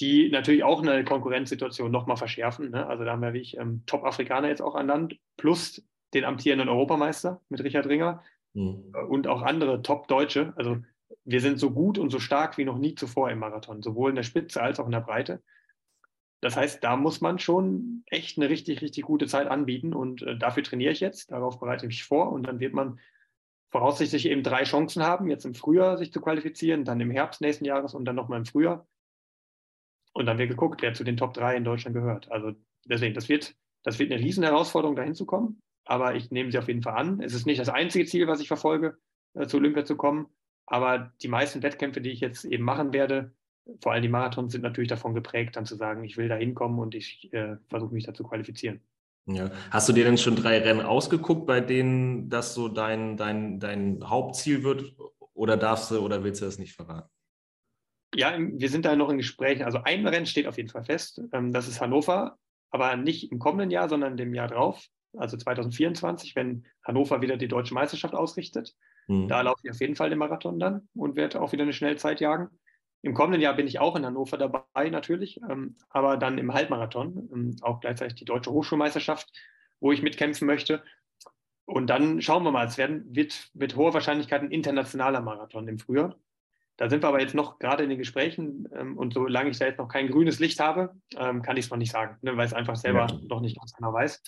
die 0.00 0.30
natürlich 0.30 0.64
auch 0.64 0.82
eine 0.82 1.04
Konkurrenzsituation 1.04 1.90
nochmal 1.90 2.16
verschärfen. 2.16 2.70
Ne? 2.70 2.86
Also 2.86 3.04
da 3.04 3.12
haben 3.12 3.22
wir 3.22 3.32
wirklich 3.32 3.56
ähm, 3.56 3.82
Top-Afrikaner 3.86 4.48
jetzt 4.48 4.62
auch 4.62 4.74
an 4.74 4.86
Land, 4.86 5.18
plus 5.36 5.86
den 6.14 6.24
amtierenden 6.24 6.68
Europameister 6.68 7.40
mit 7.48 7.62
Richard 7.62 7.86
Ringer 7.86 8.22
mhm. 8.54 8.94
und 9.08 9.26
auch 9.26 9.42
andere 9.42 9.82
Top-Deutsche. 9.82 10.52
Also 10.56 10.78
wir 11.24 11.40
sind 11.40 11.58
so 11.58 11.70
gut 11.70 11.98
und 11.98 12.10
so 12.10 12.18
stark 12.18 12.58
wie 12.58 12.64
noch 12.64 12.78
nie 12.78 12.94
zuvor 12.94 13.30
im 13.30 13.38
Marathon, 13.38 13.82
sowohl 13.82 14.10
in 14.10 14.16
der 14.16 14.22
Spitze 14.22 14.62
als 14.62 14.80
auch 14.80 14.86
in 14.86 14.92
der 14.92 15.00
Breite. 15.00 15.42
Das 16.44 16.58
heißt, 16.58 16.84
da 16.84 16.96
muss 16.96 17.22
man 17.22 17.38
schon 17.38 18.02
echt 18.04 18.36
eine 18.36 18.50
richtig, 18.50 18.82
richtig 18.82 19.04
gute 19.04 19.26
Zeit 19.26 19.46
anbieten 19.48 19.94
und 19.94 20.20
äh, 20.20 20.36
dafür 20.36 20.62
trainiere 20.62 20.92
ich 20.92 21.00
jetzt, 21.00 21.32
darauf 21.32 21.58
bereite 21.58 21.86
ich 21.86 21.88
mich 21.88 22.04
vor 22.04 22.32
und 22.32 22.46
dann 22.46 22.60
wird 22.60 22.74
man 22.74 23.00
voraussichtlich 23.70 24.26
eben 24.26 24.42
drei 24.42 24.64
Chancen 24.64 25.02
haben, 25.02 25.30
jetzt 25.30 25.46
im 25.46 25.54
Frühjahr 25.54 25.96
sich 25.96 26.12
zu 26.12 26.20
qualifizieren, 26.20 26.84
dann 26.84 27.00
im 27.00 27.10
Herbst 27.10 27.40
nächsten 27.40 27.64
Jahres 27.64 27.94
und 27.94 28.04
dann 28.04 28.14
nochmal 28.14 28.40
im 28.40 28.44
Frühjahr. 28.44 28.86
Und 30.12 30.26
dann 30.26 30.36
wird 30.36 30.50
geguckt, 30.50 30.82
wer 30.82 30.92
zu 30.92 31.02
den 31.02 31.16
Top 31.16 31.32
3 31.32 31.56
in 31.56 31.64
Deutschland 31.64 31.96
gehört. 31.96 32.30
Also 32.30 32.52
deswegen, 32.84 33.14
das 33.14 33.30
wird, 33.30 33.56
das 33.82 33.98
wird 33.98 34.12
eine 34.12 34.20
riesen 34.20 34.44
Herausforderung, 34.44 34.96
dahin 34.96 35.14
zu 35.14 35.24
kommen. 35.24 35.62
Aber 35.86 36.14
ich 36.14 36.30
nehme 36.30 36.52
sie 36.52 36.58
auf 36.58 36.68
jeden 36.68 36.82
Fall 36.82 36.98
an. 36.98 37.22
Es 37.22 37.32
ist 37.32 37.46
nicht 37.46 37.58
das 37.58 37.70
einzige 37.70 38.04
Ziel, 38.04 38.26
was 38.26 38.40
ich 38.40 38.48
verfolge, 38.48 38.98
äh, 39.32 39.46
zu 39.46 39.56
Olympia 39.56 39.86
zu 39.86 39.96
kommen. 39.96 40.26
Aber 40.66 41.14
die 41.22 41.28
meisten 41.28 41.62
Wettkämpfe, 41.62 42.02
die 42.02 42.10
ich 42.10 42.20
jetzt 42.20 42.44
eben 42.44 42.64
machen 42.64 42.92
werde, 42.92 43.32
vor 43.80 43.92
allem 43.92 44.02
die 44.02 44.08
Marathons 44.08 44.52
sind 44.52 44.62
natürlich 44.62 44.88
davon 44.88 45.14
geprägt, 45.14 45.56
dann 45.56 45.66
zu 45.66 45.76
sagen, 45.76 46.04
ich 46.04 46.16
will 46.16 46.28
da 46.28 46.36
hinkommen 46.36 46.78
und 46.78 46.94
ich 46.94 47.32
äh, 47.32 47.56
versuche 47.68 47.94
mich 47.94 48.04
da 48.04 48.14
zu 48.14 48.24
qualifizieren. 48.24 48.80
Ja. 49.26 49.50
Hast 49.70 49.88
du 49.88 49.92
dir 49.92 50.04
denn 50.04 50.18
schon 50.18 50.36
drei 50.36 50.58
Rennen 50.58 50.82
ausgeguckt, 50.82 51.46
bei 51.46 51.60
denen 51.60 52.28
das 52.28 52.54
so 52.54 52.68
dein, 52.68 53.16
dein, 53.16 53.58
dein 53.58 54.00
Hauptziel 54.04 54.62
wird? 54.62 54.94
Oder 55.32 55.56
darfst 55.56 55.90
du 55.90 55.98
oder 55.98 56.22
willst 56.22 56.42
du 56.42 56.44
das 56.44 56.58
nicht 56.58 56.74
verraten? 56.74 57.08
Ja, 58.14 58.36
wir 58.38 58.68
sind 58.68 58.84
da 58.84 58.94
noch 58.94 59.08
in 59.08 59.16
Gesprächen. 59.16 59.64
Also 59.64 59.78
ein 59.82 60.06
Rennen 60.06 60.26
steht 60.26 60.46
auf 60.46 60.56
jeden 60.56 60.68
Fall 60.68 60.84
fest. 60.84 61.20
Ähm, 61.32 61.52
das 61.52 61.66
ist 61.66 61.80
Hannover, 61.80 62.38
aber 62.70 62.96
nicht 62.96 63.32
im 63.32 63.38
kommenden 63.38 63.70
Jahr, 63.70 63.88
sondern 63.88 64.16
dem 64.16 64.34
Jahr 64.34 64.48
drauf, 64.48 64.86
also 65.16 65.36
2024, 65.36 66.36
wenn 66.36 66.66
Hannover 66.84 67.22
wieder 67.22 67.36
die 67.36 67.48
deutsche 67.48 67.74
Meisterschaft 67.74 68.14
ausrichtet. 68.14 68.74
Mhm. 69.08 69.28
Da 69.28 69.40
laufe 69.40 69.60
ich 69.64 69.70
auf 69.70 69.80
jeden 69.80 69.96
Fall 69.96 70.10
den 70.10 70.18
Marathon 70.18 70.58
dann 70.58 70.88
und 70.94 71.16
werde 71.16 71.40
auch 71.40 71.52
wieder 71.52 71.62
eine 71.62 71.72
Schnellzeit 71.72 72.20
jagen. 72.20 72.50
Im 73.04 73.12
kommenden 73.12 73.42
Jahr 73.42 73.54
bin 73.54 73.66
ich 73.66 73.80
auch 73.80 73.96
in 73.96 74.06
Hannover 74.06 74.38
dabei 74.38 74.88
natürlich, 74.88 75.38
ähm, 75.50 75.76
aber 75.90 76.16
dann 76.16 76.38
im 76.38 76.54
Halbmarathon, 76.54 77.28
ähm, 77.34 77.56
auch 77.60 77.80
gleichzeitig 77.80 78.14
die 78.14 78.24
Deutsche 78.24 78.50
Hochschulmeisterschaft, 78.50 79.30
wo 79.78 79.92
ich 79.92 80.00
mitkämpfen 80.00 80.46
möchte. 80.46 80.82
Und 81.66 81.88
dann 81.88 82.22
schauen 82.22 82.44
wir 82.44 82.50
mal, 82.50 82.66
es 82.66 82.78
werden, 82.78 83.04
wird 83.14 83.50
mit 83.52 83.76
hoher 83.76 83.92
Wahrscheinlichkeit 83.92 84.40
ein 84.40 84.50
internationaler 84.50 85.20
Marathon 85.20 85.68
im 85.68 85.78
Frühjahr. 85.78 86.16
Da 86.78 86.88
sind 86.88 87.02
wir 87.02 87.08
aber 87.08 87.20
jetzt 87.20 87.34
noch 87.34 87.58
gerade 87.58 87.82
in 87.82 87.90
den 87.90 87.98
Gesprächen 87.98 88.70
ähm, 88.74 88.96
und 88.96 89.12
solange 89.12 89.50
ich 89.50 89.58
da 89.58 89.66
jetzt 89.66 89.78
noch 89.78 89.88
kein 89.88 90.08
grünes 90.08 90.40
Licht 90.40 90.58
habe, 90.58 90.94
ähm, 91.18 91.42
kann 91.42 91.58
ich 91.58 91.66
es 91.66 91.70
noch 91.70 91.76
nicht 91.76 91.92
sagen, 91.92 92.16
ne, 92.22 92.38
weil 92.38 92.46
es 92.46 92.54
einfach 92.54 92.76
selber 92.76 93.06
ja. 93.06 93.20
noch 93.28 93.42
nicht 93.42 93.58
ganz 93.58 93.74
genau 93.74 93.92
weiß. 93.92 94.22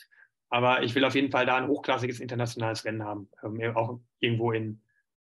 Aber 0.50 0.82
ich 0.82 0.94
will 0.94 1.04
auf 1.06 1.14
jeden 1.14 1.30
Fall 1.30 1.46
da 1.46 1.56
ein 1.56 1.68
hochklassiges 1.68 2.20
internationales 2.20 2.84
Rennen 2.84 3.04
haben, 3.04 3.30
ähm, 3.42 3.74
auch 3.74 4.00
irgendwo 4.18 4.52
in, 4.52 4.82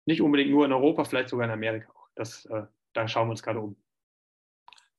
nicht 0.04 0.22
unbedingt 0.22 0.52
nur 0.52 0.66
in 0.66 0.74
Europa, 0.74 1.06
vielleicht 1.06 1.30
sogar 1.30 1.46
in 1.46 1.54
Amerika 1.54 1.90
auch. 1.94 2.10
Das 2.16 2.44
äh, 2.48 2.64
da 3.00 3.08
schauen 3.08 3.28
wir 3.28 3.32
uns 3.32 3.44
gerade 3.44 3.60
um. 3.60 3.76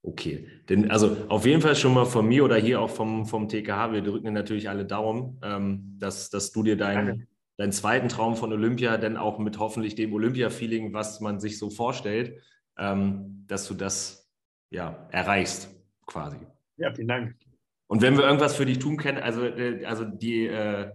Okay, 0.02 0.48
denn 0.68 0.90
also 0.90 1.16
auf 1.28 1.44
jeden 1.44 1.60
Fall 1.60 1.76
schon 1.76 1.92
mal 1.92 2.06
von 2.06 2.26
mir 2.26 2.44
oder 2.44 2.56
hier 2.56 2.80
auch 2.80 2.88
vom, 2.88 3.26
vom 3.26 3.48
TKH, 3.48 3.92
wir 3.92 4.00
drücken 4.00 4.24
dir 4.24 4.32
natürlich 4.32 4.70
alle 4.70 4.86
Daumen, 4.86 5.38
ähm, 5.42 5.96
dass, 5.98 6.30
dass 6.30 6.52
du 6.52 6.62
dir 6.62 6.78
deinen, 6.78 7.28
deinen 7.58 7.72
zweiten 7.72 8.08
Traum 8.08 8.34
von 8.34 8.50
Olympia 8.50 8.96
dann 8.96 9.18
auch 9.18 9.38
mit 9.38 9.58
hoffentlich 9.58 9.94
dem 9.96 10.14
Olympia-Feeling, 10.14 10.94
was 10.94 11.20
man 11.20 11.38
sich 11.38 11.58
so 11.58 11.68
vorstellt, 11.68 12.40
ähm, 12.78 13.44
dass 13.46 13.68
du 13.68 13.74
das 13.74 14.32
ja 14.70 15.06
erreichst, 15.10 15.68
quasi. 16.06 16.38
Ja, 16.78 16.94
vielen 16.94 17.08
Dank. 17.08 17.36
Und 17.86 18.00
wenn 18.00 18.16
wir 18.16 18.24
irgendwas 18.24 18.56
für 18.56 18.64
dich 18.64 18.78
tun 18.78 18.96
können, 18.96 19.18
also, 19.18 19.44
äh, 19.44 19.84
also 19.84 20.06
die, 20.06 20.46
äh, 20.46 20.92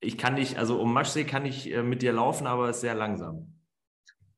ich 0.00 0.18
kann 0.18 0.34
nicht, 0.34 0.58
also 0.58 0.80
um 0.80 0.92
Maschsee 0.92 1.24
kann 1.24 1.46
ich 1.46 1.72
äh, 1.72 1.84
mit 1.84 2.02
dir 2.02 2.12
laufen, 2.12 2.48
aber 2.48 2.70
es 2.70 2.76
ist 2.76 2.80
sehr 2.80 2.96
langsam. 2.96 3.55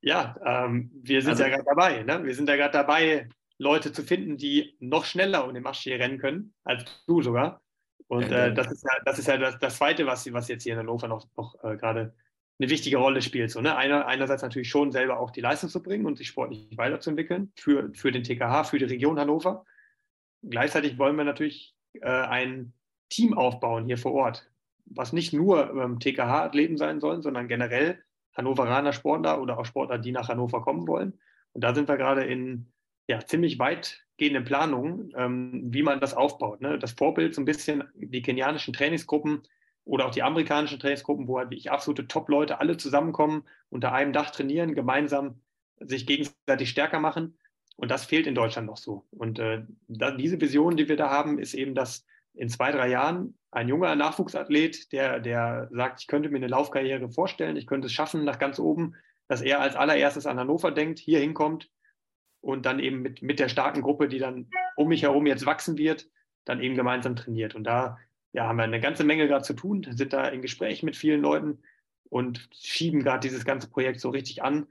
Ja, 0.01 0.37
ähm, 0.45 0.91
wir 1.03 1.23
sind 1.23 1.33
also, 1.33 1.43
ja 1.43 1.49
gerade 1.49 1.65
dabei. 1.65 2.03
Ne? 2.03 2.25
Wir 2.25 2.35
sind 2.35 2.49
ja 2.49 2.57
gerade 2.57 2.73
dabei, 2.73 3.29
Leute 3.59 3.93
zu 3.93 4.03
finden, 4.03 4.37
die 4.37 4.77
noch 4.79 5.05
schneller 5.05 5.45
um 5.47 5.53
den 5.53 5.65
Marschsee 5.65 5.97
rennen 5.97 6.19
können, 6.19 6.55
als 6.65 6.85
du 7.07 7.23
sogar. 7.23 7.61
Und 8.07 8.31
äh, 8.31 8.55
das 8.55 8.71
ist 8.71 8.85
ja, 8.85 8.91
das, 9.05 9.19
ist 9.19 9.27
ja 9.27 9.37
das, 9.37 9.59
das 9.59 9.77
Zweite, 9.77 10.07
was, 10.07 10.33
was 10.33 10.49
jetzt 10.49 10.63
hier 10.63 10.75
in 10.75 10.79
Hannover 10.79 11.09
noch, 11.09 11.27
noch 11.37 11.63
äh, 11.63 11.77
gerade 11.77 12.15
eine 12.59 12.71
wichtige 12.71 12.97
Rolle 12.97 13.21
spielt. 13.21 13.51
So, 13.51 13.61
ne? 13.61 13.77
Einer, 13.77 14.07
einerseits 14.07 14.43
natürlich 14.43 14.71
schon 14.71 14.93
selber 14.93 15.19
auch 15.19 15.31
die 15.31 15.41
Leistung 15.41 15.69
zu 15.69 15.83
bringen 15.83 16.07
und 16.07 16.17
sich 16.17 16.29
sportlich 16.29 16.69
weiterzuentwickeln 16.77 17.53
für, 17.57 17.93
für 17.95 18.13
den 18.13 18.23
TKH, 18.23 18.65
für 18.65 18.79
die 18.79 18.87
Region 18.87 19.19
Hannover. 19.19 19.65
Gleichzeitig 20.43 20.99
wollen 20.99 21.17
wir 21.17 21.25
natürlich 21.25 21.75
äh, 22.01 22.09
ein 22.09 22.73
Team 23.11 23.37
aufbauen 23.37 23.87
hier 23.87 23.99
vor 23.99 24.13
Ort, 24.13 24.51
was 24.87 25.13
nicht 25.13 25.33
nur 25.33 25.71
ähm, 25.71 25.99
TKH-Athleten 25.99 26.77
sein 26.77 27.01
sollen, 27.01 27.23
sondern 27.23 27.49
generell 27.49 28.03
Hannoveraner 28.39 28.93
Sportler 28.93 29.43
oder 29.43 29.59
auch 29.59 29.67
Sportler, 29.67 29.99
die 29.99 30.13
nach 30.13 30.29
Hannover 30.29 30.63
kommen 30.63 30.87
wollen. 30.87 31.19
Und 31.53 31.65
da 31.65 31.75
sind 31.75 31.89
wir 31.89 31.97
gerade 31.97 32.25
in 32.25 32.73
ja, 33.09 33.19
ziemlich 33.21 33.59
weitgehenden 33.59 34.45
Planungen, 34.45 35.13
ähm, 35.17 35.63
wie 35.65 35.83
man 35.83 36.01
das 36.01 36.15
aufbaut. 36.15 36.61
Ne? 36.61 36.79
Das 36.79 36.93
Vorbild 36.93 37.35
so 37.35 37.43
ein 37.43 37.47
bisschen 37.47 37.85
die 37.95 38.23
kenianischen 38.23 38.73
Trainingsgruppen 38.73 39.43
oder 39.85 40.07
auch 40.07 40.11
die 40.11 40.23
amerikanischen 40.23 40.79
Trainingsgruppen, 40.79 41.27
wo 41.27 41.39
halt 41.39 41.51
wirklich 41.51 41.71
absolute 41.71 42.07
Top-Leute 42.07 42.61
alle 42.61 42.77
zusammenkommen, 42.77 43.45
unter 43.71 43.93
einem 43.93 44.13
Dach 44.13 44.31
trainieren, 44.31 44.75
gemeinsam 44.75 45.41
sich 45.81 46.07
gegenseitig 46.07 46.71
stärker 46.71 47.01
machen. 47.01 47.39
Und 47.77 47.91
das 47.91 48.05
fehlt 48.05 48.27
in 48.27 48.35
Deutschland 48.35 48.67
noch 48.67 48.77
so. 48.77 49.07
Und 49.11 49.39
äh, 49.39 49.63
da, 49.89 50.11
diese 50.11 50.41
Vision, 50.41 50.77
die 50.77 50.89
wir 50.89 50.97
da 50.97 51.11
haben, 51.11 51.39
ist 51.39 51.55
eben, 51.55 51.75
dass 51.75 52.05
in 52.35 52.49
zwei, 52.49 52.71
drei 52.73 52.89
Jahren 52.89 53.35
ein 53.51 53.69
junger 53.69 53.95
Nachwuchsathlet, 53.97 54.93
der, 54.93 55.21
der 55.21 55.69
sagt, 55.73 56.01
ich 56.03 56.07
könnte 56.07 56.29
mir 56.29 56.37
eine 56.37 56.49
Laufkarriere 56.49 57.11
vorstellen, 57.11 57.57
ich 57.57 57.67
könnte 57.67 57.87
es 57.87 57.93
schaffen 57.93 58.25
nach 58.25 58.39
ganz 58.39 58.59
oben, 58.59 58.95
dass 59.27 59.43
er 59.43 59.61
als 59.61 59.77
allererstes 59.77 60.27
an 60.27 60.39
Hannover 60.39 60.71
denkt, 60.71 60.99
hier 60.99 61.19
hinkommt 61.19 61.71
und 62.41 62.67
dann 62.67 62.79
eben 62.79 63.03
mit, 63.03 63.23
mit 63.23 63.39
der 63.39 63.49
starken 63.49 63.83
Gruppe, 63.83 64.09
die 64.09 64.19
dann 64.19 64.49
um 64.77 64.89
mich 64.89 65.03
herum 65.03 65.27
jetzt 65.27 65.47
wachsen 65.47 65.79
wird, 65.79 66.09
dann 66.45 66.61
eben 66.61 66.77
gemeinsam 66.77 67.17
trainiert. 67.17 67.55
Und 67.55 67.65
da 67.65 67.99
ja, 68.33 68.47
haben 68.47 68.57
wir 68.57 68.65
eine 68.65 68.81
ganze 68.81 69.05
Menge 69.05 69.27
gerade 69.27 69.45
zu 69.45 69.55
tun, 69.55 69.87
sind 69.91 70.13
da 70.13 70.29
in 70.29 70.43
Gespräch 70.43 70.83
mit 70.83 70.97
vielen 70.97 71.21
Leuten 71.21 71.63
und 72.11 72.49
schieben 72.53 73.03
gerade 73.03 73.27
dieses 73.27 73.45
ganze 73.45 73.69
Projekt 73.69 74.01
so 74.01 74.11
richtig 74.11 74.43
an. 74.43 74.67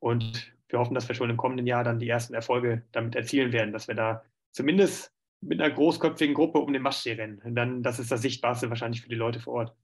Und 0.00 0.52
wir 0.68 0.78
hoffen, 0.78 0.94
dass 0.94 1.08
wir 1.08 1.14
schon 1.14 1.30
im 1.30 1.36
kommenden 1.36 1.66
Jahr 1.66 1.84
dann 1.84 1.98
die 1.98 2.08
ersten 2.08 2.34
Erfolge 2.34 2.82
damit 2.92 3.14
erzielen 3.14 3.52
werden, 3.52 3.72
dass 3.72 3.88
wir 3.88 3.94
da 3.94 4.24
zumindest 4.50 5.13
mit 5.46 5.60
einer 5.60 5.74
großköpfigen 5.74 6.34
Gruppe 6.34 6.58
um 6.58 6.72
den 6.72 6.82
Maschsee 6.82 7.12
rennen. 7.12 7.40
Und 7.44 7.54
dann, 7.54 7.82
das 7.82 7.98
ist 7.98 8.10
das 8.10 8.22
Sichtbarste 8.22 8.68
wahrscheinlich 8.70 9.02
für 9.02 9.08
die 9.08 9.14
Leute 9.14 9.40
vor 9.40 9.54
Ort. 9.54 9.76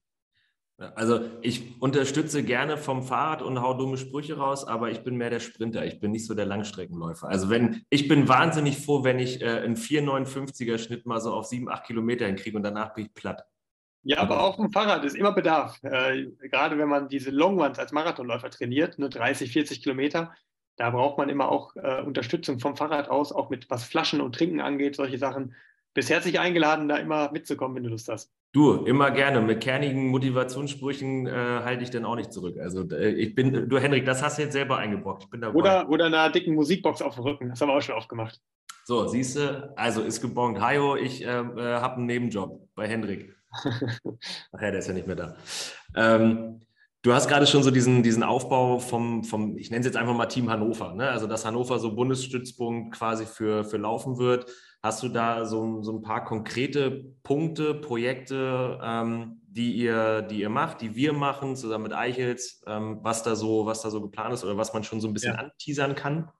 Also 0.94 1.20
ich 1.42 1.78
unterstütze 1.80 2.42
gerne 2.42 2.78
vom 2.78 3.02
Fahrrad 3.02 3.42
und 3.42 3.60
hau 3.60 3.74
dumme 3.74 3.98
Sprüche 3.98 4.38
raus, 4.38 4.66
aber 4.66 4.90
ich 4.90 5.04
bin 5.04 5.16
mehr 5.16 5.28
der 5.28 5.40
Sprinter. 5.40 5.84
Ich 5.84 6.00
bin 6.00 6.10
nicht 6.10 6.26
so 6.26 6.32
der 6.34 6.46
Langstreckenläufer. 6.46 7.28
Also 7.28 7.50
wenn 7.50 7.82
ich 7.90 8.08
bin 8.08 8.28
wahnsinnig 8.28 8.78
froh, 8.78 9.04
wenn 9.04 9.18
ich 9.18 9.42
äh, 9.42 9.60
einen 9.60 9.76
4,59er 9.76 10.78
Schnitt 10.78 11.04
mal 11.04 11.20
so 11.20 11.34
auf 11.34 11.44
7, 11.44 11.68
8 11.68 11.84
Kilometer 11.84 12.26
hinkriege 12.26 12.56
und 12.56 12.62
danach 12.62 12.94
bin 12.94 13.06
ich 13.06 13.14
platt. 13.14 13.44
Ja, 14.02 14.20
aber 14.20 14.42
auch 14.42 14.56
vom 14.56 14.72
Fahrrad 14.72 15.04
ist 15.04 15.14
immer 15.14 15.32
Bedarf. 15.32 15.78
Äh, 15.82 16.28
gerade 16.48 16.78
wenn 16.78 16.88
man 16.88 17.08
diese 17.08 17.30
Long 17.30 17.60
Ones 17.60 17.78
als 17.78 17.92
Marathonläufer 17.92 18.48
trainiert, 18.48 18.98
ne, 18.98 19.10
30, 19.10 19.52
40 19.52 19.82
Kilometer, 19.82 20.32
da 20.80 20.88
braucht 20.88 21.18
man 21.18 21.28
immer 21.28 21.50
auch 21.50 21.76
äh, 21.76 22.00
Unterstützung 22.00 22.58
vom 22.58 22.74
Fahrrad 22.74 23.10
aus, 23.10 23.32
auch 23.32 23.50
mit 23.50 23.68
was 23.68 23.84
Flaschen 23.84 24.22
und 24.22 24.34
Trinken 24.34 24.60
angeht, 24.60 24.96
solche 24.96 25.18
Sachen. 25.18 25.54
Bist 25.92 26.08
herzlich 26.08 26.40
eingeladen, 26.40 26.88
da 26.88 26.96
immer 26.96 27.30
mitzukommen, 27.32 27.76
wenn 27.76 27.82
du 27.82 27.90
Lust 27.90 28.08
hast. 28.08 28.32
Du, 28.52 28.86
immer 28.86 29.10
gerne. 29.10 29.42
Mit 29.42 29.60
kernigen 29.60 30.06
Motivationssprüchen 30.06 31.26
äh, 31.26 31.32
halte 31.32 31.82
ich 31.82 31.90
dann 31.90 32.06
auch 32.06 32.16
nicht 32.16 32.32
zurück. 32.32 32.56
Also 32.58 32.88
äh, 32.92 33.10
ich 33.10 33.34
bin, 33.34 33.68
du 33.68 33.78
Henrik, 33.78 34.06
das 34.06 34.22
hast 34.22 34.38
du 34.38 34.42
jetzt 34.42 34.54
selber 34.54 34.78
eingebrockt. 34.78 35.24
Ich 35.24 35.30
bin 35.30 35.42
dabei. 35.42 35.54
Oder, 35.54 35.90
oder 35.90 36.06
einer 36.06 36.30
dicken 36.30 36.54
Musikbox 36.54 37.02
auf 37.02 37.16
dem 37.16 37.24
Rücken. 37.24 37.50
Das 37.50 37.60
haben 37.60 37.68
wir 37.68 37.76
auch 37.76 37.82
schon 37.82 37.96
aufgemacht. 37.96 38.40
So, 38.84 39.06
siehst 39.06 39.36
du, 39.36 39.70
also 39.76 40.00
ist 40.00 40.22
gebongt. 40.22 40.62
Hajo, 40.62 40.96
ich 40.96 41.22
äh, 41.22 41.26
äh 41.26 41.80
habe 41.80 41.96
einen 41.96 42.06
Nebenjob 42.06 42.66
bei 42.74 42.88
Henrik. 42.88 43.36
Ach 43.62 44.62
ja, 44.62 44.70
der 44.70 44.78
ist 44.78 44.88
ja 44.88 44.94
nicht 44.94 45.06
mehr 45.06 45.16
da. 45.16 45.36
Ähm, 45.94 46.62
du 47.02 47.12
hast 47.12 47.28
gerade 47.28 47.46
schon 47.46 47.62
so 47.62 47.70
diesen, 47.70 48.02
diesen 48.02 48.22
Aufbau 48.22 48.78
vom, 48.78 49.24
vom, 49.24 49.56
ich 49.56 49.70
nenne 49.70 49.80
es 49.80 49.86
jetzt 49.86 49.96
einfach 49.96 50.14
mal 50.14 50.26
Team 50.26 50.50
Hannover. 50.50 50.94
Ne? 50.94 51.08
Also, 51.08 51.26
dass 51.26 51.44
Hannover 51.44 51.78
so 51.78 51.94
Bundesstützpunkt 51.94 52.94
quasi 52.94 53.26
für, 53.26 53.64
für 53.64 53.78
Laufen 53.78 54.18
wird. 54.18 54.46
Hast 54.82 55.02
du 55.02 55.08
da 55.08 55.44
so, 55.44 55.82
so 55.82 55.92
ein 55.92 56.02
paar 56.02 56.24
konkrete 56.24 57.12
Punkte, 57.22 57.74
Projekte, 57.74 58.78
ähm, 58.82 59.40
die, 59.46 59.72
ihr, 59.72 60.22
die 60.22 60.40
ihr 60.40 60.48
macht, 60.48 60.80
die 60.80 60.94
wir 60.94 61.12
machen, 61.12 61.56
zusammen 61.56 61.84
mit 61.84 61.92
Eichels, 61.92 62.62
ähm, 62.66 63.00
was, 63.02 63.22
da 63.22 63.34
so, 63.34 63.66
was 63.66 63.82
da 63.82 63.90
so 63.90 64.00
geplant 64.00 64.32
ist 64.32 64.44
oder 64.44 64.56
was 64.56 64.72
man 64.72 64.84
schon 64.84 65.00
so 65.00 65.08
ein 65.08 65.12
bisschen 65.12 65.34
ja. 65.34 65.40
anteasern 65.40 65.94
kann? 65.94 66.30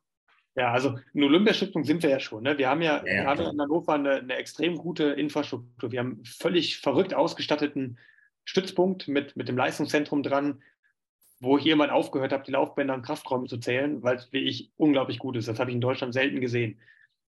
Ja, 0.57 0.73
also 0.73 0.97
eine 1.15 1.27
Olympiastiftung 1.27 1.85
sind 1.85 2.03
wir 2.03 2.11
ja 2.11 2.21
schon. 2.21 2.43
Ne? 2.43 2.57
Wir 2.57 2.69
haben 2.69 2.83
ja, 2.83 3.05
ja 3.05 3.23
gerade 3.23 3.45
in 3.45 3.61
Hannover 3.61 3.95
eine, 3.95 4.15
eine, 4.15 4.37
extrem 4.37 4.77
gute 4.77 5.05
Infrastruktur. 5.05 5.93
Wir 5.93 6.01
haben 6.01 6.15
einen 6.15 6.25
völlig 6.25 6.79
verrückt 6.79 7.15
ausgestatteten 7.15 7.99
Stützpunkt 8.45 9.09
mit, 9.09 9.37
mit 9.37 9.49
dem 9.49 9.57
Leistungszentrum 9.57 10.23
dran, 10.23 10.63
wo 11.41 11.57
ich 11.57 11.67
irgendwann 11.67 11.91
aufgehört 11.91 12.33
habe, 12.33 12.45
die 12.45 12.53
Laufbänder 12.53 12.95
und 12.95 13.03
Krafträume 13.03 13.47
zu 13.47 13.59
zählen, 13.59 14.03
weil 14.03 14.17
es 14.17 14.33
wirklich 14.33 14.71
unglaublich 14.77 15.19
gut 15.19 15.37
ist. 15.37 15.49
Das 15.49 15.59
habe 15.59 15.71
ich 15.71 15.75
in 15.75 15.81
Deutschland 15.81 16.13
selten 16.13 16.41
gesehen. 16.41 16.79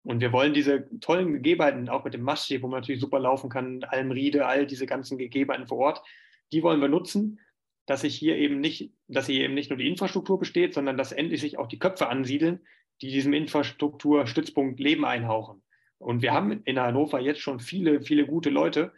Und 0.04 0.19
wir 0.19 0.34
wollen 0.34 0.54
diese 0.54 0.88
tollen 1.00 1.34
Gegebenheiten, 1.34 1.88
auch 1.88 2.04
mit 2.04 2.13
dem 2.13 2.24
Mastsee, 2.24 2.62
wo 2.62 2.67
man 2.67 2.82
natürlich 2.82 3.02
super 3.02 3.19
laufen 3.19 3.50
kann, 3.50 3.84
Almriede, 3.84 4.45
all 4.47 4.65
diese 4.65 4.86
ganzen 4.86 5.17
Gegebenheiten 5.17 5.67
vor 5.67 5.78
Ort, 5.78 6.02
die 6.52 6.63
wollen 6.63 6.82
wir 6.82 6.89
nutzen, 6.89 7.39
dass 7.86 8.02
sich 8.02 8.15
hier 8.15 8.36
eben 8.38 8.60
nicht, 8.60 8.91
dass 9.08 9.28
hier 9.28 9.43
eben 9.43 9.54
nicht 9.54 9.69
nur 9.69 9.78
die 9.78 9.88
Infrastruktur 9.88 10.39
besteht, 10.39 10.74
sondern 10.74 10.97
dass 10.97 11.12
endlich 11.12 11.41
sich 11.41 11.58
auch 11.58 11.67
die 11.67 11.80
Köpfe 11.80 12.10
ansiedeln, 12.10 12.62
die 13.02 13.12
diesem 13.12 13.34
Infrastrukturstützpunkt 13.34 14.80
Leben 14.80 15.06
einhauchen. 15.06 15.62
Und 15.97 16.21
wir 16.21 16.34
haben 16.34 16.63
in 16.63 16.80
Hannover 16.80 17.19
jetzt 17.19 17.41
schon 17.41 17.60
viele, 17.60 18.02
viele 18.02 18.26
gute 18.26 18.50
Leute, 18.50 18.91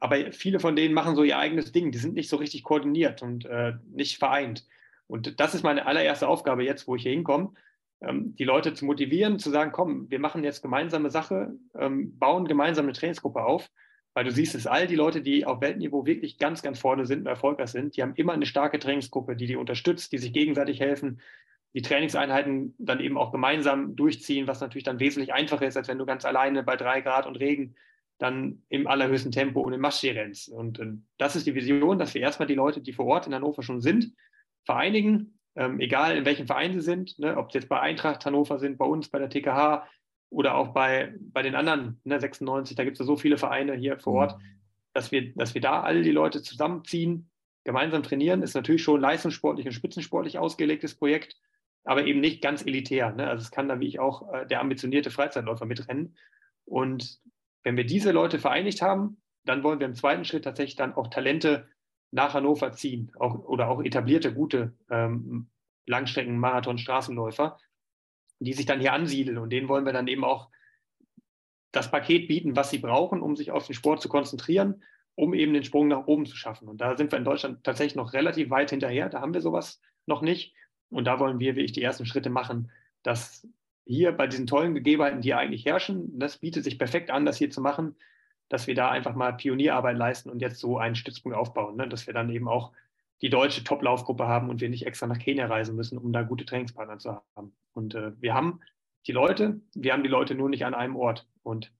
aber 0.00 0.32
viele 0.32 0.60
von 0.60 0.76
denen 0.76 0.94
machen 0.94 1.14
so 1.14 1.22
ihr 1.22 1.38
eigenes 1.38 1.72
Ding. 1.72 1.92
Die 1.92 1.98
sind 1.98 2.14
nicht 2.14 2.28
so 2.28 2.36
richtig 2.36 2.64
koordiniert 2.64 3.22
und 3.22 3.44
äh, 3.46 3.74
nicht 3.90 4.18
vereint. 4.18 4.66
Und 5.06 5.38
das 5.40 5.54
ist 5.54 5.62
meine 5.62 5.86
allererste 5.86 6.28
Aufgabe 6.28 6.64
jetzt, 6.64 6.88
wo 6.88 6.96
ich 6.96 7.02
hier 7.02 7.12
hinkomme, 7.12 7.52
ähm, 8.00 8.34
die 8.36 8.44
Leute 8.44 8.74
zu 8.74 8.84
motivieren, 8.84 9.38
zu 9.38 9.50
sagen, 9.50 9.72
komm, 9.72 10.10
wir 10.10 10.18
machen 10.18 10.44
jetzt 10.44 10.62
gemeinsame 10.62 11.10
Sache, 11.10 11.54
ähm, 11.78 12.18
bauen 12.18 12.46
gemeinsam 12.46 12.86
eine 12.86 12.92
Trainingsgruppe 12.92 13.44
auf, 13.44 13.70
weil 14.14 14.24
du 14.24 14.32
siehst 14.32 14.54
es, 14.54 14.66
all 14.66 14.86
die 14.86 14.96
Leute, 14.96 15.22
die 15.22 15.44
auf 15.44 15.60
Weltniveau 15.60 16.06
wirklich 16.06 16.38
ganz, 16.38 16.62
ganz 16.62 16.78
vorne 16.78 17.06
sind 17.06 17.20
und 17.20 17.26
erfolgreich 17.26 17.70
sind, 17.70 17.96
die 17.96 18.02
haben 18.02 18.14
immer 18.16 18.32
eine 18.32 18.46
starke 18.46 18.78
Trainingsgruppe, 18.78 19.36
die 19.36 19.46
die 19.46 19.56
unterstützt, 19.56 20.12
die 20.12 20.18
sich 20.18 20.32
gegenseitig 20.32 20.80
helfen, 20.80 21.20
die 21.74 21.82
Trainingseinheiten 21.82 22.74
dann 22.78 23.00
eben 23.00 23.18
auch 23.18 23.30
gemeinsam 23.30 23.94
durchziehen, 23.96 24.46
was 24.46 24.60
natürlich 24.60 24.84
dann 24.84 24.98
wesentlich 24.98 25.34
einfacher 25.34 25.66
ist, 25.66 25.76
als 25.76 25.88
wenn 25.88 25.98
du 25.98 26.06
ganz 26.06 26.24
alleine 26.24 26.62
bei 26.62 26.76
drei 26.76 27.02
Grad 27.02 27.26
und 27.26 27.36
Regen 27.36 27.76
dann 28.18 28.62
im 28.68 28.86
allerhöchsten 28.86 29.32
Tempo 29.32 29.60
und 29.60 29.72
im 29.72 29.80
Maschsee 29.80 30.12
rennst. 30.12 30.48
Und 30.48 30.78
äh, 30.78 30.92
das 31.18 31.36
ist 31.36 31.46
die 31.46 31.54
Vision, 31.54 31.98
dass 31.98 32.14
wir 32.14 32.22
erstmal 32.22 32.46
die 32.46 32.54
Leute, 32.54 32.80
die 32.80 32.92
vor 32.92 33.06
Ort 33.06 33.26
in 33.26 33.34
Hannover 33.34 33.62
schon 33.62 33.80
sind, 33.80 34.12
vereinigen, 34.64 35.38
ähm, 35.54 35.80
egal 35.80 36.16
in 36.16 36.24
welchem 36.24 36.46
Verein 36.46 36.72
sie 36.72 36.80
sind, 36.80 37.18
ne, 37.18 37.36
ob 37.36 37.52
sie 37.52 37.58
jetzt 37.58 37.68
bei 37.68 37.80
Eintracht 37.80 38.24
Hannover 38.24 38.58
sind, 38.58 38.78
bei 38.78 38.84
uns, 38.84 39.08
bei 39.08 39.18
der 39.18 39.30
TKH 39.30 39.86
oder 40.30 40.54
auch 40.54 40.68
bei, 40.68 41.14
bei 41.18 41.42
den 41.42 41.54
anderen, 41.54 42.00
ne, 42.04 42.20
96, 42.20 42.76
da 42.76 42.84
gibt 42.84 42.96
es 42.96 43.00
ja 43.00 43.06
so 43.06 43.16
viele 43.16 43.38
Vereine 43.38 43.74
hier 43.74 43.98
vor 43.98 44.14
Ort, 44.14 44.38
mhm. 44.38 44.42
dass, 44.92 45.12
wir, 45.12 45.32
dass 45.34 45.54
wir 45.54 45.60
da 45.60 45.82
alle 45.82 46.02
die 46.02 46.10
Leute 46.10 46.42
zusammenziehen, 46.42 47.30
gemeinsam 47.64 48.02
trainieren, 48.02 48.42
ist 48.42 48.54
natürlich 48.54 48.82
schon 48.82 49.00
leistungssportlich 49.00 49.66
und 49.66 49.72
spitzensportlich 49.72 50.38
ausgelegtes 50.38 50.94
Projekt, 50.94 51.36
aber 51.84 52.06
eben 52.06 52.20
nicht 52.20 52.40
ganz 52.40 52.64
elitär. 52.64 53.12
Ne? 53.12 53.28
Also 53.28 53.42
es 53.42 53.50
kann 53.50 53.68
da 53.68 53.80
wie 53.80 53.88
ich 53.88 53.98
auch 53.98 54.32
äh, 54.32 54.46
der 54.46 54.60
ambitionierte 54.60 55.10
Freizeitläufer 55.10 55.66
mitrennen. 55.66 56.16
Und 56.64 57.20
wenn 57.66 57.76
wir 57.76 57.84
diese 57.84 58.12
Leute 58.12 58.38
vereinigt 58.38 58.80
haben, 58.80 59.20
dann 59.44 59.64
wollen 59.64 59.80
wir 59.80 59.88
im 59.88 59.96
zweiten 59.96 60.24
Schritt 60.24 60.44
tatsächlich 60.44 60.76
dann 60.76 60.94
auch 60.94 61.08
Talente 61.08 61.68
nach 62.12 62.32
Hannover 62.32 62.70
ziehen 62.70 63.10
auch, 63.18 63.40
oder 63.40 63.68
auch 63.68 63.82
etablierte, 63.82 64.32
gute 64.32 64.76
ähm, 64.88 65.50
Langstrecken, 65.84 66.38
Marathon, 66.38 66.78
Straßenläufer, 66.78 67.58
die 68.38 68.52
sich 68.52 68.66
dann 68.66 68.78
hier 68.78 68.92
ansiedeln. 68.92 69.38
Und 69.38 69.50
denen 69.50 69.68
wollen 69.68 69.84
wir 69.84 69.92
dann 69.92 70.06
eben 70.06 70.22
auch 70.22 70.48
das 71.72 71.90
Paket 71.90 72.28
bieten, 72.28 72.54
was 72.54 72.70
sie 72.70 72.78
brauchen, 72.78 73.20
um 73.20 73.34
sich 73.34 73.50
auf 73.50 73.66
den 73.66 73.74
Sport 73.74 74.00
zu 74.00 74.08
konzentrieren, 74.08 74.84
um 75.16 75.34
eben 75.34 75.52
den 75.52 75.64
Sprung 75.64 75.88
nach 75.88 76.06
oben 76.06 76.24
zu 76.24 76.36
schaffen. 76.36 76.68
Und 76.68 76.80
da 76.80 76.96
sind 76.96 77.10
wir 77.10 77.18
in 77.18 77.24
Deutschland 77.24 77.64
tatsächlich 77.64 77.96
noch 77.96 78.12
relativ 78.12 78.48
weit 78.48 78.70
hinterher. 78.70 79.08
Da 79.08 79.20
haben 79.20 79.34
wir 79.34 79.40
sowas 79.40 79.80
noch 80.06 80.22
nicht. 80.22 80.54
Und 80.88 81.04
da 81.06 81.18
wollen 81.18 81.40
wir 81.40 81.56
wirklich 81.56 81.72
die 81.72 81.82
ersten 81.82 82.06
Schritte 82.06 82.30
machen, 82.30 82.70
dass 83.02 83.44
hier 83.86 84.12
bei 84.12 84.26
diesen 84.26 84.46
tollen 84.46 84.74
Gegebenheiten, 84.74 85.20
die 85.20 85.32
eigentlich 85.32 85.64
herrschen, 85.64 86.18
das 86.18 86.38
bietet 86.38 86.64
sich 86.64 86.78
perfekt 86.78 87.10
an, 87.10 87.24
das 87.24 87.38
hier 87.38 87.50
zu 87.50 87.60
machen, 87.60 87.96
dass 88.48 88.66
wir 88.66 88.74
da 88.74 88.90
einfach 88.90 89.14
mal 89.14 89.32
Pionierarbeit 89.32 89.96
leisten 89.96 90.28
und 90.28 90.40
jetzt 90.40 90.58
so 90.58 90.78
einen 90.78 90.96
Stützpunkt 90.96 91.38
aufbauen, 91.38 91.76
ne? 91.76 91.88
dass 91.88 92.06
wir 92.06 92.14
dann 92.14 92.30
eben 92.30 92.48
auch 92.48 92.72
die 93.22 93.30
deutsche 93.30 93.64
Top-Laufgruppe 93.64 94.26
haben 94.26 94.50
und 94.50 94.60
wir 94.60 94.68
nicht 94.68 94.86
extra 94.86 95.06
nach 95.06 95.18
Kenia 95.18 95.46
reisen 95.46 95.74
müssen, 95.74 95.98
um 95.98 96.12
da 96.12 96.22
gute 96.22 96.44
Trainingspartner 96.44 96.98
zu 96.98 97.20
haben. 97.36 97.52
Und 97.72 97.94
äh, 97.94 98.12
wir 98.20 98.34
haben 98.34 98.60
die 99.06 99.12
Leute, 99.12 99.60
wir 99.74 99.92
haben 99.92 100.02
die 100.02 100.08
Leute 100.08 100.34
nur 100.34 100.50
nicht 100.50 100.64
an 100.64 100.74
einem 100.74 100.96
Ort. 100.96 101.26
Und 101.42 101.72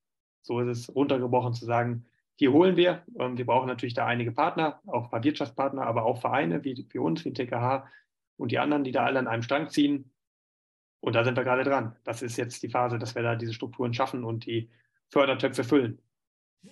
so 0.43 0.61
ist 0.61 0.69
es 0.69 0.95
runtergebrochen 0.95 1.53
zu 1.53 1.65
sagen, 1.65 2.07
hier 2.37 2.53
holen 2.53 2.77
wir. 2.77 3.03
Ähm, 3.19 3.37
wir 3.37 3.47
brauchen 3.47 3.67
natürlich 3.67 3.95
da 3.95 4.07
einige 4.07 4.33
Partner, 4.33 4.81
auch 4.87 5.05
ein 5.05 5.11
paar 5.11 5.25
Wirtschaftspartner, 5.25 5.83
aber 5.83 6.05
auch 6.05 6.21
Vereine 6.21 6.65
wie, 6.65 6.87
wie 6.89 6.99
uns, 6.99 7.25
wie 7.25 7.33
TKH 7.33 7.89
und 8.37 8.53
die 8.53 8.59
anderen, 8.59 8.85
die 8.85 8.93
da 8.93 9.05
alle 9.05 9.19
an 9.19 9.27
einem 9.27 9.43
Strang 9.43 9.69
ziehen. 9.69 10.11
Und 11.01 11.15
da 11.15 11.25
sind 11.25 11.37
wir 11.37 11.45
gerade 11.45 11.65
dran. 11.65 11.97
Das 12.05 12.23
ist 12.23 12.37
jetzt 12.37 12.63
die 12.63 12.69
Phase, 12.69 12.99
dass 12.99 13.15
wir 13.15 13.23
da 13.23 13.37
diese 13.37 13.55
Strukturen 13.55 13.95
schaffen 13.95 14.25
und 14.25 14.47
die 14.47 14.71
Fördertöpfe 15.11 15.65
füllen. 15.65 16.01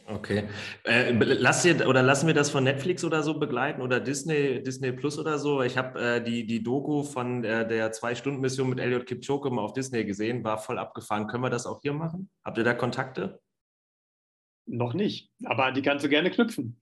Okay. 0.07 0.49
Äh, 0.85 1.13
lass 1.13 1.63
dir, 1.63 1.89
oder 1.89 2.03
lassen 2.03 2.27
wir 2.27 2.35
das 2.35 2.51
von 2.51 2.65
Netflix 2.65 3.05
oder 3.05 3.23
so 3.23 3.39
begleiten 3.39 3.81
oder 3.81 4.01
Disney, 4.01 4.63
Disney 4.63 4.93
Plus 4.93 5.19
oder 5.19 5.39
so? 5.39 5.63
Ich 5.63 5.79
habe 5.79 6.01
äh, 6.01 6.23
die, 6.23 6.47
die 6.47 6.63
Doku 6.63 7.03
von 7.05 7.43
der, 7.43 7.65
der 7.65 7.93
Zwei-Stunden-Mission 7.93 8.69
mit 8.69 8.81
Elliot 8.81 9.07
Kipchoge 9.07 9.51
mal 9.51 9.63
auf 9.63 9.73
Disney 9.73 10.05
gesehen, 10.05 10.45
war 10.45 10.59
voll 10.59 10.79
abgefahren. 10.79 11.27
Können 11.27 11.43
wir 11.43 11.51
das 11.51 11.67
auch 11.67 11.81
hier 11.81 11.93
machen? 11.93 12.29
Habt 12.45 12.59
ihr 12.59 12.65
da 12.65 12.75
Kontakte? 12.75 13.41
Noch 14.67 14.95
nicht, 14.95 15.31
aber 15.45 15.73
die 15.73 15.83
kannst 15.83 16.05
du 16.05 16.09
gerne 16.09 16.31
knüpfen. 16.31 16.81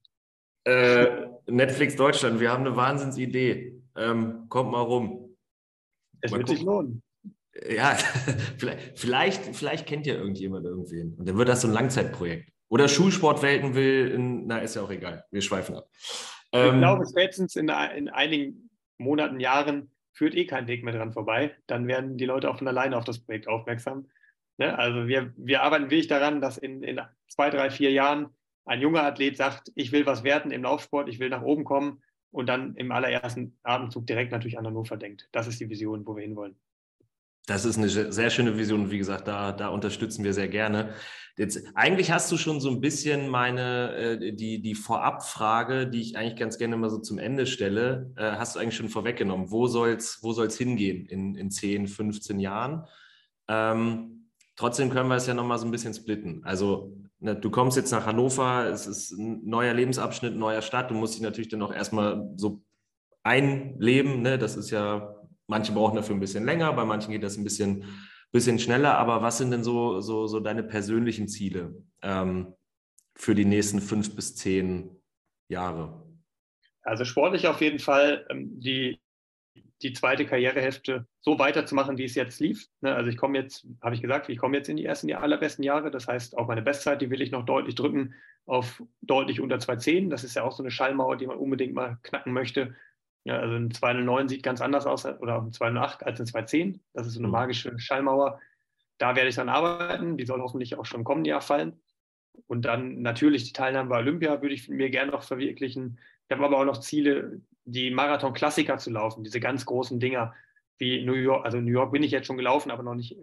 Äh, 0.65 1.27
Netflix 1.47 1.97
Deutschland, 1.97 2.41
wir 2.41 2.51
haben 2.51 2.65
eine 2.65 2.77
Wahnsinnsidee. 2.77 3.83
Ähm, 3.97 4.49
kommt 4.49 4.71
mal 4.71 4.81
rum. 4.81 5.37
Es 6.21 6.31
mal 6.31 6.39
wird 6.39 6.49
gucken. 6.49 6.57
sich 6.57 6.67
lohnen. 6.67 7.03
Ja, 7.69 7.95
vielleicht, 8.59 8.99
vielleicht, 8.99 9.57
vielleicht 9.57 9.87
kennt 9.87 10.07
ja 10.07 10.15
irgendjemand 10.15 10.65
irgendwen. 10.65 11.15
Und 11.15 11.29
dann 11.29 11.37
wird 11.37 11.49
das 11.49 11.63
so 11.63 11.69
ein 11.69 11.75
Langzeitprojekt. 11.75 12.51
Oder 12.69 12.89
Schulsportwelten 12.89 13.75
will, 13.75 14.17
na, 14.19 14.59
ist 14.59 14.77
ja 14.77 14.83
auch 14.83 14.91
egal. 14.91 15.25
Wir 15.31 15.43
schweifen 15.43 15.77
ab. 15.77 15.89
Ähm, 16.53 16.75
ich 16.75 16.81
glaube, 16.81 17.05
spätestens 17.07 17.57
in, 17.57 17.69
in 17.69 18.09
einigen 18.09 18.71
Monaten, 18.97 19.41
Jahren 19.41 19.91
führt 20.15 20.35
eh 20.35 20.47
kein 20.47 20.67
Weg 20.67 20.85
mehr 20.85 20.95
dran 20.95 21.13
vorbei. 21.13 21.55
Dann 21.67 21.87
werden 21.87 22.17
die 22.17 22.25
Leute 22.25 22.51
auch 22.51 22.59
von 22.59 22.69
alleine 22.69 22.97
auf 22.97 23.05
das 23.05 23.19
Projekt 23.19 23.49
aufmerksam. 23.49 24.09
Ne? 24.59 24.79
Also 24.79 25.07
wir, 25.07 25.33
wir 25.37 25.63
arbeiten 25.63 25.91
wirklich 25.91 26.09
daran, 26.09 26.41
dass 26.41 26.59
in, 26.59 26.83
in 26.83 27.01
zwei, 27.29 27.51
drei, 27.51 27.71
vier 27.71 27.91
Jahren 27.91 28.29
ein 28.65 28.81
junger 28.81 29.03
Athlet 29.03 29.37
sagt, 29.37 29.73
ich 29.75 29.93
will 29.93 30.07
was 30.07 30.25
werden 30.25 30.51
im 30.51 30.63
Laufsport, 30.63 31.09
ich 31.09 31.19
will 31.19 31.29
nach 31.29 31.43
oben 31.43 31.65
kommen 31.65 32.03
und 32.31 32.49
dann 32.49 32.75
im 32.77 32.93
allerersten 32.93 33.59
Atemzug 33.63 34.07
direkt 34.07 34.33
natürlich 34.33 34.59
an 34.59 34.67
Hannover 34.67 34.97
denkt. 34.97 35.29
Das 35.33 35.47
ist 35.47 35.61
die 35.61 35.69
Vision, 35.69 36.07
wo 36.07 36.17
wir 36.17 36.23
hinwollen. 36.23 36.57
Das 37.47 37.65
ist 37.65 37.77
eine 37.77 37.89
sehr 37.89 38.31
schöne 38.31 38.57
Vision. 38.57 38.91
Wie 38.91 38.99
gesagt, 38.99 39.27
da, 39.27 39.53
da 39.53 39.69
unterstützen 39.69 40.25
wir 40.25 40.33
sehr 40.33 40.49
gerne. 40.49 40.95
Jetzt, 41.37 41.65
eigentlich 41.75 42.11
hast 42.11 42.31
du 42.31 42.37
schon 42.37 42.61
so 42.61 42.71
ein 42.71 42.81
bisschen 42.81 43.29
meine, 43.29 43.95
äh, 43.97 44.33
die, 44.33 44.61
die 44.61 44.75
Vorabfrage, 44.75 45.89
die 45.89 46.03
ich 46.03 46.17
eigentlich 46.17 46.39
ganz 46.39 46.59
gerne 46.59 46.77
mal 46.77 46.91
so 46.91 46.99
zum 46.99 47.19
Ende 47.19 47.47
stelle, 47.47 48.13
äh, 48.17 48.33
hast 48.33 48.55
du 48.55 48.61
eigentlich 48.61 48.77
schon 48.77 48.91
vorweggenommen. 48.91 49.51
Wo 49.51 49.67
soll 49.67 49.91
es 49.91 50.19
wo 50.23 50.33
soll's 50.33 50.59
hingehen 50.59 51.07
in, 51.07 51.35
in 51.35 51.51
10, 51.51 51.89
15 51.89 52.39
Jahren? 52.39 52.85
Ähm, 53.49 54.29
trotzdem 54.57 54.91
können 54.91 55.09
wir 55.09 55.17
es 55.17 55.27
ja 55.27 55.33
nochmal 55.33 55.59
so 55.59 55.65
ein 55.65 55.71
bisschen 55.71 55.95
splitten. 55.95 56.45
Also 56.45 56.95
ne, 57.19 57.35
du 57.35 57.51
kommst 57.51 57.79
jetzt 57.79 57.93
nach 57.93 58.05
Hannover, 58.05 58.69
es 58.69 58.87
ist 58.87 59.13
ein 59.13 59.41
neuer 59.49 59.73
Lebensabschnitt, 59.73 60.37
neuer 60.37 60.63
Stadt. 60.63 60.91
Du 60.91 60.95
musst 60.95 61.15
dich 61.15 61.23
natürlich 61.23 61.49
dann 61.49 61.63
auch 61.63 61.73
erstmal 61.73 62.31
so 62.37 62.63
einleben. 63.23 64.21
Ne? 64.21 64.39
Das 64.39 64.57
ist 64.57 64.71
ja 64.71 65.15
Manche 65.53 65.73
brauchen 65.73 65.97
dafür 65.97 66.17
ein 66.17 66.21
bisschen 66.21 66.47
länger, 66.47 66.73
bei 66.73 66.87
manchen 66.87 67.13
geht 67.13 67.23
das 67.23 67.37
ein 67.37 67.45
bisschen, 67.45 67.85
bisschen 68.33 68.59
schneller. 68.59 68.97
Aber 68.97 69.21
was 69.21 69.37
sind 69.37 69.51
denn 69.51 69.63
so, 69.63 70.01
so, 70.01 70.27
so 70.27 70.41
deine 70.41 70.63
persönlichen 70.63 71.29
Ziele 71.29 71.75
ähm, 72.01 72.55
für 73.15 73.35
die 73.35 73.45
nächsten 73.45 73.83
fünf 73.83 74.17
bis 74.17 74.35
zehn 74.35 74.97
Jahre? 75.49 76.07
Also 76.85 77.05
sportlich 77.05 77.47
auf 77.47 77.61
jeden 77.61 77.81
Fall 77.81 78.27
ähm, 78.31 78.59
die, 78.59 78.99
die 79.83 79.93
zweite 79.93 80.25
Karrierehälfte 80.25 81.07
so 81.21 81.39
weiterzumachen, 81.39 81.99
wie 81.99 82.07
es 82.07 82.15
jetzt 82.15 82.41
lief. 82.41 82.67
Ne? 82.81 82.95
Also 82.95 83.11
ich 83.11 83.19
komme 83.19 83.39
jetzt, 83.39 83.67
habe 83.83 83.95
ich 83.95 84.01
gesagt, 84.01 84.31
ich 84.31 84.39
komme 84.39 84.57
jetzt 84.57 84.71
in 84.71 84.79
die 84.79 84.87
ersten 84.87 85.13
allerbesten 85.13 85.65
Jahre. 85.65 85.91
Das 85.91 86.09
heißt, 86.09 86.39
auch 86.39 86.49
meine 86.49 86.63
Bestzeit, 86.63 87.03
die 87.03 87.11
will 87.11 87.21
ich 87.21 87.31
noch 87.31 87.45
deutlich 87.45 87.75
drücken 87.75 88.15
auf 88.47 88.83
deutlich 89.03 89.39
unter 89.39 89.57
2,10. 89.57 90.09
Das 90.09 90.25
ist 90.25 90.35
ja 90.35 90.45
auch 90.45 90.53
so 90.53 90.63
eine 90.63 90.71
Schallmauer, 90.71 91.19
die 91.19 91.27
man 91.27 91.37
unbedingt 91.37 91.75
mal 91.75 91.99
knacken 92.03 92.33
möchte. 92.33 92.75
Ja, 93.25 93.39
also 93.39 93.55
ein 93.55 93.71
209 93.71 94.29
sieht 94.29 94.43
ganz 94.43 94.61
anders 94.61 94.87
aus 94.87 95.07
oder 95.07 95.41
ein 95.41 95.53
208 95.53 96.05
als 96.05 96.21
ein 96.21 96.27
210. 96.27 96.81
Das 96.93 97.07
ist 97.07 97.15
so 97.15 97.21
eine 97.21 97.29
mhm. 97.29 97.33
magische 97.33 97.79
Schallmauer. 97.79 98.41
Da 98.99 99.15
werde 99.15 99.29
ich 99.29 99.37
dann 99.37 99.49
arbeiten. 99.49 100.17
Die 100.17 100.27
soll 100.27 100.41
hoffentlich 100.41 100.77
auch 100.77 100.87
schon 100.87 101.01
im 101.01 101.05
kommenden 101.05 101.31
Jahr 101.31 101.41
fallen. 101.41 101.81
Und 102.47 102.65
dann 102.65 103.03
natürlich 103.03 103.45
die 103.45 103.53
Teilnahme 103.53 103.91
bei 103.91 103.99
Olympia 103.99 104.43
würde 104.43 104.55
ich 104.55 104.69
mir 104.69 104.91
gerne 104.91 105.13
noch 105.13 105.23
verwirklichen. 105.23 105.99
Ich 106.29 106.35
habe 106.35 106.45
aber 106.45 106.59
auch 106.59 106.65
noch 106.65 106.81
Ziele, 106.81 107.41
die 107.65 107.91
Marathon-Klassiker 107.91 108.79
zu 108.79 108.91
laufen, 108.91 109.23
diese 109.23 109.41
ganz 109.41 109.67
großen 109.67 110.01
Dinger 110.01 110.35
wie 110.79 111.05
New 111.05 111.15
York. 111.15 111.45
Also 111.45 111.61
New 111.61 111.71
York 111.71 111.93
bin 111.93 112.03
ich 112.03 112.11
jetzt 112.11 112.27
schon 112.27 112.37
gelaufen, 112.37 112.71
aber 112.71 112.83
noch 112.83 112.95
nicht 112.95 113.17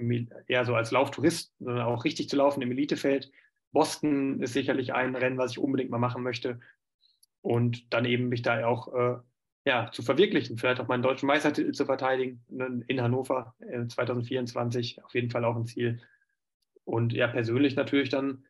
eher 0.47 0.65
so 0.65 0.75
als 0.75 0.91
Lauftourist, 0.91 1.53
sondern 1.59 1.85
auch 1.85 2.05
richtig 2.05 2.29
zu 2.29 2.37
laufen 2.37 2.61
im 2.61 2.71
Elitefeld. 2.71 3.31
Boston 3.71 4.41
ist 4.41 4.53
sicherlich 4.53 4.93
ein 4.93 5.15
Rennen, 5.15 5.37
was 5.37 5.51
ich 5.51 5.59
unbedingt 5.59 5.89
mal 5.89 5.97
machen 5.97 6.23
möchte. 6.23 6.59
Und 7.41 7.93
dann 7.93 8.05
eben 8.05 8.29
mich 8.29 8.41
da 8.41 8.65
auch 8.65 8.93
äh, 8.93 9.17
ja, 9.65 9.91
zu 9.91 10.01
verwirklichen, 10.01 10.57
vielleicht 10.57 10.79
auch 10.79 10.87
meinen 10.87 11.03
deutschen 11.03 11.27
Meistertitel 11.27 11.71
zu 11.73 11.85
verteidigen 11.85 12.43
ne, 12.49 12.83
in 12.87 13.01
Hannover 13.01 13.55
2024, 13.59 14.97
äh, 14.97 15.01
auf 15.01 15.13
jeden 15.13 15.29
Fall 15.29 15.45
auch 15.45 15.55
ein 15.55 15.65
Ziel. 15.65 16.01
Und 16.85 17.13
ja, 17.13 17.27
persönlich 17.27 17.75
natürlich 17.75 18.09
dann, 18.09 18.45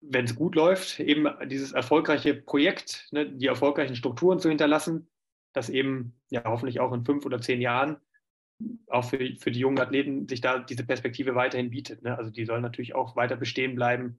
wenn 0.00 0.24
es 0.24 0.34
gut 0.34 0.54
läuft, 0.54 0.98
eben 1.00 1.28
dieses 1.48 1.72
erfolgreiche 1.72 2.34
Projekt, 2.34 3.08
ne, 3.12 3.30
die 3.30 3.46
erfolgreichen 3.46 3.96
Strukturen 3.96 4.40
zu 4.40 4.48
hinterlassen, 4.48 5.08
dass 5.52 5.68
eben 5.68 6.18
ja 6.30 6.44
hoffentlich 6.44 6.80
auch 6.80 6.92
in 6.92 7.04
fünf 7.04 7.24
oder 7.24 7.40
zehn 7.40 7.60
Jahren 7.60 7.96
auch 8.88 9.04
für, 9.04 9.18
für 9.38 9.50
die 9.50 9.60
jungen 9.60 9.78
Athleten 9.78 10.28
sich 10.28 10.40
da 10.40 10.58
diese 10.58 10.84
Perspektive 10.84 11.34
weiterhin 11.34 11.70
bietet. 11.70 12.02
Ne? 12.02 12.16
Also 12.16 12.30
die 12.30 12.44
sollen 12.44 12.62
natürlich 12.62 12.94
auch 12.94 13.16
weiter 13.16 13.36
bestehen 13.36 13.74
bleiben 13.74 14.18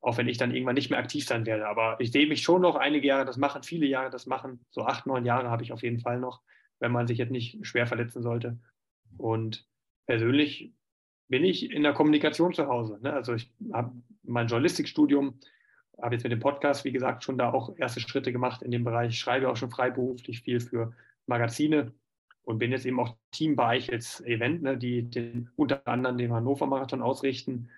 auch 0.00 0.16
wenn 0.16 0.28
ich 0.28 0.38
dann 0.38 0.52
irgendwann 0.52 0.76
nicht 0.76 0.90
mehr 0.90 0.98
aktiv 0.98 1.26
sein 1.26 1.46
werde. 1.46 1.68
Aber 1.68 2.00
ich 2.00 2.12
sehe 2.12 2.26
mich 2.26 2.42
schon 2.42 2.62
noch 2.62 2.76
einige 2.76 3.06
Jahre 3.06 3.24
das 3.24 3.36
machen, 3.36 3.62
viele 3.62 3.86
Jahre 3.86 4.10
das 4.10 4.26
machen. 4.26 4.64
So 4.70 4.84
acht, 4.84 5.06
neun 5.06 5.24
Jahre 5.24 5.50
habe 5.50 5.62
ich 5.62 5.72
auf 5.72 5.82
jeden 5.82 6.00
Fall 6.00 6.20
noch, 6.20 6.40
wenn 6.78 6.92
man 6.92 7.06
sich 7.06 7.18
jetzt 7.18 7.32
nicht 7.32 7.66
schwer 7.66 7.86
verletzen 7.86 8.22
sollte. 8.22 8.58
Und 9.16 9.66
persönlich 10.06 10.72
bin 11.28 11.44
ich 11.44 11.70
in 11.70 11.82
der 11.82 11.92
Kommunikation 11.92 12.54
zu 12.54 12.68
Hause. 12.68 12.98
Ne? 13.02 13.12
Also 13.12 13.34
ich 13.34 13.52
habe 13.72 13.92
mein 14.22 14.46
Journalistikstudium, 14.46 15.38
habe 16.00 16.14
jetzt 16.14 16.22
mit 16.22 16.32
dem 16.32 16.40
Podcast, 16.40 16.84
wie 16.84 16.92
gesagt, 16.92 17.24
schon 17.24 17.38
da 17.38 17.52
auch 17.52 17.76
erste 17.76 18.00
Schritte 18.00 18.32
gemacht 18.32 18.62
in 18.62 18.70
dem 18.70 18.84
Bereich, 18.84 19.10
ich 19.10 19.18
schreibe 19.18 19.50
auch 19.50 19.56
schon 19.56 19.70
freiberuflich 19.70 20.42
viel 20.42 20.60
für 20.60 20.94
Magazine 21.26 21.92
und 22.42 22.58
bin 22.58 22.70
jetzt 22.70 22.86
eben 22.86 23.00
auch 23.00 23.16
Team 23.32 23.56
bei 23.56 23.66
Eichels 23.66 24.20
Event, 24.22 24.62
ne, 24.62 24.78
die 24.78 25.02
den, 25.02 25.50
unter 25.56 25.86
anderem 25.86 26.16
den 26.16 26.32
Hannover 26.32 26.66
Marathon 26.66 27.02
ausrichten 27.02 27.68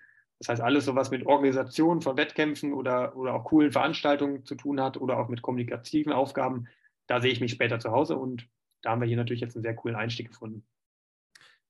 das 0.41 0.49
heißt, 0.49 0.61
alles 0.61 0.85
so 0.85 0.95
was 0.95 1.11
mit 1.11 1.27
Organisation 1.27 2.01
von 2.01 2.17
Wettkämpfen 2.17 2.73
oder, 2.73 3.15
oder 3.15 3.35
auch 3.35 3.43
coolen 3.43 3.71
Veranstaltungen 3.71 4.43
zu 4.43 4.55
tun 4.55 4.81
hat 4.81 4.97
oder 4.97 5.19
auch 5.19 5.29
mit 5.29 5.43
kommunikativen 5.43 6.11
Aufgaben, 6.11 6.67
da 7.05 7.21
sehe 7.21 7.31
ich 7.31 7.41
mich 7.41 7.51
später 7.51 7.77
zu 7.77 7.91
Hause 7.91 8.17
und 8.17 8.47
da 8.81 8.89
haben 8.89 9.01
wir 9.01 9.07
hier 9.07 9.17
natürlich 9.17 9.41
jetzt 9.41 9.55
einen 9.55 9.61
sehr 9.61 9.75
coolen 9.75 9.95
Einstieg 9.95 10.29
gefunden. 10.29 10.65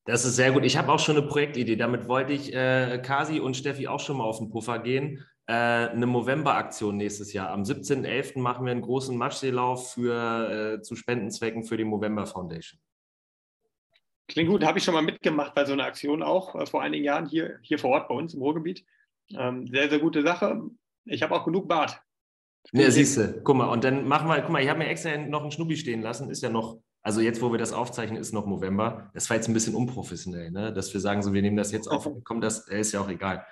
Das 0.06 0.24
ist 0.24 0.38
sehr 0.38 0.54
gut. 0.54 0.64
Ich 0.64 0.78
habe 0.78 0.90
auch 0.90 1.00
schon 1.00 1.18
eine 1.18 1.28
Projektidee. 1.28 1.76
Damit 1.76 2.08
wollte 2.08 2.32
ich 2.32 2.54
äh, 2.54 3.02
Kasi 3.04 3.42
und 3.42 3.58
Steffi 3.58 3.90
auch 3.90 4.00
schon 4.00 4.18
mal 4.18 4.24
auf 4.24 4.38
den 4.38 4.50
Puffer 4.50 4.80
gehen. 4.80 5.26
Äh, 5.48 5.54
eine 5.54 6.06
Movember-Aktion 6.06 6.96
nächstes 6.96 7.34
Jahr. 7.34 7.50
Am 7.50 7.64
17.11. 7.64 8.40
machen 8.40 8.66
wir 8.66 8.72
einen 8.72 8.82
großen 8.82 9.18
Matschseelauf 9.18 9.92
für, 9.92 10.78
äh, 10.78 10.82
zu 10.82 10.96
Spendenzwecken 10.96 11.66
für 11.66 11.76
die 11.76 11.84
Movember 11.84 12.26
Foundation. 12.26 12.80
Klingt 14.32 14.50
gut, 14.50 14.64
habe 14.64 14.78
ich 14.78 14.86
schon 14.86 14.94
mal 14.94 15.02
mitgemacht 15.02 15.54
bei 15.54 15.66
so 15.66 15.74
einer 15.74 15.84
Aktion 15.84 16.24
auch 16.24 16.56
äh, 16.56 16.66
vor 16.66 16.82
einigen 16.82 17.04
Jahren 17.04 17.28
hier, 17.28 17.60
hier 17.64 17.78
vor 17.78 17.92
Ort 17.92 18.08
bei 18.08 18.16
uns 18.16 18.34
im 18.34 18.42
Ruhrgebiet. 18.42 18.86
Ähm, 19.36 19.68
sehr, 19.68 19.90
sehr 19.90 20.00
gute 20.00 20.22
Sache. 20.22 20.62
Ich 21.04 21.22
habe 21.22 21.36
auch 21.36 21.44
genug 21.44 21.68
Bart. 21.68 22.02
Ja, 22.72 22.90
siehst 22.90 23.18
du, 23.18 23.42
guck 23.44 23.58
mal, 23.58 23.66
und 23.66 23.84
dann 23.84 24.08
machen 24.08 24.30
wir, 24.30 24.40
guck 24.42 24.52
mal, 24.52 24.62
ich 24.62 24.70
habe 24.70 24.80
mir 24.80 24.88
extra 24.88 25.18
noch 25.18 25.42
einen 25.42 25.52
Schnubbi 25.52 25.76
stehen 25.76 26.02
lassen, 26.02 26.30
ist 26.30 26.44
ja 26.44 26.50
noch, 26.50 26.80
also 27.02 27.20
jetzt, 27.20 27.42
wo 27.42 27.52
wir 27.52 27.58
das 27.58 27.74
aufzeichnen, 27.74 28.22
ist 28.22 28.34
noch 28.34 28.46
November. 28.46 29.10
Das 29.14 29.30
war 29.30 29.36
jetzt 29.36 29.48
ein 29.48 29.54
bisschen 29.54 29.76
unprofessionell, 29.76 30.52
ne? 30.52 30.72
dass 30.72 30.94
wir 30.94 31.02
sagen, 31.02 31.24
so, 31.24 31.34
wir 31.34 31.42
nehmen 31.42 31.58
das 31.58 31.72
jetzt 31.72 31.88
auf, 31.88 32.08
kommt 32.24 32.44
das, 32.44 32.68
ist 32.70 32.94
ja 32.94 33.02
auch 33.02 33.10
egal. 33.10 33.46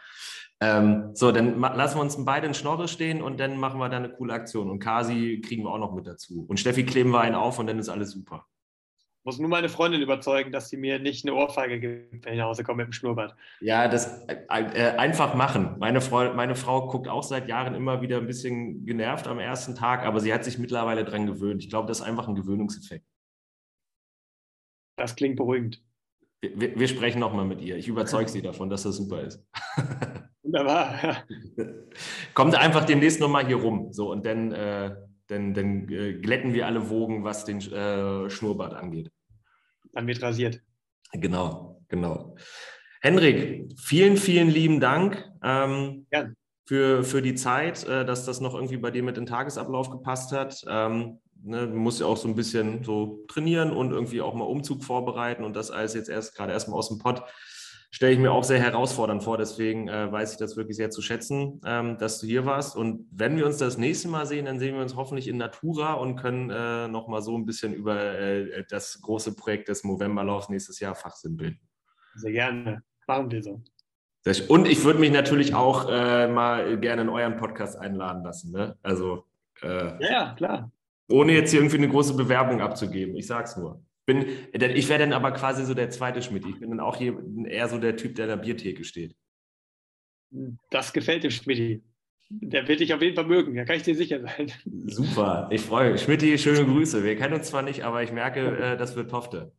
Ähm, 0.62 1.12
so, 1.14 1.32
dann 1.32 1.60
lassen 1.60 1.98
wir 1.98 2.02
uns 2.02 2.24
beide 2.24 2.48
in 2.48 2.54
Schnorre 2.54 2.88
stehen 2.88 3.22
und 3.22 3.40
dann 3.40 3.58
machen 3.58 3.80
wir 3.80 3.90
da 3.90 3.98
eine 3.98 4.12
coole 4.12 4.34
Aktion. 4.34 4.70
Und 4.70 4.80
Kasi 4.80 5.42
kriegen 5.42 5.64
wir 5.64 5.72
auch 5.72 5.80
noch 5.80 5.94
mit 5.94 6.06
dazu. 6.06 6.46
Und 6.48 6.60
Steffi 6.60 6.86
kleben 6.86 7.12
wir 7.12 7.22
einen 7.22 7.36
auf 7.36 7.60
und 7.60 7.68
dann 7.68 7.80
ist 7.80 7.90
alles 7.90 8.12
super 8.12 8.46
muss 9.24 9.40
nur 9.40 9.50
meine 9.50 9.70
Freundin 9.70 10.02
überzeugen, 10.02 10.52
dass 10.52 10.70
sie 10.70 10.78
mir 10.78 11.00
nicht 11.00 11.26
eine 11.26 11.36
Ohrfeige 11.36 11.80
gibt, 11.80 12.26
wenn 12.26 12.34
ich 12.34 12.40
nach 12.40 12.48
Hause 12.48 12.64
komme 12.64 12.84
mit 12.84 12.88
dem 12.88 12.94
Schnurrbart. 12.94 13.36
Ja, 13.60 13.88
das 13.88 14.26
äh, 14.28 14.38
äh, 14.50 14.98
einfach 14.98 15.36
machen. 15.36 15.76
Meine 15.80 16.02
Frau, 16.02 16.34
meine 16.34 16.56
Frau 16.56 16.88
guckt 16.88 17.08
auch 17.08 17.24
seit 17.24 17.48
Jahren 17.48 17.76
immer 17.76 18.02
wieder 18.02 18.18
ein 18.18 18.28
bisschen 18.28 18.86
genervt 18.86 19.28
am 19.28 19.40
ersten 19.40 19.76
Tag, 19.76 20.04
aber 20.04 20.20
sie 20.20 20.34
hat 20.34 20.44
sich 20.44 20.58
mittlerweile 20.58 21.04
dran 21.04 21.26
gewöhnt. 21.26 21.64
Ich 21.64 21.70
glaube, 21.70 21.88
das 21.88 22.00
ist 22.00 22.06
einfach 22.06 22.28
ein 22.28 22.36
Gewöhnungseffekt. 22.36 23.06
Das 24.98 25.16
klingt 25.16 25.36
beruhigend. 25.36 25.82
Wir, 26.42 26.80
wir 26.80 26.88
sprechen 26.88 27.20
nochmal 27.20 27.46
mit 27.46 27.62
ihr. 27.62 27.78
Ich 27.78 27.88
überzeuge 27.88 28.30
sie 28.30 28.42
davon, 28.42 28.70
dass 28.70 28.84
das 28.84 28.96
super 28.96 29.22
ist. 29.22 29.46
Wunderbar. 30.44 31.24
Kommt 32.34 32.56
einfach 32.56 32.86
demnächst 32.86 33.20
nochmal 33.20 33.46
hier 33.46 33.58
rum. 33.58 33.92
So, 33.92 34.12
und 34.12 34.26
dann, 34.26 34.52
äh, 34.52 34.96
dann, 35.30 35.54
dann 35.54 35.88
äh, 35.90 36.14
glätten 36.14 36.54
wir 36.54 36.66
alle 36.66 36.90
Wogen, 36.90 37.24
was 37.24 37.46
den 37.46 37.60
äh, 37.60 38.30
Schnurrbart 38.30 38.74
angeht. 38.74 39.12
Dann 39.94 40.08
wird 40.08 40.22
rasiert. 40.22 40.62
Genau, 41.14 41.82
genau. 41.88 42.36
Henrik, 43.02 43.72
vielen, 43.80 44.18
vielen 44.18 44.50
lieben 44.50 44.80
Dank 44.80 45.24
ähm, 45.44 46.08
ja. 46.12 46.30
für, 46.66 47.04
für 47.04 47.22
die 47.22 47.36
Zeit, 47.36 47.88
äh, 47.88 48.06
dass 48.06 48.26
das 48.26 48.42
noch 48.42 48.56
irgendwie 48.56 48.78
bei 48.78 48.92
dir 48.92 49.04
mit 49.04 49.18
dem 49.18 49.26
Tagesablauf 49.26 49.90
gepasst 49.90 50.32
hat. 50.32 50.64
Ähm, 50.68 51.20
ne, 51.42 51.68
du 51.68 51.76
musst 51.76 52.00
ja 52.00 52.08
auch 52.08 52.18
so 52.18 52.28
ein 52.28 52.36
bisschen 52.36 52.84
so 52.84 53.24
trainieren 53.28 53.72
und 53.72 53.92
irgendwie 53.92 54.22
auch 54.22 54.34
mal 54.34 54.46
Umzug 54.46 54.84
vorbereiten 54.84 55.44
und 55.44 55.56
das 55.56 55.72
alles 55.72 55.94
jetzt 55.94 56.10
erst 56.10 56.36
gerade 56.36 56.52
erstmal 56.52 56.78
aus 56.78 56.90
dem 56.90 57.00
Pott 57.00 57.24
stelle 57.92 58.14
ich 58.14 58.20
mir 58.20 58.32
auch 58.32 58.44
sehr 58.44 58.60
herausfordernd 58.60 59.24
vor. 59.24 59.38
Deswegen 59.38 59.88
äh, 59.88 60.12
weiß 60.12 60.34
ich 60.34 60.38
das 60.38 60.58
wirklich 60.58 60.78
sehr 60.78 60.90
zu 60.90 61.02
schätzen, 61.02 61.60
ähm, 61.66 61.98
dass 61.98 62.20
du 62.20 62.28
hier 62.28 62.46
warst. 62.46 62.76
Und 62.76 63.08
wenn 63.12 63.36
wir 63.36 63.46
uns 63.46 63.58
das 63.58 63.78
nächste 63.78 64.08
Mal 64.08 64.26
sehen, 64.26 64.46
dann 64.46 64.60
sehen 64.60 64.76
wir 64.76 64.82
uns 64.82 64.96
hoffentlich 64.96 65.28
in 65.28 65.38
Natura 65.38 65.94
und 65.94 66.16
können 66.16 66.50
äh, 66.50 66.88
nochmal 66.88 67.22
so 67.22 67.38
ein 67.38 67.46
bisschen 67.46 67.74
über 67.74 68.00
äh, 68.00 68.64
das 68.70 69.02
große 69.02 69.36
Projekt 69.36 69.70
des 69.70 69.84
Movemberlaufs 69.84 70.50
nächstes 70.50 70.80
Jahr 70.80 70.96
fachsimpeln. 70.96 71.60
Sehr 72.16 72.32
gerne. 72.32 72.84
Machen 73.08 73.32
wir 73.32 73.42
so. 73.42 73.64
Und 74.48 74.68
ich 74.68 74.84
würde 74.84 75.00
mich 75.00 75.12
natürlich 75.12 75.56
auch 75.56 75.90
äh, 75.90 76.28
mal 76.28 76.78
gerne 76.80 77.04
in 77.04 77.10
euren 77.10 77.38
Podcast 77.38 77.78
einladen 77.78 78.24
lassen. 78.24 78.52
Ne? 78.52 78.78
Also 78.84 79.26
äh, 79.62 80.04
ja, 80.04 80.12
ja, 80.12 80.34
klar. 80.36 80.72
Ohne 81.10 81.34
jetzt 81.34 81.50
hier 81.52 81.62
irgendwie 81.62 81.78
eine 81.78 81.90
große 81.90 82.14
Bewerbung 82.14 82.62
abzugeben. 82.62 83.16
Ich 83.16 83.26
sag's 83.26 83.58
nur. 83.58 83.84
Bin, 84.10 84.26
ich 84.52 84.90
wäre 84.90 84.98
dann 84.98 85.14
aber 85.14 85.32
quasi 85.34 85.64
so 85.66 85.76
der 85.76 85.92
zweite 85.92 86.24
Schmidt. 86.24 86.44
Ich 86.48 86.60
bin 86.60 86.72
dann 86.72 86.80
auch 86.80 86.96
hier 86.96 87.16
eher 87.46 87.70
so 87.70 87.78
der 87.78 87.96
Typ, 87.96 88.16
der 88.16 88.26
an 88.26 88.30
der 88.30 88.38
Biertheke 88.38 88.84
steht. 88.84 89.16
Das 90.72 90.94
gefällt 90.94 91.24
dem 91.24 91.30
Schmidt. 91.30 91.84
Der 92.32 92.68
wird 92.68 92.80
dich 92.80 92.92
auf 92.92 93.04
jeden 93.04 93.16
Fall 93.16 93.28
mögen, 93.28 93.56
da 93.56 93.66
kann 93.66 93.76
ich 93.76 93.84
dir 93.84 93.96
sicher 93.96 94.20
sein. 94.22 94.52
Super, 94.66 95.48
ich 95.52 95.62
freue 95.62 95.92
mich. 95.92 96.02
Schmidt, 96.02 96.40
schöne 96.40 96.66
Grüße. 96.66 97.04
Wir 97.04 97.16
kennen 97.16 97.36
uns 97.36 97.50
zwar 97.50 97.62
nicht, 97.62 97.84
aber 97.84 98.02
ich 98.02 98.12
merke, 98.12 98.58
äh, 98.58 98.78
das 98.78 98.96
wird 98.96 99.12
Tofte. 99.12 99.52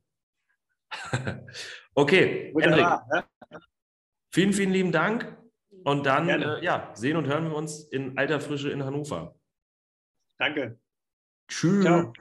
okay, 1.95 2.53
Hendrik. 2.59 2.87
Vielen, 4.33 4.53
vielen 4.53 4.73
lieben 4.73 4.93
Dank. 4.93 5.37
Und 5.85 6.07
dann 6.07 6.29
äh, 6.29 6.63
ja, 6.63 6.91
sehen 6.95 7.17
und 7.17 7.27
hören 7.27 7.51
wir 7.51 7.55
uns 7.55 7.85
in 7.85 8.19
alter 8.19 8.41
Frische 8.41 8.71
in 8.71 8.85
Hannover. 8.85 9.37
Danke. 10.39 10.79
Tschüss. 11.49 11.85
Ciao. 11.85 12.13